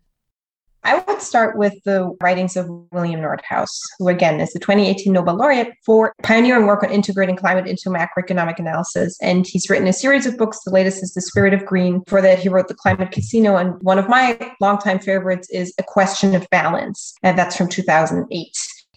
I 0.86 0.98
would 0.98 1.22
start 1.22 1.56
with 1.56 1.72
the 1.84 2.14
writings 2.22 2.56
of 2.56 2.68
William 2.92 3.22
Nordhaus, 3.22 3.70
who 3.98 4.08
again 4.08 4.38
is 4.38 4.52
the 4.52 4.58
2018 4.58 5.14
Nobel 5.14 5.34
laureate 5.34 5.72
for 5.84 6.12
pioneering 6.22 6.66
work 6.66 6.82
on 6.82 6.90
integrating 6.90 7.36
climate 7.36 7.66
into 7.66 7.88
macroeconomic 7.88 8.58
analysis. 8.58 9.16
And 9.22 9.46
he's 9.46 9.70
written 9.70 9.88
a 9.88 9.94
series 9.94 10.26
of 10.26 10.36
books. 10.36 10.60
The 10.62 10.70
latest 10.70 11.02
is 11.02 11.14
The 11.14 11.22
Spirit 11.22 11.54
of 11.54 11.64
Green. 11.64 12.02
For 12.06 12.20
that, 12.20 12.38
he 12.38 12.50
wrote 12.50 12.68
The 12.68 12.74
Climate 12.74 13.12
Casino. 13.12 13.56
And 13.56 13.82
one 13.82 13.98
of 13.98 14.10
my 14.10 14.52
longtime 14.60 14.98
favorites 14.98 15.48
is 15.50 15.72
A 15.78 15.82
Question 15.82 16.34
of 16.34 16.46
Balance. 16.50 17.14
And 17.22 17.38
that's 17.38 17.56
from 17.56 17.70
2008 17.70 18.54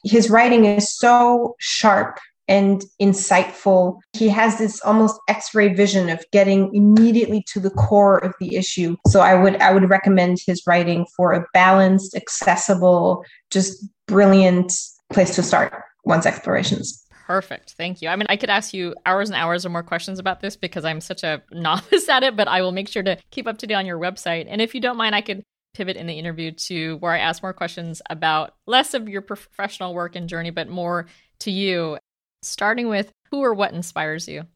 his 0.07 0.29
writing 0.29 0.65
is 0.65 0.89
so 0.89 1.55
sharp 1.59 2.19
and 2.47 2.83
insightful. 3.01 3.99
He 4.13 4.29
has 4.29 4.57
this 4.57 4.79
almost 4.81 5.19
x-ray 5.27 5.73
vision 5.73 6.09
of 6.09 6.23
getting 6.31 6.73
immediately 6.73 7.43
to 7.53 7.59
the 7.59 7.69
core 7.71 8.17
of 8.19 8.33
the 8.39 8.55
issue. 8.55 8.95
So 9.07 9.19
I 9.19 9.35
would 9.35 9.57
I 9.57 9.73
would 9.73 9.89
recommend 9.89 10.37
his 10.45 10.63
writing 10.65 11.05
for 11.15 11.33
a 11.33 11.45
balanced, 11.53 12.15
accessible, 12.15 13.23
just 13.51 13.85
brilliant 14.07 14.71
place 15.11 15.35
to 15.35 15.43
start 15.43 15.73
one's 16.05 16.25
explorations. 16.25 17.03
Perfect. 17.25 17.73
Thank 17.77 18.01
you. 18.01 18.07
I 18.07 18.15
mean, 18.15 18.27
I 18.29 18.37
could 18.37 18.49
ask 18.49 18.73
you 18.73 18.95
hours 19.05 19.29
and 19.29 19.35
hours 19.35 19.65
of 19.65 19.73
more 19.73 19.83
questions 19.83 20.17
about 20.17 20.39
this 20.39 20.55
because 20.55 20.85
I'm 20.85 21.01
such 21.01 21.23
a 21.23 21.43
novice 21.51 22.07
at 22.07 22.23
it, 22.23 22.37
but 22.37 22.47
I 22.47 22.61
will 22.61 22.71
make 22.71 22.87
sure 22.87 23.03
to 23.03 23.17
keep 23.31 23.47
up 23.47 23.57
to 23.57 23.67
date 23.67 23.75
on 23.75 23.85
your 23.85 23.99
website. 23.99 24.45
And 24.47 24.61
if 24.61 24.73
you 24.73 24.79
don't 24.79 24.95
mind, 24.95 25.13
I 25.13 25.21
could 25.21 25.43
pivot 25.77 25.95
in 25.95 26.07
the 26.07 26.17
interview 26.17 26.51
to 26.51 26.97
where 26.97 27.13
I 27.13 27.19
ask 27.19 27.43
more 27.43 27.53
questions 27.53 28.01
about 28.09 28.55
less 28.65 28.95
of 28.95 29.07
your 29.07 29.21
professional 29.21 29.93
work 29.93 30.15
and 30.15 30.27
journey, 30.27 30.49
but 30.49 30.67
more 30.67 31.05
to 31.41 31.51
you, 31.51 31.99
starting 32.41 32.89
with 32.89 33.11
who 33.29 33.43
or 33.43 33.53
what 33.53 33.73
inspires 33.73 34.27
you? 34.27 34.47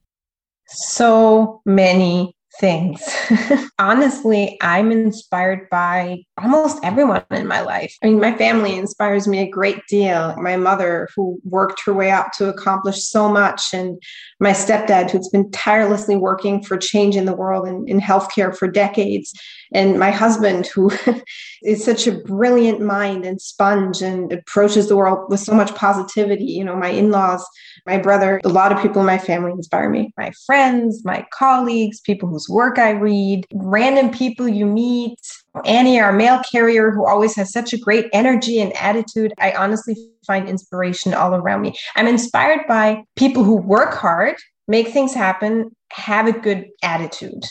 So 0.66 1.62
many 1.64 2.36
things. 2.60 3.02
Honestly, 3.80 4.58
I'm 4.62 4.92
inspired 4.92 5.70
by 5.70 6.24
almost 6.42 6.80
everyone 6.84 7.24
in 7.30 7.48
my 7.48 7.62
life. 7.62 7.96
I 8.04 8.08
mean, 8.08 8.20
my 8.20 8.36
family 8.36 8.76
inspires 8.76 9.28
me 9.28 9.40
a 9.40 9.50
great 9.50 9.86
deal. 9.88 10.36
My 10.38 10.58
mother, 10.58 11.08
who 11.16 11.40
worked 11.44 11.82
her 11.86 11.94
way 11.94 12.12
up 12.12 12.32
to 12.34 12.50
accomplish 12.50 13.04
so 13.06 13.30
much, 13.30 13.74
and 13.74 14.02
my 14.40 14.52
stepdad, 14.52 15.12
who's 15.12 15.30
been 15.30 15.52
tirelessly 15.52 16.16
working 16.16 16.64
for 16.64 16.78
change 16.78 17.16
in 17.16 17.26
the 17.26 17.36
world 17.36 17.68
and 17.68 17.88
in 17.88 18.02
healthcare 18.02 18.56
for 18.56 18.68
decades, 18.68 19.34
and 19.74 19.98
my 19.98 20.12
husband, 20.12 20.68
who 20.68 20.92
is 21.64 21.84
such 21.84 22.08
a 22.08 22.12
brilliant 22.12 22.82
mind 22.82 23.26
and 23.26 23.42
sponge 23.42 24.02
and 24.02 24.32
approaches 24.32 24.90
the 24.90 24.96
world 24.96 25.30
with 25.30 25.40
so 25.40 25.54
much 25.54 25.74
positivity. 25.76 26.46
You 26.46 26.66
know, 26.66 26.76
my 26.76 26.90
in 26.90 27.12
laws, 27.12 27.46
my 27.86 27.98
brother, 27.98 28.42
a 28.44 28.50
lot 28.50 28.72
of 28.72 28.82
people 28.82 29.02
in 29.02 29.08
my 29.08 29.18
family 29.18 29.52
inspire 29.52 29.90
me. 29.90 30.14
My 30.18 30.32
friends, 30.46 31.04
my 31.06 31.26
colleagues, 31.32 32.02
people 32.02 32.28
whose 32.28 32.50
work 32.50 32.80
I 32.80 32.92
read, 32.92 33.46
random 33.54 34.12
people 34.12 34.48
you 34.48 34.66
meet. 34.66 35.20
Annie, 35.66 36.00
our 36.00 36.14
mail 36.14 36.42
carrier, 36.50 36.92
who 36.92 37.06
always 37.06 37.36
has 37.36 37.52
such 37.52 37.74
a 37.74 37.78
great 37.78 38.08
energy 38.14 38.60
and 38.60 38.76
attitude. 38.78 39.34
I 39.38 39.52
honestly 39.54 39.96
find 40.26 40.48
inspiration 40.48 41.14
all 41.14 41.34
around 41.36 41.62
me. 41.62 41.76
I'm 41.96 42.08
inspired 42.08 42.68
by 42.68 43.04
people 43.16 43.44
who 43.44 43.56
work 43.56 43.94
hard, 43.94 44.36
make 44.68 44.90
things 44.90 45.14
happen, 45.14 45.76
have 45.92 46.28
a 46.28 46.32
good 46.32 46.68
attitude. 46.84 47.44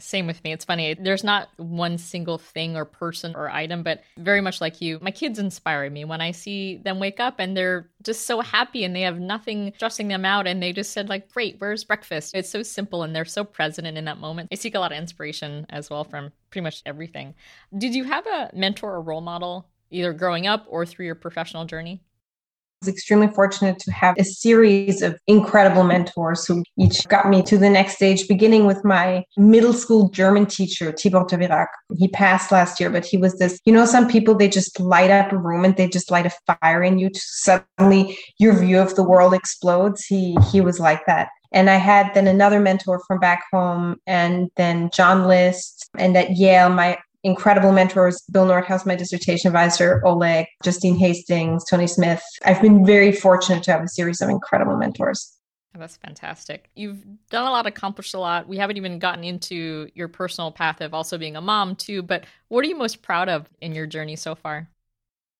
Same 0.00 0.28
with 0.28 0.42
me. 0.44 0.52
It's 0.52 0.64
funny. 0.64 0.94
There's 0.94 1.24
not 1.24 1.48
one 1.56 1.98
single 1.98 2.38
thing 2.38 2.76
or 2.76 2.84
person 2.84 3.34
or 3.34 3.50
item, 3.50 3.82
but 3.82 4.02
very 4.16 4.40
much 4.40 4.60
like 4.60 4.80
you, 4.80 4.98
my 5.02 5.10
kids 5.10 5.40
inspire 5.40 5.90
me 5.90 6.04
when 6.04 6.20
I 6.20 6.30
see 6.30 6.76
them 6.76 7.00
wake 7.00 7.18
up 7.18 7.40
and 7.40 7.56
they're 7.56 7.90
just 8.04 8.24
so 8.24 8.40
happy 8.40 8.84
and 8.84 8.94
they 8.94 9.00
have 9.00 9.18
nothing 9.18 9.72
stressing 9.74 10.06
them 10.06 10.24
out. 10.24 10.46
And 10.46 10.62
they 10.62 10.72
just 10.72 10.92
said, 10.92 11.08
like, 11.08 11.32
great, 11.32 11.56
where's 11.58 11.82
breakfast? 11.82 12.34
It's 12.34 12.48
so 12.48 12.62
simple 12.62 13.02
and 13.02 13.14
they're 13.14 13.24
so 13.24 13.42
present 13.42 13.88
in 13.88 14.04
that 14.04 14.18
moment. 14.18 14.50
I 14.52 14.54
seek 14.54 14.76
a 14.76 14.78
lot 14.78 14.92
of 14.92 14.98
inspiration 14.98 15.66
as 15.70 15.90
well 15.90 16.04
from 16.04 16.30
pretty 16.50 16.62
much 16.62 16.82
everything. 16.86 17.34
Did 17.76 17.94
you 17.94 18.04
have 18.04 18.24
a 18.26 18.50
mentor 18.54 18.94
or 18.94 19.02
role 19.02 19.20
model 19.20 19.66
either 19.90 20.12
growing 20.12 20.46
up 20.46 20.64
or 20.68 20.86
through 20.86 21.06
your 21.06 21.16
professional 21.16 21.64
journey? 21.64 22.02
Was 22.80 22.88
extremely 22.88 23.28
fortunate 23.28 23.78
to 23.80 23.90
have 23.90 24.14
a 24.18 24.24
series 24.24 25.02
of 25.02 25.18
incredible 25.26 25.82
mentors 25.82 26.46
who 26.46 26.62
each 26.78 27.06
got 27.08 27.28
me 27.28 27.42
to 27.42 27.58
the 27.58 27.68
next 27.68 27.94
stage, 27.94 28.28
beginning 28.28 28.66
with 28.66 28.84
my 28.84 29.24
middle 29.36 29.72
school 29.72 30.08
German 30.10 30.46
teacher, 30.46 30.92
Tibor 30.92 31.26
de 31.26 31.36
Virac. 31.36 31.68
He 31.96 32.08
passed 32.08 32.52
last 32.52 32.78
year, 32.78 32.90
but 32.90 33.04
he 33.04 33.16
was 33.16 33.36
this, 33.38 33.58
you 33.64 33.72
know, 33.72 33.84
some 33.84 34.08
people, 34.08 34.34
they 34.34 34.48
just 34.48 34.78
light 34.78 35.10
up 35.10 35.32
a 35.32 35.36
room 35.36 35.64
and 35.64 35.76
they 35.76 35.88
just 35.88 36.10
light 36.10 36.26
a 36.26 36.56
fire 36.60 36.82
in 36.82 36.98
you. 36.98 37.10
Suddenly 37.14 38.16
your 38.38 38.56
view 38.56 38.78
of 38.78 38.94
the 38.94 39.04
world 39.04 39.34
explodes. 39.34 40.04
He, 40.04 40.36
he 40.52 40.60
was 40.60 40.78
like 40.78 41.04
that. 41.06 41.28
And 41.50 41.70
I 41.70 41.76
had 41.76 42.12
then 42.14 42.26
another 42.26 42.60
mentor 42.60 43.00
from 43.08 43.20
back 43.20 43.42
home, 43.50 43.96
and 44.06 44.50
then 44.56 44.90
John 44.92 45.26
List, 45.26 45.88
and 45.96 46.14
at 46.14 46.36
Yale, 46.36 46.68
my 46.68 46.98
incredible 47.24 47.72
mentors 47.72 48.22
Bill 48.32 48.46
Nordhaus, 48.46 48.86
my 48.86 48.94
dissertation 48.94 49.48
advisor, 49.48 50.00
Aleh, 50.04 50.46
Justine 50.62 50.96
Hastings, 50.96 51.64
Tony 51.68 51.86
Smith. 51.86 52.22
I've 52.44 52.62
been 52.62 52.84
very 52.84 53.12
fortunate 53.12 53.62
to 53.64 53.72
have 53.72 53.82
a 53.82 53.88
series 53.88 54.20
of 54.20 54.28
incredible 54.28 54.76
mentors. 54.76 55.34
That's 55.74 55.96
fantastic. 55.96 56.70
You've 56.74 57.04
done 57.30 57.46
a 57.46 57.50
lot, 57.50 57.66
accomplished 57.66 58.14
a 58.14 58.18
lot. 58.18 58.48
We 58.48 58.56
haven't 58.56 58.78
even 58.78 58.98
gotten 58.98 59.22
into 59.22 59.88
your 59.94 60.08
personal 60.08 60.50
path 60.50 60.80
of 60.80 60.92
also 60.92 61.18
being 61.18 61.36
a 61.36 61.40
mom, 61.40 61.76
too. 61.76 62.02
But 62.02 62.24
what 62.48 62.64
are 62.64 62.68
you 62.68 62.76
most 62.76 63.02
proud 63.02 63.28
of 63.28 63.48
in 63.60 63.74
your 63.74 63.86
journey 63.86 64.16
so 64.16 64.34
far? 64.34 64.68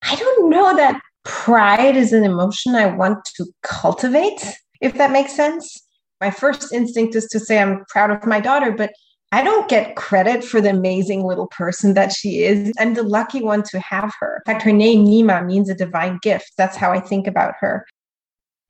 I 0.03 0.15
don't 0.15 0.49
know 0.49 0.77
that 0.77 1.01
pride 1.25 1.97
is 1.97 2.13
an 2.13 2.25
emotion 2.25 2.75
I 2.75 2.87
want 2.87 3.25
to 3.37 3.47
cultivate, 3.63 4.45
if 4.81 4.95
that 4.95 5.11
makes 5.11 5.35
sense. 5.35 5.77
My 6.21 6.31
first 6.31 6.73
instinct 6.73 7.17
is 7.17 7.27
to 7.27 7.41
say 7.41 7.59
I'm 7.59 7.85
proud 7.89 8.11
of 8.11 8.25
my 8.27 8.39
daughter, 8.39 8.71
but 8.71 8.93
I 9.31 9.43
don't 9.43 9.69
get 9.69 9.95
credit 9.95 10.43
for 10.43 10.61
the 10.61 10.71
amazing 10.71 11.23
little 11.23 11.49
person 11.49 11.95
that 11.95 12.13
she 12.13 12.45
is. 12.45 12.73
I'm 12.79 12.95
the 12.95 13.03
lucky 13.03 13.43
one 13.43 13.63
to 13.65 13.81
have 13.81 14.15
her. 14.21 14.43
In 14.47 14.53
fact, 14.53 14.65
her 14.65 14.73
name, 14.73 15.05
Nima, 15.05 15.45
means 15.45 15.69
a 15.69 15.75
divine 15.75 16.19
gift. 16.23 16.53
That's 16.57 16.77
how 16.77 16.93
I 16.93 17.01
think 17.01 17.27
about 17.27 17.55
her. 17.61 17.87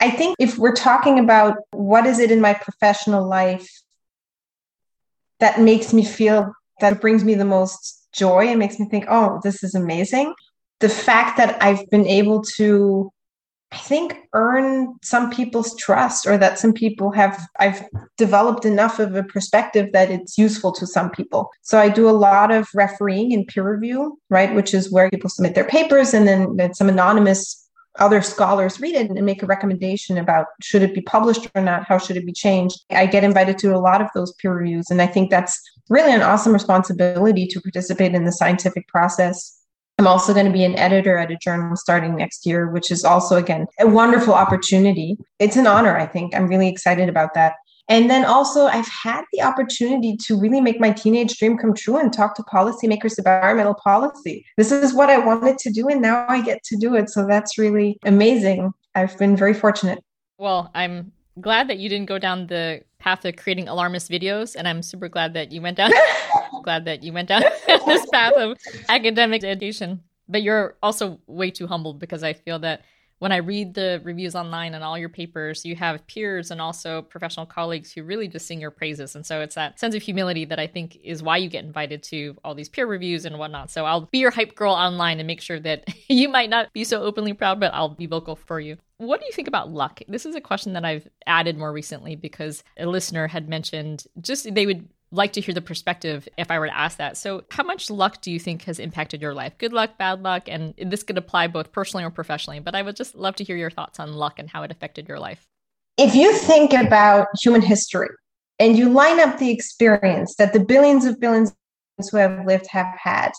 I 0.00 0.11
think 0.11 0.36
if 0.38 0.59
we're 0.59 0.74
talking 0.74 1.18
about 1.18 1.59
what 1.70 2.06
is 2.06 2.18
it 2.18 2.30
in 2.30 2.40
my 2.40 2.54
professional 2.54 3.26
life 3.26 3.68
that 5.40 5.61
makes 5.61 5.92
me 5.92 6.04
feel 6.04 6.52
that 6.80 7.00
brings 7.00 7.24
me 7.24 7.34
the 7.34 7.44
most 7.44 8.09
joy 8.12 8.46
and 8.48 8.59
makes 8.59 8.78
me 8.78 8.86
think, 8.88 9.06
oh, 9.09 9.40
this 9.42 9.62
is 9.62 9.74
amazing. 9.74 10.34
The 10.80 10.88
fact 10.88 11.36
that 11.36 11.61
I've 11.62 11.88
been 11.90 12.06
able 12.06 12.42
to 12.56 13.11
I 13.71 13.77
think 13.77 14.16
earn 14.33 14.95
some 15.03 15.31
people's 15.31 15.77
trust 15.77 16.27
or 16.27 16.39
that 16.39 16.59
some 16.59 16.73
people 16.73 17.12
have 17.12 17.47
I've 17.59 17.85
developed 18.16 18.64
enough 18.64 18.99
of 18.99 19.14
a 19.14 19.23
perspective 19.23 19.93
that 19.93 20.11
it's 20.11 20.39
useful 20.39 20.73
to 20.73 20.87
some 20.87 21.11
people. 21.11 21.51
So 21.61 21.79
I 21.79 21.91
do 21.91 22.09
a 22.09 22.12
lot 22.12 22.51
of 22.51 22.69
refereeing 22.75 23.35
and 23.35 23.47
peer 23.47 23.71
review, 23.71 24.19
right, 24.31 24.55
which 24.55 24.73
is 24.73 24.91
where 24.91 25.11
people 25.11 25.29
submit 25.29 25.55
their 25.55 25.64
papers 25.64 26.14
and 26.14 26.27
then, 26.27 26.57
then 26.57 26.73
some 26.73 26.89
anonymous 26.89 27.69
other 27.99 28.23
scholars 28.23 28.81
read 28.81 28.95
it 28.95 29.11
and 29.11 29.27
make 29.27 29.43
a 29.43 29.47
recommendation 29.47 30.19
about 30.19 30.47
should 30.62 30.83
it 30.83 30.95
be 30.95 31.01
published 31.01 31.49
or 31.55 31.61
not 31.61 31.85
how 31.85 31.99
should 31.99 32.16
it 32.16 32.25
be 32.25 32.33
changed 32.33 32.85
i 32.91 33.07
get 33.07 33.25
invited 33.25 33.59
to 33.59 33.75
a 33.75 33.79
lot 33.79 34.01
of 34.01 34.09
those 34.14 34.33
peer 34.35 34.55
reviews 34.55 34.91
and 34.91 35.03
i 35.03 35.07
think 35.07 35.31
that's 35.31 35.61
really 35.89 36.12
an 36.12 36.23
awesome 36.23 36.53
responsibility 36.53 37.47
to 37.47 37.61
participate 37.61 38.14
in 38.14 38.25
the 38.25 38.33
scientific 38.33 38.87
process 38.89 39.57
I'm 39.99 40.07
also 40.07 40.32
going 40.32 40.46
to 40.46 40.53
be 40.53 40.64
an 40.64 40.78
editor 40.78 41.18
at 41.18 41.32
a 41.32 41.36
journal 41.36 41.74
starting 41.74 42.14
next 42.14 42.46
year, 42.46 42.70
which 42.70 42.92
is 42.92 43.03
also, 43.03 43.36
again, 43.36 43.66
a 43.80 43.86
wonderful 43.86 44.32
opportunity. 44.32 45.16
It's 45.40 45.57
an 45.57 45.66
honor, 45.66 45.96
I 45.96 46.07
think. 46.07 46.36
I'm 46.36 46.46
really 46.46 46.68
excited 46.68 47.09
about 47.09 47.34
that. 47.34 47.55
And 47.88 48.09
then 48.09 48.24
also, 48.24 48.66
I've 48.66 48.86
had 48.86 49.24
the 49.32 49.42
opportunity 49.42 50.16
to 50.26 50.38
really 50.38 50.61
make 50.61 50.78
my 50.78 50.92
teenage 50.92 51.36
dream 51.38 51.57
come 51.57 51.74
true 51.74 51.96
and 51.96 52.12
talk 52.12 52.36
to 52.36 52.42
policymakers 52.42 53.18
about 53.18 53.38
environmental 53.38 53.74
policy. 53.74 54.44
This 54.57 54.70
is 54.70 54.94
what 54.94 55.11
I 55.11 55.18
wanted 55.18 55.59
to 55.59 55.70
do, 55.70 55.88
and 55.88 56.01
now 56.01 56.26
I 56.28 56.42
get 56.42 56.62
to 56.64 56.76
do 56.76 56.94
it. 56.94 57.11
So 57.11 57.26
that's 57.26 57.59
really 57.59 57.99
amazing. 58.05 58.72
I've 58.94 59.18
been 59.18 59.36
very 59.36 59.55
fortunate. 59.55 59.99
Well, 60.36 60.70
I'm 60.74 61.12
glad 61.40 61.68
that 61.68 61.78
you 61.78 61.88
didn't 61.88 62.07
go 62.07 62.18
down 62.18 62.46
the 62.46 62.82
path 62.99 63.24
of 63.24 63.36
creating 63.36 63.68
alarmist 63.68 64.11
videos, 64.11 64.55
and 64.55 64.68
I'm 64.68 64.82
super 64.82 65.09
glad 65.09 65.34
that 65.34 65.51
you 65.51 65.62
went 65.62 65.78
down. 65.78 65.90
glad 66.62 66.84
that 66.86 67.03
you 67.03 67.12
went 67.12 67.28
down 67.28 67.42
this 67.86 68.07
path 68.11 68.34
of 68.34 68.57
academic 68.88 69.44
education. 69.44 70.03
But 70.28 70.42
you're 70.42 70.76
also 70.82 71.20
way 71.26 71.51
too 71.51 71.66
humble 71.66 71.94
because 71.94 72.22
I 72.22 72.34
feel 72.34 72.59
that 72.61 72.82
when 73.18 73.32
I 73.32 73.38
read 73.38 73.74
the 73.74 74.01
reviews 74.05 74.34
online 74.34 74.74
and 74.74 74.84
all 74.84 74.96
your 74.96 75.09
papers, 75.09 75.64
you 75.64 75.74
have 75.76 76.07
peers 76.07 76.51
and 76.51 76.61
also 76.61 77.03
professional 77.03 77.46
colleagues 77.46 77.92
who 77.92 78.05
really 78.05 78.28
just 78.28 78.46
sing 78.46 78.61
your 78.61 78.70
praises. 78.70 79.16
And 79.16 79.26
so 79.26 79.40
it's 79.40 79.57
that 79.57 79.78
sense 79.80 79.94
of 79.94 80.03
humility 80.03 80.44
that 80.44 80.61
I 80.61 80.66
think 80.66 80.96
is 81.03 81.22
why 81.22 81.38
you 81.38 81.49
get 81.49 81.64
invited 81.64 82.03
to 82.05 82.36
all 82.44 82.55
these 82.55 82.68
peer 82.68 82.86
reviews 82.86 83.24
and 83.24 83.38
whatnot. 83.38 83.70
So 83.70 83.84
I'll 83.84 84.03
be 84.12 84.18
your 84.18 84.30
hype 84.30 84.55
girl 84.55 84.72
online 84.72 85.18
and 85.18 85.26
make 85.26 85.40
sure 85.40 85.59
that 85.61 85.84
you 86.09 86.28
might 86.28 86.51
not 86.51 86.72
be 86.72 86.84
so 86.84 87.03
openly 87.03 87.32
proud, 87.32 87.59
but 87.59 87.74
I'll 87.74 87.88
be 87.88 88.07
vocal 88.07 88.36
for 88.36 88.61
you. 88.61 88.76
What 88.99 89.20
do 89.20 89.26
you 89.26 89.32
think 89.32 89.49
about 89.49 89.70
luck? 89.70 90.01
This 90.09 90.26
is 90.26 90.34
a 90.34 90.40
question 90.40 90.72
that 90.74 90.84
I've 90.84 91.09
added 91.26 91.57
more 91.57 91.72
recently 91.72 92.16
because 92.16 92.62
a 92.76 92.86
listener 92.86 93.28
had 93.28 93.49
mentioned 93.49 94.05
just 94.20 94.53
they 94.55 94.66
would 94.66 94.88
like 95.11 95.32
to 95.32 95.40
hear 95.40 95.54
the 95.54 95.62
perspective 95.62 96.28
if 96.36 96.50
I 96.50 96.59
were 96.59 96.66
to 96.66 96.76
ask 96.76 96.98
that. 96.98 97.16
So, 97.16 97.44
how 97.50 97.64
much 97.64 97.90
luck 97.90 98.20
do 98.20 98.30
you 98.30 98.38
think 98.38 98.64
has 98.64 98.78
impacted 98.78 99.22
your 99.22 99.34
life? 99.34 99.56
Good 99.59 99.72
luck, 99.72 99.98
bad 99.98 100.22
luck? 100.22 100.48
And 100.48 100.74
this 100.78 101.02
could 101.02 101.18
apply 101.18 101.46
both 101.46 101.72
personally 101.72 102.04
or 102.04 102.11
professionally, 102.11 102.61
but 102.61 102.74
I 102.74 102.82
would 102.82 102.96
just 102.96 103.14
love 103.14 103.36
to 103.36 103.44
hear 103.44 103.56
your 103.56 103.70
thoughts 103.70 103.98
on 103.98 104.12
luck 104.12 104.38
and 104.38 104.50
how 104.50 104.62
it 104.62 104.70
affected 104.70 105.09
your 105.09 105.18
life. 105.18 105.46
If 105.96 106.14
you 106.14 106.32
think 106.32 106.72
about 106.72 107.28
human 107.42 107.62
history 107.62 108.09
and 108.59 108.76
you 108.76 108.90
line 108.90 109.20
up 109.20 109.38
the 109.38 109.50
experience 109.50 110.36
that 110.36 110.52
the 110.52 110.61
billions 110.61 111.04
of 111.04 111.18
billions 111.18 111.52
who 112.11 112.18
have 112.18 112.46
lived 112.46 112.66
have 112.70 112.94
had, 113.02 113.32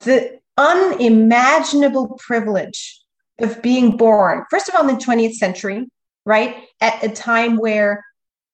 the 0.00 0.38
unimaginable 0.58 2.18
privilege 2.18 3.00
of 3.40 3.60
being 3.62 3.96
born, 3.96 4.44
first 4.50 4.68
of 4.68 4.74
all, 4.74 4.88
in 4.88 4.96
the 4.96 5.02
20th 5.02 5.34
century, 5.34 5.86
right? 6.24 6.56
At 6.80 7.02
a 7.02 7.08
time 7.08 7.56
where 7.56 8.04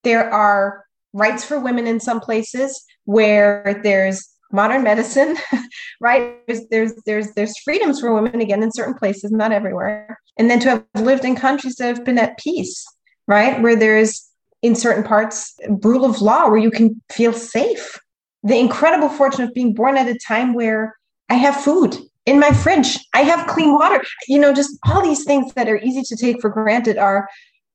there 0.04 0.30
are 0.30 0.81
rights 1.12 1.44
for 1.44 1.58
women 1.58 1.86
in 1.86 2.00
some 2.00 2.20
places 2.20 2.84
where 3.04 3.80
there's 3.82 4.28
modern 4.52 4.82
medicine 4.82 5.36
right? 6.00 6.46
There's, 6.46 6.66
there's 6.68 6.92
there's 7.06 7.32
there's 7.32 7.58
freedoms 7.58 8.00
for 8.00 8.12
women 8.12 8.40
again 8.40 8.62
in 8.62 8.72
certain 8.72 8.94
places 8.94 9.30
not 9.30 9.52
everywhere. 9.52 10.20
And 10.38 10.50
then 10.50 10.60
to 10.60 10.68
have 10.70 10.84
lived 10.94 11.24
in 11.24 11.36
countries 11.36 11.76
that 11.76 11.96
have 11.96 12.04
been 12.04 12.18
at 12.18 12.38
peace 12.38 12.86
right? 13.26 13.60
Where 13.62 13.76
there's 13.76 14.28
in 14.62 14.74
certain 14.74 15.02
parts 15.02 15.54
rule 15.82 16.04
of 16.04 16.20
law 16.20 16.48
where 16.48 16.58
you 16.58 16.70
can 16.70 17.00
feel 17.10 17.32
safe. 17.32 17.98
The 18.42 18.58
incredible 18.58 19.08
fortune 19.08 19.44
of 19.44 19.54
being 19.54 19.74
born 19.74 19.96
at 19.96 20.08
a 20.08 20.18
time 20.18 20.54
where 20.54 20.96
i 21.30 21.34
have 21.34 21.56
food 21.56 21.96
in 22.26 22.38
my 22.38 22.52
fridge. 22.52 22.98
I 23.14 23.22
have 23.22 23.48
clean 23.48 23.72
water. 23.74 24.04
You 24.28 24.38
know 24.38 24.52
just 24.52 24.78
all 24.86 25.02
these 25.02 25.24
things 25.24 25.52
that 25.54 25.68
are 25.68 25.78
easy 25.78 26.02
to 26.02 26.16
take 26.16 26.40
for 26.40 26.50
granted 26.50 26.98
are 26.98 27.28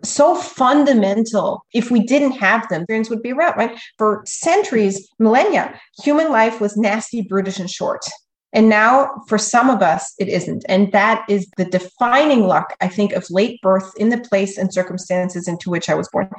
so 0.04 0.36
fundamental. 0.36 1.64
If 1.74 1.92
we 1.92 2.04
didn't 2.04 2.34
have 2.34 2.68
them, 2.70 2.82
experience 2.84 3.10
would 3.10 3.22
be 3.22 3.32
around, 3.32 3.58
right? 3.58 3.78
For 3.98 4.24
centuries, 4.26 5.08
millennia, 5.20 5.80
human 6.04 6.30
life 6.32 6.62
was 6.62 6.78
nasty, 6.78 7.22
brutish, 7.22 7.60
and 7.60 7.70
short. 7.70 8.06
And 8.54 8.70
now, 8.70 9.12
for 9.28 9.38
some 9.38 9.70
of 9.70 9.82
us, 9.82 10.14
it 10.20 10.30
isn't. 10.30 10.64
And 10.70 10.92
that 10.94 11.26
is 11.30 11.48
the 11.58 11.66
defining 11.66 12.48
luck, 12.48 12.76
I 12.80 12.88
think, 12.88 13.12
of 13.14 13.30
late 13.30 13.62
birth 13.62 13.92
in 13.98 14.10
the 14.10 14.20
place 14.20 14.58
and 14.58 14.74
circumstances 14.74 15.48
into 15.48 15.70
which 15.70 15.90
I 15.90 15.96
was 15.96 16.08
born. 16.10 16.30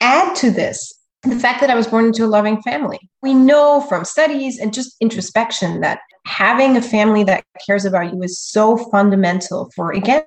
Add 0.00 0.34
to 0.36 0.50
this 0.50 0.97
the 1.22 1.36
fact 1.36 1.60
that 1.60 1.70
I 1.70 1.74
was 1.74 1.88
born 1.88 2.06
into 2.06 2.24
a 2.24 2.26
loving 2.26 2.62
family. 2.62 2.98
We 3.22 3.34
know 3.34 3.80
from 3.80 4.04
studies 4.04 4.58
and 4.58 4.72
just 4.72 4.96
introspection 5.00 5.80
that 5.80 6.00
having 6.26 6.76
a 6.76 6.82
family 6.82 7.24
that 7.24 7.44
cares 7.66 7.84
about 7.84 8.12
you 8.12 8.22
is 8.22 8.38
so 8.38 8.76
fundamental 8.76 9.70
for, 9.74 9.92
again, 9.92 10.24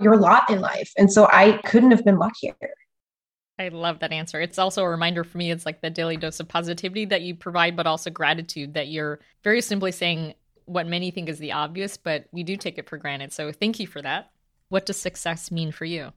your 0.00 0.16
lot 0.16 0.50
in 0.50 0.60
life. 0.60 0.90
And 0.98 1.12
so 1.12 1.28
I 1.32 1.60
couldn't 1.64 1.92
have 1.92 2.04
been 2.04 2.18
luckier. 2.18 2.56
I 3.58 3.68
love 3.68 4.00
that 4.00 4.12
answer. 4.12 4.40
It's 4.40 4.58
also 4.58 4.82
a 4.82 4.88
reminder 4.88 5.22
for 5.22 5.38
me. 5.38 5.50
It's 5.50 5.66
like 5.66 5.80
the 5.80 5.90
daily 5.90 6.16
dose 6.16 6.40
of 6.40 6.48
positivity 6.48 7.04
that 7.06 7.22
you 7.22 7.36
provide, 7.36 7.76
but 7.76 7.86
also 7.86 8.10
gratitude 8.10 8.74
that 8.74 8.88
you're 8.88 9.20
very 9.44 9.60
simply 9.60 9.92
saying 9.92 10.34
what 10.64 10.86
many 10.86 11.10
think 11.10 11.28
is 11.28 11.38
the 11.38 11.52
obvious, 11.52 11.96
but 11.96 12.24
we 12.32 12.42
do 12.42 12.56
take 12.56 12.78
it 12.78 12.88
for 12.88 12.96
granted. 12.96 13.32
So 13.32 13.52
thank 13.52 13.78
you 13.78 13.86
for 13.86 14.02
that. 14.02 14.30
What 14.70 14.86
does 14.86 14.96
success 14.96 15.50
mean 15.50 15.70
for 15.70 15.84
you? 15.84 16.12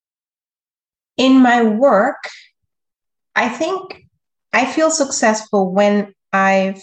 In 1.18 1.42
my 1.42 1.64
work, 1.64 2.30
I 3.36 3.50
think 3.50 4.06
I 4.56 4.66
feel 4.66 4.90
successful 4.90 5.74
when 5.74 6.14
I've 6.32 6.82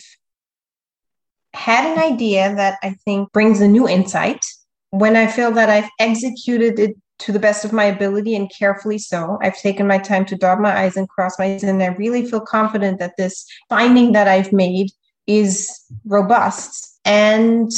had 1.55 1.91
an 1.91 1.99
idea 1.99 2.55
that 2.55 2.79
I 2.83 2.91
think 3.07 3.33
brings 3.33 3.63
a 3.63 3.67
new 3.67 3.89
insight, 3.89 4.45
when 4.91 5.17
I 5.17 5.27
feel 5.27 5.51
that 5.53 5.71
I've 5.71 5.89
executed 5.99 6.79
it 6.79 6.97
to 7.21 7.33
the 7.33 7.39
best 7.39 7.65
of 7.65 7.73
my 7.73 7.85
ability 7.85 8.37
and 8.37 8.53
carefully 8.53 8.99
so. 8.99 9.39
I've 9.41 9.57
taken 9.57 9.87
my 9.87 9.97
time 9.97 10.27
to 10.27 10.37
dot 10.37 10.61
my 10.61 10.83
I's 10.83 10.99
and 10.99 11.09
cross 11.09 11.39
my 11.39 11.47
T's, 11.55 11.63
and 11.63 11.83
I 11.83 11.87
really 11.87 12.27
feel 12.27 12.41
confident 12.41 12.99
that 12.99 13.15
this 13.17 13.47
finding 13.71 14.13
that 14.13 14.29
I've 14.29 14.53
made 14.53 14.91
is 15.27 15.71
robust 16.05 17.01
and 17.07 17.71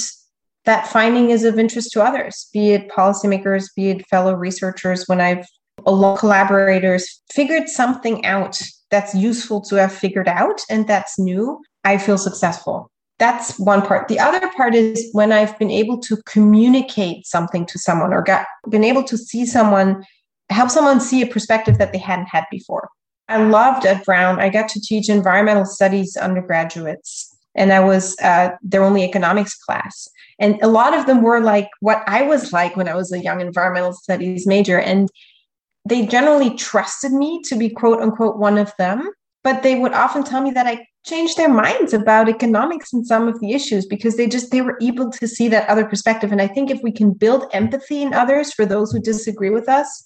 that 0.65 0.89
finding 0.89 1.31
is 1.31 1.45
of 1.45 1.57
interest 1.57 1.93
to 1.93 2.03
others, 2.03 2.49
be 2.53 2.73
it 2.73 2.89
policymakers, 2.89 3.67
be 3.77 3.91
it 3.91 4.09
fellow 4.09 4.35
researchers, 4.35 5.07
when 5.07 5.21
I've 5.21 5.47
along 5.87 6.17
collaborators 6.17 7.23
figured 7.33 7.69
something 7.69 8.25
out 8.25 8.61
that's 8.91 9.15
useful 9.15 9.61
to 9.63 9.77
have 9.77 9.93
figured 9.93 10.29
out 10.29 10.61
and 10.71 10.87
that's 10.87 11.19
new, 11.19 11.61
I 11.85 11.99
feel 11.99 12.19
successful. 12.19 12.91
that's 13.19 13.59
one 13.59 13.83
part. 13.83 14.09
The 14.09 14.19
other 14.19 14.41
part 14.57 14.75
is 14.75 15.09
when 15.13 15.33
I've 15.33 15.57
been 15.59 15.71
able 15.71 15.99
to 16.01 16.17
communicate 16.27 17.27
something 17.27 17.65
to 17.67 17.79
someone 17.79 18.13
or 18.13 18.23
got 18.23 18.47
been 18.69 18.85
able 18.85 19.05
to 19.05 19.17
see 19.17 19.47
someone, 19.47 20.05
help 20.51 20.71
someone 20.71 21.01
see 21.01 21.23
a 21.23 21.27
perspective 21.27 21.79
that 21.79 21.93
they 21.93 21.99
hadn't 21.99 22.27
had 22.27 22.45
before. 22.51 22.89
I 23.29 23.43
loved 23.43 23.87
at 23.87 24.05
Brown. 24.05 24.41
I 24.41 24.49
got 24.51 24.69
to 24.71 24.81
teach 24.81 25.09
environmental 25.09 25.65
studies 25.65 26.17
undergraduates, 26.17 27.35
and 27.55 27.73
I 27.73 27.81
was 27.81 28.17
uh, 28.21 28.51
their 28.63 28.83
only 28.83 29.05
economics 29.05 29.55
class. 29.55 30.09
And 30.39 30.61
a 30.61 30.69
lot 30.69 30.93
of 30.93 31.07
them 31.07 31.23
were 31.23 31.41
like 31.41 31.69
what 31.81 32.03
I 32.07 32.23
was 32.23 32.53
like 32.53 32.77
when 32.77 32.89
I 32.89 32.95
was 32.95 33.13
a 33.13 33.21
young 33.21 33.41
environmental 33.41 33.93
studies 33.93 34.47
major. 34.47 34.79
And 34.81 35.09
they 35.87 36.07
generally 36.07 36.55
trusted 36.57 37.13
me 37.13 37.41
to 37.45 37.57
be 37.57 37.69
quote 37.69 38.01
unquote 38.01 38.39
one 38.39 38.59
of 38.59 38.73
them 38.79 39.11
but 39.43 39.63
they 39.63 39.75
would 39.75 39.93
often 39.93 40.25
tell 40.25 40.41
me 40.41 40.51
that 40.51 40.67
I 40.67 40.87
changed 41.05 41.37
their 41.37 41.51
minds 41.51 41.93
about 41.93 42.31
economics 42.31 42.95
and 42.95 43.07
some 43.07 43.29
of 43.29 43.39
the 43.41 43.53
issues 43.53 43.85
because 43.85 44.17
they 44.17 44.27
just 44.27 44.51
they 44.51 44.63
were 44.63 44.79
able 44.81 45.11
to 45.11 45.29
see 45.29 45.49
that 45.49 45.69
other 45.69 45.85
perspective 45.85 46.33
and 46.33 46.41
I 46.41 46.49
think 46.49 46.71
if 46.71 46.81
we 46.83 46.93
can 46.93 47.13
build 47.13 47.47
empathy 47.53 48.03
in 48.03 48.15
others 48.15 48.53
for 48.53 48.65
those 48.65 48.91
who 48.91 49.01
disagree 49.01 49.51
with 49.51 49.69
us 49.69 50.05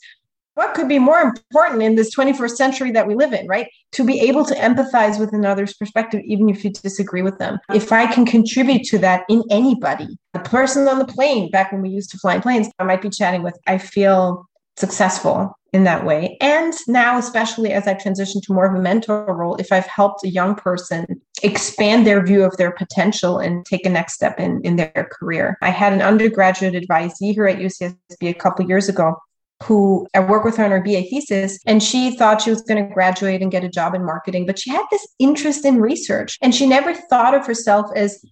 what 0.54 0.74
could 0.74 0.88
be 0.88 0.98
more 0.98 1.20
important 1.20 1.84
in 1.84 1.94
this 1.94 2.12
21st 2.16 2.56
century 2.56 2.90
that 2.90 3.06
we 3.06 3.14
live 3.14 3.32
in, 3.32 3.46
right? 3.46 3.68
To 3.92 4.04
be 4.04 4.18
able 4.22 4.44
to 4.44 4.56
empathize 4.56 5.20
with 5.20 5.32
another's 5.32 5.72
perspective, 5.74 6.20
even 6.24 6.48
if 6.48 6.64
you 6.64 6.70
disagree 6.70 7.22
with 7.22 7.38
them. 7.38 7.60
If 7.72 7.92
I 7.92 8.12
can 8.12 8.26
contribute 8.26 8.82
to 8.86 8.98
that 8.98 9.22
in 9.28 9.44
anybody, 9.52 10.18
the 10.32 10.40
person 10.40 10.88
on 10.88 10.98
the 10.98 11.04
plane, 11.04 11.48
back 11.52 11.70
when 11.70 11.80
we 11.80 11.90
used 11.90 12.10
to 12.10 12.18
fly 12.18 12.34
in 12.34 12.40
planes, 12.40 12.68
I 12.80 12.82
might 12.82 13.02
be 13.02 13.08
chatting 13.08 13.44
with, 13.44 13.56
I 13.68 13.78
feel 13.78 14.48
successful 14.76 15.56
in 15.72 15.84
that 15.84 16.04
way. 16.04 16.36
And 16.40 16.72
now, 16.86 17.18
especially 17.18 17.72
as 17.72 17.86
I 17.86 17.94
transition 17.94 18.40
to 18.42 18.52
more 18.52 18.66
of 18.66 18.74
a 18.74 18.82
mentor 18.82 19.26
role, 19.34 19.56
if 19.56 19.70
I've 19.70 19.86
helped 19.86 20.24
a 20.24 20.28
young 20.28 20.54
person 20.54 21.20
expand 21.42 22.06
their 22.06 22.24
view 22.24 22.42
of 22.42 22.56
their 22.56 22.70
potential 22.70 23.38
and 23.38 23.64
take 23.66 23.84
a 23.84 23.90
next 23.90 24.14
step 24.14 24.40
in, 24.40 24.60
in 24.64 24.76
their 24.76 25.08
career. 25.12 25.58
I 25.62 25.70
had 25.70 25.92
an 25.92 26.02
undergraduate 26.02 26.74
advisee 26.74 27.34
here 27.34 27.46
at 27.46 27.58
UCSB 27.58 27.96
a 28.22 28.34
couple 28.34 28.66
years 28.66 28.88
ago 28.88 29.16
who 29.64 30.06
I 30.14 30.20
worked 30.20 30.44
with 30.44 30.56
her 30.56 30.64
on 30.64 30.70
her 30.70 30.80
BA 30.80 31.02
thesis, 31.02 31.58
and 31.66 31.82
she 31.82 32.16
thought 32.16 32.42
she 32.42 32.50
was 32.50 32.62
going 32.62 32.86
to 32.86 32.94
graduate 32.94 33.42
and 33.42 33.50
get 33.50 33.64
a 33.64 33.68
job 33.68 33.94
in 33.94 34.04
marketing, 34.04 34.46
but 34.46 34.58
she 34.58 34.70
had 34.70 34.84
this 34.90 35.06
interest 35.18 35.64
in 35.64 35.80
research, 35.80 36.38
and 36.40 36.54
she 36.54 36.66
never 36.66 36.94
thought 36.94 37.34
of 37.34 37.44
herself 37.44 37.86
as 37.96 38.24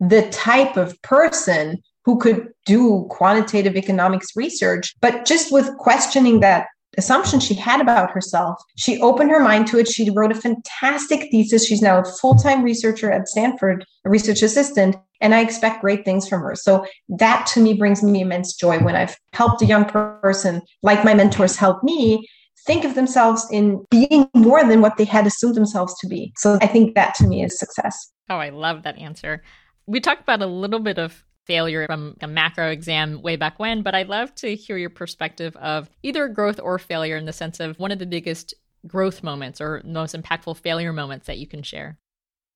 the 0.00 0.28
type 0.30 0.76
of 0.76 1.00
person 1.02 1.80
who 2.04 2.18
could 2.18 2.48
do 2.66 3.06
quantitative 3.08 3.76
economics 3.76 4.36
research. 4.36 4.94
But 5.00 5.24
just 5.24 5.52
with 5.52 5.76
questioning 5.78 6.40
that 6.40 6.66
assumption 6.98 7.40
she 7.40 7.54
had 7.54 7.80
about 7.80 8.10
herself, 8.10 8.62
she 8.76 9.00
opened 9.00 9.30
her 9.30 9.40
mind 9.40 9.66
to 9.68 9.78
it. 9.78 9.88
She 9.88 10.10
wrote 10.10 10.32
a 10.32 10.34
fantastic 10.34 11.30
thesis. 11.30 11.66
She's 11.66 11.82
now 11.82 12.00
a 12.00 12.04
full 12.04 12.34
time 12.34 12.62
researcher 12.62 13.10
at 13.10 13.28
Stanford, 13.28 13.84
a 14.04 14.10
research 14.10 14.42
assistant, 14.42 14.96
and 15.20 15.34
I 15.34 15.40
expect 15.40 15.80
great 15.80 16.04
things 16.04 16.28
from 16.28 16.42
her. 16.42 16.54
So 16.54 16.86
that 17.08 17.46
to 17.54 17.60
me 17.60 17.74
brings 17.74 18.02
me 18.02 18.20
immense 18.20 18.54
joy 18.54 18.78
when 18.78 18.96
I've 18.96 19.16
helped 19.32 19.62
a 19.62 19.66
young 19.66 19.84
person, 19.84 20.62
like 20.82 21.04
my 21.04 21.14
mentors 21.14 21.56
helped 21.56 21.84
me, 21.84 22.28
think 22.66 22.84
of 22.84 22.94
themselves 22.94 23.46
in 23.50 23.84
being 23.90 24.28
more 24.34 24.64
than 24.64 24.80
what 24.80 24.96
they 24.96 25.04
had 25.04 25.26
assumed 25.26 25.54
themselves 25.54 25.98
to 26.00 26.06
be. 26.06 26.32
So 26.36 26.58
I 26.60 26.66
think 26.66 26.94
that 26.94 27.14
to 27.16 27.26
me 27.26 27.44
is 27.44 27.58
success. 27.58 28.12
Oh, 28.30 28.36
I 28.36 28.50
love 28.50 28.82
that 28.84 28.98
answer. 28.98 29.42
We 29.86 30.00
talked 30.00 30.22
about 30.22 30.42
a 30.42 30.46
little 30.46 30.80
bit 30.80 30.98
of 30.98 31.24
failure 31.46 31.86
from 31.86 32.16
a 32.20 32.26
macro 32.26 32.68
exam 32.68 33.22
way 33.22 33.36
back 33.36 33.58
when, 33.58 33.82
but 33.82 33.94
I'd 33.94 34.08
love 34.08 34.34
to 34.36 34.54
hear 34.54 34.76
your 34.76 34.90
perspective 34.90 35.56
of 35.56 35.90
either 36.02 36.28
growth 36.28 36.60
or 36.60 36.78
failure 36.78 37.16
in 37.16 37.26
the 37.26 37.32
sense 37.32 37.60
of 37.60 37.78
one 37.78 37.92
of 37.92 37.98
the 37.98 38.06
biggest 38.06 38.54
growth 38.86 39.22
moments 39.22 39.60
or 39.60 39.80
most 39.84 40.14
impactful 40.14 40.58
failure 40.58 40.92
moments 40.92 41.26
that 41.26 41.38
you 41.38 41.46
can 41.46 41.62
share. 41.62 41.98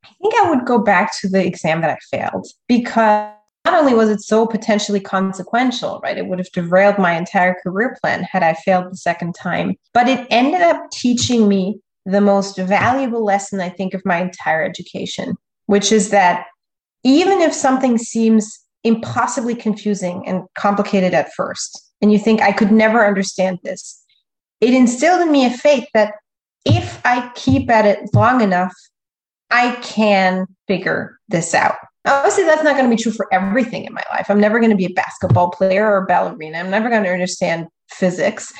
I 0.04 0.08
think 0.20 0.34
I 0.36 0.50
would 0.50 0.64
go 0.64 0.78
back 0.78 1.18
to 1.20 1.28
the 1.28 1.44
exam 1.44 1.80
that 1.80 1.90
I 1.90 2.16
failed 2.16 2.46
because 2.66 3.32
not 3.64 3.74
only 3.74 3.94
was 3.94 4.08
it 4.08 4.20
so 4.20 4.46
potentially 4.46 5.00
consequential, 5.00 6.00
right? 6.02 6.16
It 6.16 6.26
would 6.26 6.38
have 6.38 6.50
derailed 6.52 6.98
my 6.98 7.16
entire 7.16 7.56
career 7.62 7.96
plan 8.00 8.22
had 8.22 8.42
I 8.42 8.54
failed 8.54 8.90
the 8.90 8.96
second 8.96 9.34
time, 9.34 9.74
but 9.92 10.08
it 10.08 10.26
ended 10.30 10.62
up 10.62 10.90
teaching 10.90 11.48
me 11.48 11.80
the 12.06 12.20
most 12.20 12.56
valuable 12.56 13.24
lesson 13.24 13.60
I 13.60 13.68
think 13.68 13.92
of 13.92 14.02
my 14.06 14.22
entire 14.22 14.62
education, 14.62 15.36
which 15.66 15.92
is 15.92 16.10
that 16.10 16.46
even 17.04 17.42
if 17.42 17.52
something 17.52 17.98
seems 17.98 18.58
impossibly 18.88 19.54
confusing 19.54 20.26
and 20.26 20.42
complicated 20.54 21.14
at 21.14 21.32
first. 21.34 21.92
And 22.00 22.12
you 22.12 22.18
think, 22.18 22.40
I 22.40 22.52
could 22.52 22.72
never 22.72 23.06
understand 23.06 23.58
this. 23.62 24.02
It 24.60 24.74
instilled 24.74 25.22
in 25.22 25.30
me 25.30 25.46
a 25.46 25.50
faith 25.50 25.86
that 25.94 26.14
if 26.64 27.00
I 27.04 27.30
keep 27.34 27.70
at 27.70 27.86
it 27.86 28.00
long 28.12 28.40
enough, 28.40 28.72
I 29.50 29.76
can 29.82 30.46
figure 30.66 31.18
this 31.28 31.54
out. 31.54 31.76
Obviously, 32.04 32.44
that's 32.44 32.62
not 32.62 32.76
going 32.76 32.88
to 32.88 32.96
be 32.96 33.02
true 33.02 33.12
for 33.12 33.32
everything 33.32 33.84
in 33.84 33.92
my 33.92 34.02
life. 34.10 34.26
I'm 34.28 34.40
never 34.40 34.58
going 34.58 34.70
to 34.70 34.76
be 34.76 34.86
a 34.86 34.92
basketball 34.92 35.50
player 35.50 35.86
or 35.86 35.98
a 35.98 36.06
ballerina. 36.06 36.58
I'm 36.58 36.70
never 36.70 36.88
going 36.88 37.04
to 37.04 37.10
understand 37.10 37.66
physics. 37.90 38.52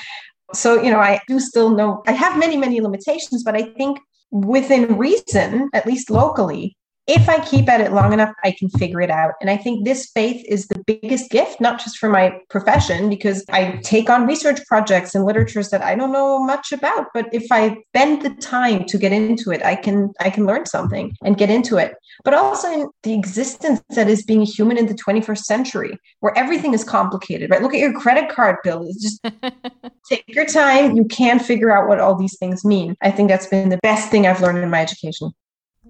So, 0.55 0.83
you 0.83 0.91
know, 0.91 0.99
I 0.99 1.21
do 1.29 1.41
still 1.41 1.71
know 1.71 2.03
I 2.07 2.13
have 2.13 2.39
many, 2.39 2.57
many 2.57 2.81
limitations, 2.81 3.43
but 3.45 3.55
I 3.55 3.63
think 3.63 3.99
within 4.31 4.97
reason, 4.97 5.69
at 5.75 5.87
least 5.87 6.11
locally, 6.11 6.77
if 7.09 7.27
I 7.27 7.41
keep 7.41 7.71
at 7.71 7.81
it 7.81 7.93
long 7.93 8.13
enough, 8.13 8.35
I 8.45 8.55
can 8.57 8.69
figure 8.69 9.01
it 9.01 9.11
out. 9.11 9.33
And 9.41 9.49
I 9.49 9.57
think 9.57 9.85
this 9.87 10.11
faith 10.11 10.45
is 10.47 10.69
the 10.69 10.79
biggest 10.85 11.31
gift, 11.31 11.59
not 11.59 11.83
just 11.83 11.97
for 11.97 12.11
my 12.11 12.39
profession, 12.51 13.09
because 13.09 13.47
I 13.49 13.81
take 13.83 14.11
on 14.11 14.27
research 14.27 14.61
projects 14.67 15.15
and 15.15 15.25
literatures 15.25 15.71
that 15.71 15.83
I 15.83 15.95
don't 15.95 16.13
know 16.13 16.39
much 16.45 16.71
about. 16.71 17.07
But 17.15 17.29
if 17.33 17.51
I 17.51 17.79
spend 17.89 18.21
the 18.21 18.35
time 18.43 18.85
to 18.85 18.99
get 18.99 19.13
into 19.13 19.51
it, 19.51 19.65
I 19.65 19.75
can 19.75 20.13
I 20.21 20.29
can 20.29 20.45
learn 20.45 20.67
something 20.67 21.17
and 21.25 21.39
get 21.39 21.49
into 21.49 21.79
it. 21.79 21.95
But 22.25 22.35
also 22.35 22.71
in 22.71 22.91
the 23.03 23.15
existence 23.15 23.81
that 23.91 24.09
is 24.09 24.23
being 24.23 24.43
human 24.43 24.77
in 24.77 24.87
the 24.87 24.95
21st 24.95 25.45
century, 25.45 25.99
where 26.21 26.37
everything 26.37 26.75
is 26.75 26.85
complicated, 26.85 27.49
right? 27.49 27.63
Look 27.63 27.73
at 27.73 27.81
your 27.81 27.99
credit 27.99 28.29
card 28.29 28.57
bill. 28.63 28.87
It's 28.87 29.03
just 29.03 29.23
take 30.11 30.25
your 30.29 30.45
time. 30.45 30.95
You 30.95 31.07
can 31.07 31.39
figure 31.39 31.75
out 31.75 31.89
what 31.89 32.01
all 32.01 32.17
these 32.17 32.37
things 32.39 32.67
mean. 32.67 32.97
I 33.01 33.11
think 33.11 33.31
that's 33.31 33.47
been 33.47 33.71
the 33.71 33.81
best 33.83 34.11
thing 34.11 34.27
I've 34.27 34.43
learned 34.43 34.59
in 34.59 34.69
my 34.69 34.83
education. 34.83 35.33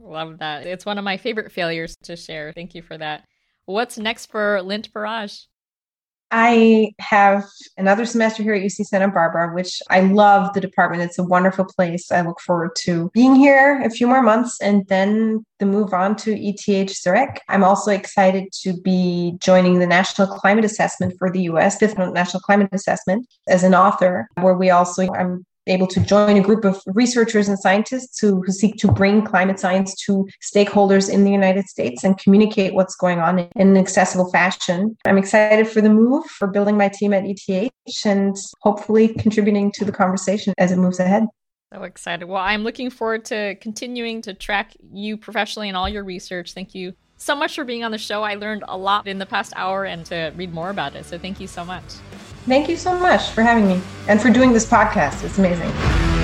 Love 0.09 0.39
that. 0.39 0.67
It's 0.67 0.87
one 0.87 0.99
of 0.99 1.05
my 1.05 1.19
favorite 1.19 1.53
failures 1.53 1.97
to 2.05 2.17
share. 2.17 2.53
Thank 2.53 2.75
you 2.75 2.83
for 2.83 2.97
that. 2.97 3.25
What's 3.67 3.99
next 3.99 4.27
for 4.27 4.63
Lint 4.63 4.93
Barrage? 4.93 5.41
I 6.31 6.93
have 6.99 7.45
another 7.79 8.05
semester 8.05 8.43
here 8.43 8.55
at 8.55 8.63
UC 8.63 8.85
Santa 8.85 9.09
Barbara, 9.09 9.55
which 9.55 9.81
I 9.89 10.01
love 10.01 10.53
the 10.53 10.61
department. 10.61 11.03
It's 11.03 11.19
a 11.19 11.25
wonderful 11.25 11.65
place. 11.65 12.11
I 12.11 12.21
look 12.21 12.39
forward 12.41 12.73
to 12.81 13.11
being 13.15 13.35
here 13.35 13.81
a 13.83 13.89
few 13.89 14.07
more 14.07 14.23
months 14.23 14.61
and 14.61 14.87
then 14.89 15.45
the 15.59 15.65
move 15.65 15.95
on 15.95 16.17
to 16.17 16.39
ETH 16.39 16.91
Zurich. 16.91 17.41
I'm 17.49 17.65
also 17.65 17.91
excited 17.93 18.45
to 18.63 18.75
be 18.83 19.37
joining 19.41 19.79
the 19.79 19.87
National 19.87 20.29
Climate 20.29 20.67
Assessment 20.67 21.15
for 21.19 21.31
the 21.31 21.43
US, 21.43 21.79
fifth 21.79 21.97
National 21.97 22.41
Climate 22.41 22.69
Assessment, 22.73 23.27
as 23.49 23.65
an 23.65 23.75
author, 23.75 24.29
where 24.41 24.55
we 24.55 24.69
also, 24.69 25.11
I'm 25.15 25.47
able 25.69 25.87
to 25.89 26.01
join 26.01 26.37
a 26.37 26.43
group 26.43 26.65
of 26.65 26.81
researchers 26.87 27.49
and 27.49 27.59
scientists 27.59 28.19
who, 28.19 28.43
who 28.43 28.53
seek 28.53 28.77
to 28.77 28.91
bring 28.91 29.25
climate 29.25 29.61
science 29.61 29.95
to 30.07 30.27
stakeholders 30.43 31.11
in 31.11 31.25
the 31.25 31.31
United 31.31 31.67
States 31.67 32.05
and 32.05 32.19
communicate 32.19 32.75
what's 32.75 32.97
going 32.97 33.19
on 33.19 33.39
in 33.39 33.69
an 33.69 33.77
accessible 33.77 34.31
fashion. 34.31 34.97
I'm 35.07 35.19
excited 35.19 35.69
for 35.69 35.81
the 35.81 35.91
move, 35.91 36.25
for 36.27 36.49
building 36.49 36.77
my 36.77 36.89
team 36.89 37.13
at 37.13 37.25
ETH, 37.27 37.71
and 38.05 38.37
hopefully 38.61 39.09
contributing 39.09 39.73
to 39.73 39.85
the 39.85 39.93
conversation 39.93 40.55
as 40.59 40.73
it 40.73 40.77
moves 40.79 41.01
ahead. 41.01 41.25
So 41.73 41.83
excited. 41.83 42.27
Well, 42.27 42.43
I'm 42.43 42.65
looking 42.65 42.89
forward 42.89 43.27
to 43.27 43.55
continuing 43.57 44.23
to 44.23 44.33
track 44.33 44.75
you 44.91 45.19
professionally 45.19 45.69
and 45.69 45.77
all 45.77 45.89
your 45.89 46.03
research. 46.03 46.55
Thank 46.55 46.75
you 46.75 46.95
so 47.19 47.37
much 47.37 47.57
for 47.57 47.65
being 47.65 47.85
on 47.85 47.91
the 47.91 47.99
show. 47.99 48.23
I 48.23 48.37
learned 48.37 48.65
a 48.67 48.79
lot 48.79 49.07
in 49.07 49.19
the 49.19 49.27
past 49.27 49.53
hour 49.55 49.85
and 49.85 50.07
to 50.07 50.33
read 50.37 50.55
more 50.55 50.71
about 50.71 50.95
it. 50.95 51.05
So 51.05 51.19
thank 51.19 51.41
you 51.41 51.47
so 51.47 51.65
much. 51.65 51.85
Thank 52.49 52.71
you 52.71 52.77
so 52.77 52.99
much 52.99 53.29
for 53.31 53.43
having 53.43 53.69
me 53.69 53.79
and 54.09 54.21
for 54.21 54.31
doing 54.31 54.55
this 54.55 54.65
podcast. 54.65 55.23
It's 55.23 55.37
amazing. 55.37 56.18